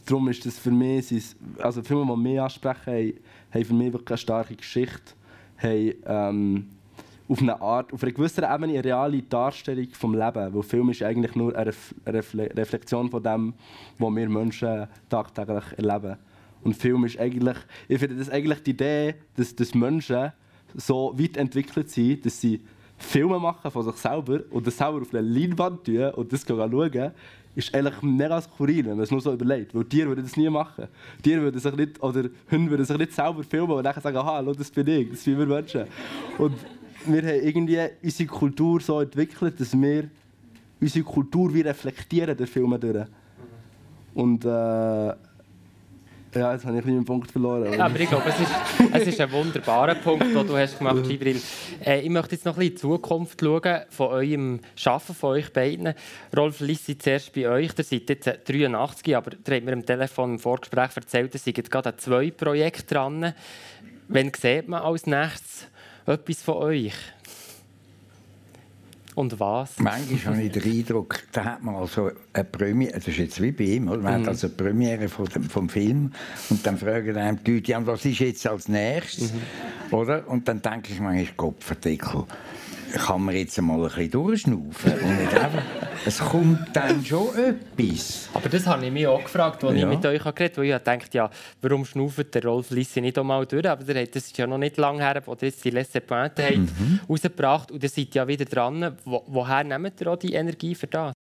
darum 0.05 0.27
ist 0.29 0.45
das 0.45 0.57
für 0.57 0.71
mich, 0.71 1.13
also 1.59 1.81
Filme, 1.83 2.13
die 2.15 2.21
mich 2.21 2.41
ansprechen, 2.41 2.93
haben, 2.93 3.13
haben 3.51 3.65
für 3.65 3.73
mich 3.73 3.93
wirklich 3.93 4.09
eine 4.09 4.17
starke 4.17 4.55
Geschichte, 4.55 5.13
haben 5.57 5.93
ähm, 6.05 6.69
auf 7.29 7.41
eine 7.41 7.61
Art, 7.61 7.93
auf 7.93 8.03
einer 8.03 8.11
gewissen 8.11 8.43
Ebene 8.43 8.73
eine 8.73 8.83
reale 8.83 9.21
Darstellung 9.21 9.87
vom 9.91 10.13
Leben, 10.13 10.53
weil 10.53 10.63
Film 10.63 10.89
ist 10.89 11.03
eigentlich 11.03 11.35
nur 11.35 11.55
eine 11.55 11.73
Reflexion 12.05 13.09
von 13.09 13.21
dem, 13.21 13.53
was 13.97 14.15
wir 14.15 14.29
Menschen 14.29 14.87
tagtäglich 15.09 15.65
erleben. 15.77 16.17
Und 16.67 16.75
Film 16.75 17.05
ist 17.05 17.17
eigentlich, 17.17 17.55
ich 17.87 17.97
finde 17.97 18.17
das 18.17 18.29
eigentlich 18.29 18.61
die 18.61 18.71
Idee, 18.71 19.15
dass, 19.37 19.55
dass 19.55 19.73
Menschen 19.73 20.33
so 20.75 21.17
weit 21.17 21.37
entwickelt 21.37 21.89
sind, 21.89 22.25
dass 22.25 22.41
sie 22.41 22.59
Filme 22.97 23.39
machen 23.39 23.71
von 23.71 23.85
sich 23.85 23.95
selber 23.95 24.41
und 24.49 24.67
das 24.67 24.77
selber 24.77 25.01
auf 25.01 25.13
eine 25.13 25.21
Leinwand 25.21 25.85
tun 25.85 26.09
und 26.09 26.33
das 26.33 26.45
schauen, 26.45 27.11
ist 27.55 27.73
eigentlich 27.73 28.01
mega 28.01 28.41
skurril, 28.41 28.83
wenn 28.83 28.97
man 28.97 29.03
es 29.03 29.11
nur 29.11 29.21
so 29.21 29.31
überlegt. 29.31 29.73
Weil 29.73 29.85
Tiere 29.85 30.09
würden 30.09 30.25
das 30.25 30.35
nie 30.35 30.49
machen. 30.49 30.89
Tiere 31.23 31.43
würden 31.43 31.57
sich 31.57 31.73
nicht, 31.73 32.03
oder 32.03 32.25
Hunde 32.51 32.69
würden 32.69 32.85
sich 32.85 32.97
nicht 32.97 33.13
selber 33.13 33.45
filmen 33.45 33.71
und 33.71 33.83
dann 33.85 34.01
sagen, 34.01 34.17
aha, 34.17 34.41
das 34.41 34.69
bin 34.69 34.87
ich, 34.87 35.09
das 35.09 35.23
sind 35.23 35.39
wir 35.39 35.45
Menschen. 35.45 35.85
Und 36.37 36.57
wir 37.05 37.21
haben 37.21 37.47
irgendwie 37.47 37.79
unsere 38.03 38.27
Kultur 38.27 38.81
so 38.81 38.99
entwickelt, 38.99 39.57
dass 39.57 39.71
wir 39.71 40.09
unsere 40.81 41.05
Kultur 41.05 41.53
wie 41.53 41.61
reflektieren 41.61 42.35
durch 42.35 42.49
Filme 42.49 42.77
durch. 42.77 43.07
Und 44.13 44.43
äh, 44.43 45.13
ja, 46.35 46.53
jetzt 46.53 46.65
habe 46.65 46.77
ich 46.77 46.85
einen 46.85 47.05
Punkt 47.05 47.31
verloren. 47.31 47.73
Aber, 47.73 47.85
aber 47.85 47.99
ich 47.99 48.09
glaube, 48.09 48.29
es 48.29 48.39
ist, 48.39 48.51
es 48.93 49.07
ist 49.07 49.21
ein 49.21 49.31
wunderbarer 49.31 49.95
Punkt, 49.95 50.25
den 50.25 50.47
du 50.47 50.57
hast 50.57 50.77
gemacht 50.77 50.97
hast, 50.99 51.09
Gibril. 51.09 51.41
Äh, 51.85 52.01
ich 52.01 52.09
möchte 52.09 52.35
jetzt 52.35 52.45
noch 52.45 52.57
ein 52.57 52.59
bisschen 52.59 52.71
in 52.71 52.75
die 52.75 52.81
Zukunft 52.81 53.39
schauen, 53.39 53.81
von 53.89 54.07
eurem 54.07 54.59
Arbeiten, 54.85 55.13
von 55.13 55.29
euch 55.31 55.53
beiden. 55.53 55.93
Rolf 56.35 56.59
Lissi, 56.59 56.97
zuerst 56.97 57.33
bei 57.33 57.47
euch. 57.47 57.71
Ihr 57.77 57.83
seid 57.83 58.09
jetzt 58.09 58.27
83, 58.45 59.15
aber 59.15 59.31
ihr 59.31 59.55
habt 59.55 59.65
mir 59.65 59.73
am 59.73 59.85
Telefon 59.85 60.33
im 60.33 60.39
Vorgespräch 60.39 60.95
erzählt, 60.95 61.33
ihr 61.33 61.39
seid 61.39 61.71
gerade 61.71 61.89
an 61.89 61.97
zwei 61.97 62.31
Projekten 62.31 62.93
dran. 62.93 63.33
Wann 64.09 64.31
sieht 64.33 64.67
man 64.67 64.81
als 64.81 65.05
nächstes 65.05 65.67
etwas 66.05 66.41
von 66.41 66.55
euch? 66.55 66.93
Und 69.17 69.39
was? 69.39 69.79
Manchmal 69.79 70.35
habe 70.35 70.43
ich 70.43 70.51
den 70.51 70.63
Eindruck, 70.63 71.23
da 71.31 71.43
hat 71.43 71.63
man 71.63 71.73
also 71.73 72.11
eine 72.33 72.43
Premiere, 72.43 72.93
das 72.93 73.07
ist 73.07 73.17
jetzt 73.17 73.41
wie 73.41 73.51
bei 73.51 73.63
ihm, 73.63 73.87
oder? 73.87 73.97
man 73.97 74.13
mhm. 74.13 74.21
hat 74.21 74.27
also 74.27 74.45
eine 74.45 74.55
Premiere 74.55 75.09
vom, 75.09 75.25
vom 75.25 75.69
Film 75.69 76.11
und 76.51 76.63
dann 76.63 76.77
fragen 76.77 77.17
einem 77.17 77.43
die 77.43 77.55
Leute, 77.55 77.71
ja, 77.71 77.83
was 77.83 78.05
ist 78.05 78.19
jetzt 78.19 78.45
als 78.45 78.67
nächstes? 78.67 79.33
Mhm. 79.33 79.41
Oder? 79.89 80.27
Und 80.27 80.47
dann 80.47 80.61
denke 80.61 80.93
ich 80.93 80.99
manchmal, 80.99 81.33
Gott, 81.35 81.63
Verdeckel 81.63 82.25
kann 82.97 83.23
man 83.23 83.35
jetzt 83.35 83.59
mal 83.61 83.75
ein 83.75 83.83
bisschen 83.83 84.11
durchschnaufen. 84.11 84.93
Es 86.05 86.19
kommt 86.19 86.75
dann 86.75 87.03
schon 87.03 87.27
etwas. 87.35 88.29
Aber 88.33 88.49
das 88.49 88.65
habe 88.65 88.85
ich 88.85 88.91
mich 88.91 89.07
auch 89.07 89.21
gefragt, 89.23 89.63
als 89.63 89.75
ja. 89.75 89.89
ich 89.89 89.97
mit 89.97 90.05
euch 90.05 90.23
geredet 90.23 90.57
habe. 90.57 90.67
Ich 90.67 90.77
dachte, 90.77 91.17
ja, 91.17 91.29
warum 91.61 91.85
schnauft 91.85 92.33
der 92.33 92.43
Rolf 92.43 92.69
Lissi 92.71 93.01
nicht 93.01 93.17
einmal 93.17 93.45
durch? 93.45 93.67
Aber 93.67 93.81
hat, 93.93 94.15
das 94.15 94.27
ist 94.27 94.37
ja 94.37 94.47
noch 94.47 94.57
nicht 94.57 94.77
lange 94.77 94.99
her, 94.99 95.21
wo 95.25 95.33
ihr 95.33 95.37
jetzt 95.47 95.63
die 95.65 95.69
letzte 95.69 96.01
Pointe 96.01 96.57
mhm. 96.57 97.01
rausgebracht 97.09 97.71
Und 97.71 97.83
ihr 97.83 97.89
seid 97.89 98.15
ja 98.15 98.27
wieder 98.27 98.45
dran. 98.45 98.95
Wo, 99.03 99.23
woher 99.27 99.63
nehmt 99.63 99.99
ihr 99.99 100.07
auch 100.07 100.17
die 100.17 100.33
Energie 100.33 100.75
für 100.75 100.87
das? 100.87 101.13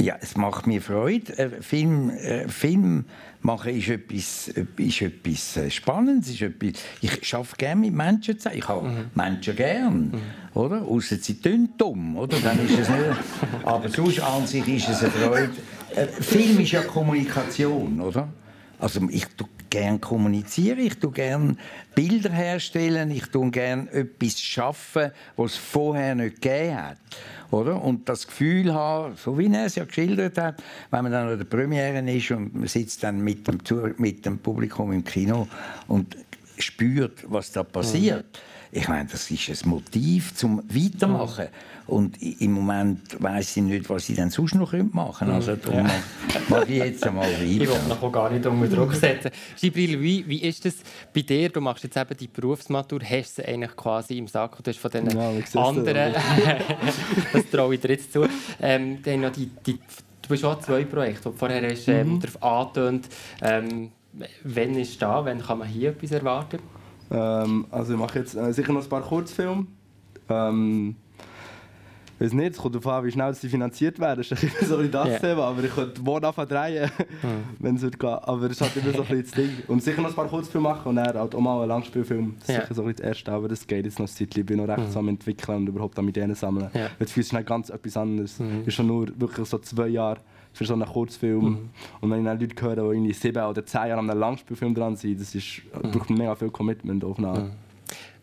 Ja, 0.00 0.16
es 0.20 0.36
macht 0.36 0.66
mir 0.66 0.82
Freude. 0.82 1.38
Äh, 1.38 1.62
Film, 1.62 2.10
äh, 2.10 2.48
Film 2.48 3.04
machen 3.42 3.76
ist 3.76 3.88
etwas, 3.88 4.48
ist 4.48 5.02
etwas 5.02 5.56
äh, 5.56 5.70
Spannendes. 5.70 6.30
Ist 6.30 6.42
etwas, 6.42 6.82
ich 7.00 7.34
arbeite 7.34 7.56
gerne 7.56 7.80
mit 7.80 7.94
Menschen 7.94 8.36
zusammen. 8.36 8.58
Ich 8.58 8.68
habe 8.68 8.88
mhm. 8.88 9.10
Menschen 9.14 9.54
gern, 9.54 10.10
mhm. 10.10 10.20
oder? 10.60 10.82
Außer 10.82 11.16
sie 11.16 11.40
tun 11.40 11.68
dumm, 11.78 12.16
oder? 12.16 12.36
Dann 12.40 12.58
ist 12.66 12.76
es 12.76 12.88
nicht. 12.88 13.18
Aber 13.64 13.88
sonst 13.88 14.18
an 14.20 14.44
sich 14.48 14.66
ist 14.66 14.88
es 14.88 15.00
eine 15.00 15.12
Freude. 15.12 15.52
Äh, 15.94 16.06
Film 16.06 16.58
ist 16.58 16.72
ja 16.72 16.82
Kommunikation, 16.82 18.00
oder? 18.00 18.28
Also 18.80 19.00
ich 19.10 19.26
gerne 19.70 19.98
kommunizieren, 19.98 20.78
ich 20.78 20.98
tue 20.98 21.12
gerne 21.12 21.56
Bilder 21.94 22.30
herstellen, 22.30 23.10
ich 23.10 23.26
tue 23.26 23.50
gerne 23.50 23.90
etwas 23.92 24.40
schaffen, 24.40 25.10
was 25.36 25.52
es 25.52 25.56
vorher 25.56 26.14
nicht 26.14 26.40
gegeben 26.40 26.76
hat. 26.76 26.98
Oder? 27.50 27.80
Und 27.82 28.08
das 28.08 28.26
Gefühl 28.26 28.72
haben, 28.74 29.16
so 29.16 29.38
wie 29.38 29.52
er 29.52 29.66
es 29.66 29.76
ja 29.76 29.84
geschildert 29.84 30.38
hat, 30.38 30.62
wenn 30.90 31.02
man 31.02 31.12
dann 31.12 31.28
an 31.28 31.38
der 31.38 31.44
Premiere 31.44 32.00
ist 32.10 32.30
und 32.30 32.54
man 32.54 32.66
sitzt 32.66 33.02
dann 33.02 33.20
mit 33.20 33.46
dem, 33.46 33.58
mit 33.98 34.26
dem 34.26 34.38
Publikum 34.38 34.92
im 34.92 35.04
Kino 35.04 35.46
und 35.86 36.16
spürt, 36.58 37.24
was 37.28 37.52
da 37.52 37.62
passiert. 37.62 38.24
Mhm 38.24 38.53
ich 38.74 38.88
meine, 38.88 39.08
das 39.08 39.30
ist 39.30 39.64
ein 39.64 39.68
Motiv 39.68 40.34
zum 40.34 40.62
Weitermachen. 40.68 41.46
Und 41.86 42.20
im 42.20 42.52
Moment 42.52 43.22
weiß 43.22 43.58
ich 43.58 43.62
nicht, 43.62 43.88
was 43.88 44.08
ich 44.08 44.16
dann 44.16 44.30
sonst 44.30 44.54
noch 44.54 44.72
machen 44.72 45.28
könnte. 45.28 45.34
Also 45.34 45.56
darum 45.56 45.86
ja. 45.86 45.94
mache 46.48 46.64
ich 46.64 46.78
jetzt 46.78 47.06
einmal 47.06 47.26
weiter. 47.32 47.42
Ich 47.42 47.60
will 47.60 47.88
noch 47.88 48.10
gar 48.12 48.30
nicht 48.30 48.44
unter 48.44 48.66
Druck 48.66 48.94
setzen. 48.94 49.30
Gibril, 49.60 50.00
wie, 50.00 50.26
wie 50.26 50.42
ist 50.42 50.64
das 50.64 50.76
bei 51.14 51.22
dir? 51.22 51.50
Du 51.50 51.60
machst 51.60 51.84
jetzt 51.84 51.96
eben 51.96 52.16
die 52.16 52.26
Berufsmatur, 52.26 53.00
hast 53.08 53.38
du 53.38 53.46
eigentlich 53.48 53.76
quasi 53.76 54.18
im 54.18 54.26
Sack 54.26 54.56
und 54.56 54.66
du 54.66 54.70
hast 54.70 54.80
von 54.80 54.90
den 54.90 55.10
ja, 55.10 55.30
anderen, 55.60 56.14
das 57.32 57.50
traue 57.50 57.74
ich 57.74 57.80
dir 57.80 57.90
jetzt 57.90 58.12
zu, 58.12 58.26
ähm, 58.60 59.00
dann 59.02 59.20
noch 59.20 59.32
die, 59.32 59.50
die, 59.64 59.74
du 59.74 60.28
bist 60.28 60.44
auch 60.44 60.58
zwei 60.60 60.84
Projekte, 60.84 61.32
vorher 61.32 61.70
hast, 61.70 61.86
ähm, 61.86 62.14
mhm. 62.14 62.20
darauf 62.20 62.42
angetönt. 62.42 63.08
Ähm, 63.40 63.92
wann 64.42 64.74
ist 64.76 65.00
da? 65.00 65.24
Wann 65.24 65.40
kann 65.40 65.58
man 65.58 65.68
hier 65.68 65.90
etwas 65.90 66.10
erwarten? 66.10 66.58
Ähm, 67.10 67.66
also 67.70 67.94
ich 67.94 67.98
mache 67.98 68.18
jetzt 68.18 68.34
äh, 68.34 68.52
sicher 68.52 68.72
noch 68.72 68.82
ein 68.82 68.88
paar 68.88 69.02
Kurzfilme. 69.02 69.66
Ähm, 70.28 70.96
weiß 72.18 72.32
nicht, 72.32 72.52
es 72.52 72.58
kommt 72.58 72.74
darauf 72.74 72.86
an, 72.86 73.04
wie 73.04 73.10
schnell 73.10 73.34
sie 73.34 73.48
finanziert 73.48 73.98
werden. 73.98 74.24
Das 74.28 74.42
ist 74.42 74.68
so 74.68 74.78
ein 74.78 74.90
das 74.90 75.08
yeah. 75.08 75.18
Thema, 75.18 75.42
aber 75.48 75.64
ich 75.64 75.74
könnte 75.74 76.00
morgen 76.00 76.24
anfangen 76.24 76.48
drehen, 76.48 76.90
wenn 77.58 77.76
es 77.76 77.82
geht. 77.82 78.04
Aber 78.04 78.46
es 78.46 78.52
ist 78.52 78.60
halt 78.60 78.76
immer 78.76 78.92
so 78.92 79.02
ein 79.02 79.08
bisschen 79.08 79.22
das 79.22 79.30
Ding. 79.32 79.50
Und 79.68 79.82
sicher 79.82 80.00
noch 80.00 80.10
ein 80.10 80.14
paar 80.14 80.28
Kurzfilme 80.28 80.68
machen 80.68 80.88
und 80.88 80.96
dann 80.96 81.06
halt 81.18 81.34
auch 81.34 81.40
mal 81.40 81.60
einen 81.60 81.68
Langspielfilm. 81.68 82.36
Das 82.38 82.48
ist 82.48 82.54
yeah. 82.54 82.62
sicher 82.62 82.74
so 82.74 82.82
ein 82.82 82.92
das 82.92 83.00
Erste, 83.00 83.32
aber 83.32 83.48
das 83.48 83.66
geht 83.66 83.84
jetzt 83.84 83.98
noch 83.98 84.06
ein 84.06 84.12
Zeit. 84.12 84.36
Ich 84.36 84.46
bin 84.46 84.58
noch 84.58 84.68
recht 84.68 84.90
mhm. 84.90 84.96
am 84.96 85.08
entwickeln 85.08 85.56
und 85.58 85.68
überhaupt 85.68 85.98
an 85.98 86.08
Ideen 86.08 86.34
sammeln. 86.34 86.70
Yeah. 86.74 86.90
Weil 86.98 87.06
es 87.06 87.16
ist 87.16 87.32
nicht 87.32 87.46
ganz 87.46 87.70
etwas 87.70 87.96
anderes. 87.96 88.38
Mhm. 88.38 88.62
ist 88.66 88.74
schon 88.74 88.86
nur 88.86 89.08
wirklich 89.18 89.48
so 89.48 89.58
zwei 89.58 89.88
Jahre 89.88 90.20
für 90.54 90.64
so 90.64 90.72
einen 90.72 90.86
Kurzfilm. 90.86 91.44
Mhm. 91.44 91.70
Und 92.00 92.10
wenn 92.10 92.20
ich 92.20 92.24
dann 92.24 92.40
Leute 92.40 92.62
höre, 92.62 92.76
die 92.76 92.96
irgendwie 92.96 93.12
sieben 93.12 93.44
oder 93.44 93.66
zehn 93.66 93.88
Jahre 93.88 93.98
an 93.98 94.08
einem 94.08 94.18
Langspielfilm 94.18 94.74
dran 94.74 94.96
sind, 94.96 95.20
das 95.20 95.34
ist, 95.34 95.62
mhm. 95.82 95.90
braucht 95.90 96.10
mega 96.10 96.34
viel 96.34 96.50
Commitment 96.50 97.04
aufnehmen. 97.04 97.44
Mhm. 97.44 97.50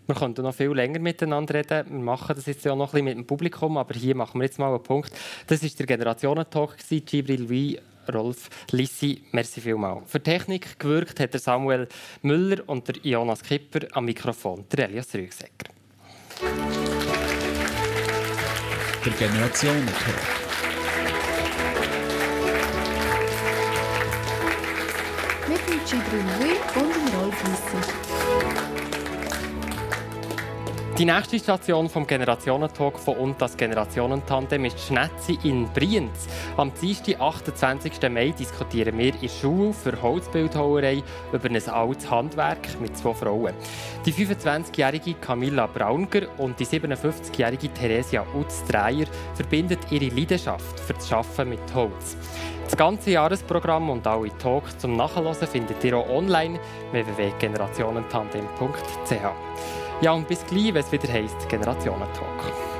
Wir 0.07 0.15
könnten 0.15 0.41
noch 0.41 0.55
viel 0.55 0.71
länger 0.71 0.99
miteinander 0.99 1.53
reden. 1.53 1.85
Wir 1.89 1.99
machen 1.99 2.35
das 2.35 2.45
jetzt 2.45 2.65
ja 2.65 2.75
noch 2.75 2.87
ein 2.87 2.91
bisschen 2.91 3.05
mit 3.05 3.17
dem 3.17 3.27
Publikum, 3.27 3.77
aber 3.77 3.93
hier 3.93 4.15
machen 4.15 4.39
wir 4.41 4.45
jetzt 4.45 4.57
mal 4.57 4.69
einen 4.69 4.81
Punkt. 4.81 5.11
Das 5.47 5.61
war 5.61 5.69
der 5.69 5.85
Generationentalk, 5.85 6.77
Gibril 7.05 7.49
Wie, 7.49 7.79
Rolf 8.11 8.49
Lissi, 8.71 9.23
merci 9.31 9.61
vielmals. 9.61 10.09
Für 10.09 10.21
Technik 10.21 10.79
gewirkt 10.79 11.19
hat 11.19 11.33
der 11.33 11.39
Samuel 11.39 11.87
Müller 12.23 12.63
und 12.67 12.87
der 12.87 12.95
Jonas 13.03 13.43
Kipper 13.43 13.87
am 13.91 14.05
Mikrofon, 14.05 14.65
der 14.71 14.89
Elias 14.89 15.13
Rügsecker. 15.13 15.71
Der 19.05 19.13
Generationentalk. 19.13 20.40
Gibril 25.85 26.23
Louis 26.39 26.59
und 26.75 27.15
Rolf 27.15 27.43
Lissi. 27.43 28.21
Die 30.97 31.05
nächste 31.05 31.39
Station 31.39 31.89
vom 31.89 32.05
Generationentalk 32.05 32.99
von 32.99 33.17
und 33.17 33.41
das 33.41 33.57
Generationentandem 33.57 34.65
ist 34.65 34.79
Schnetzi 34.79 35.39
in 35.43 35.67
Brienz. 35.73 36.27
Am 36.57 36.71
Dienstag, 36.79 37.19
28. 37.19 37.93
Mai, 38.11 38.29
diskutieren 38.37 38.97
wir 38.97 39.13
in 39.21 39.29
Schule 39.29 39.73
für 39.73 39.99
Holzbildhauerei 39.99 41.01
über 41.33 41.49
ein 41.49 41.69
altes 41.69 42.11
Handwerk 42.11 42.79
mit 42.79 42.95
zwei 42.95 43.15
Frauen. 43.15 43.55
Die 44.05 44.13
25-jährige 44.13 45.15
Camilla 45.15 45.65
Braunger 45.65 46.27
und 46.37 46.59
die 46.59 46.65
57-jährige 46.65 47.73
Theresia 47.73 48.23
Utz-Dreyer 48.35 49.07
verbinden 49.33 49.79
ihre 49.89 50.13
Leidenschaft 50.13 50.79
für 50.79 50.93
das 50.93 51.11
Arbeiten 51.11 51.49
mit 51.49 51.73
Holz. 51.73 52.15
Das 52.71 52.77
ganze 52.77 53.11
Jahresprogramm 53.11 53.89
und 53.89 54.07
alle 54.07 54.29
Talks 54.37 54.77
zum 54.77 54.95
Nachhören 54.95 55.35
findet 55.35 55.83
ihr 55.83 55.97
auch 55.97 56.07
online 56.07 56.57
www.generationentandem.ch. 56.93 59.11
Ja, 59.99 60.13
und 60.13 60.25
bis 60.25 60.45
gleich, 60.45 60.73
wenn 60.73 60.81
es 60.81 60.89
wieder 60.89 61.11
heisst 61.11 61.49
Generationentalk. 61.49 62.70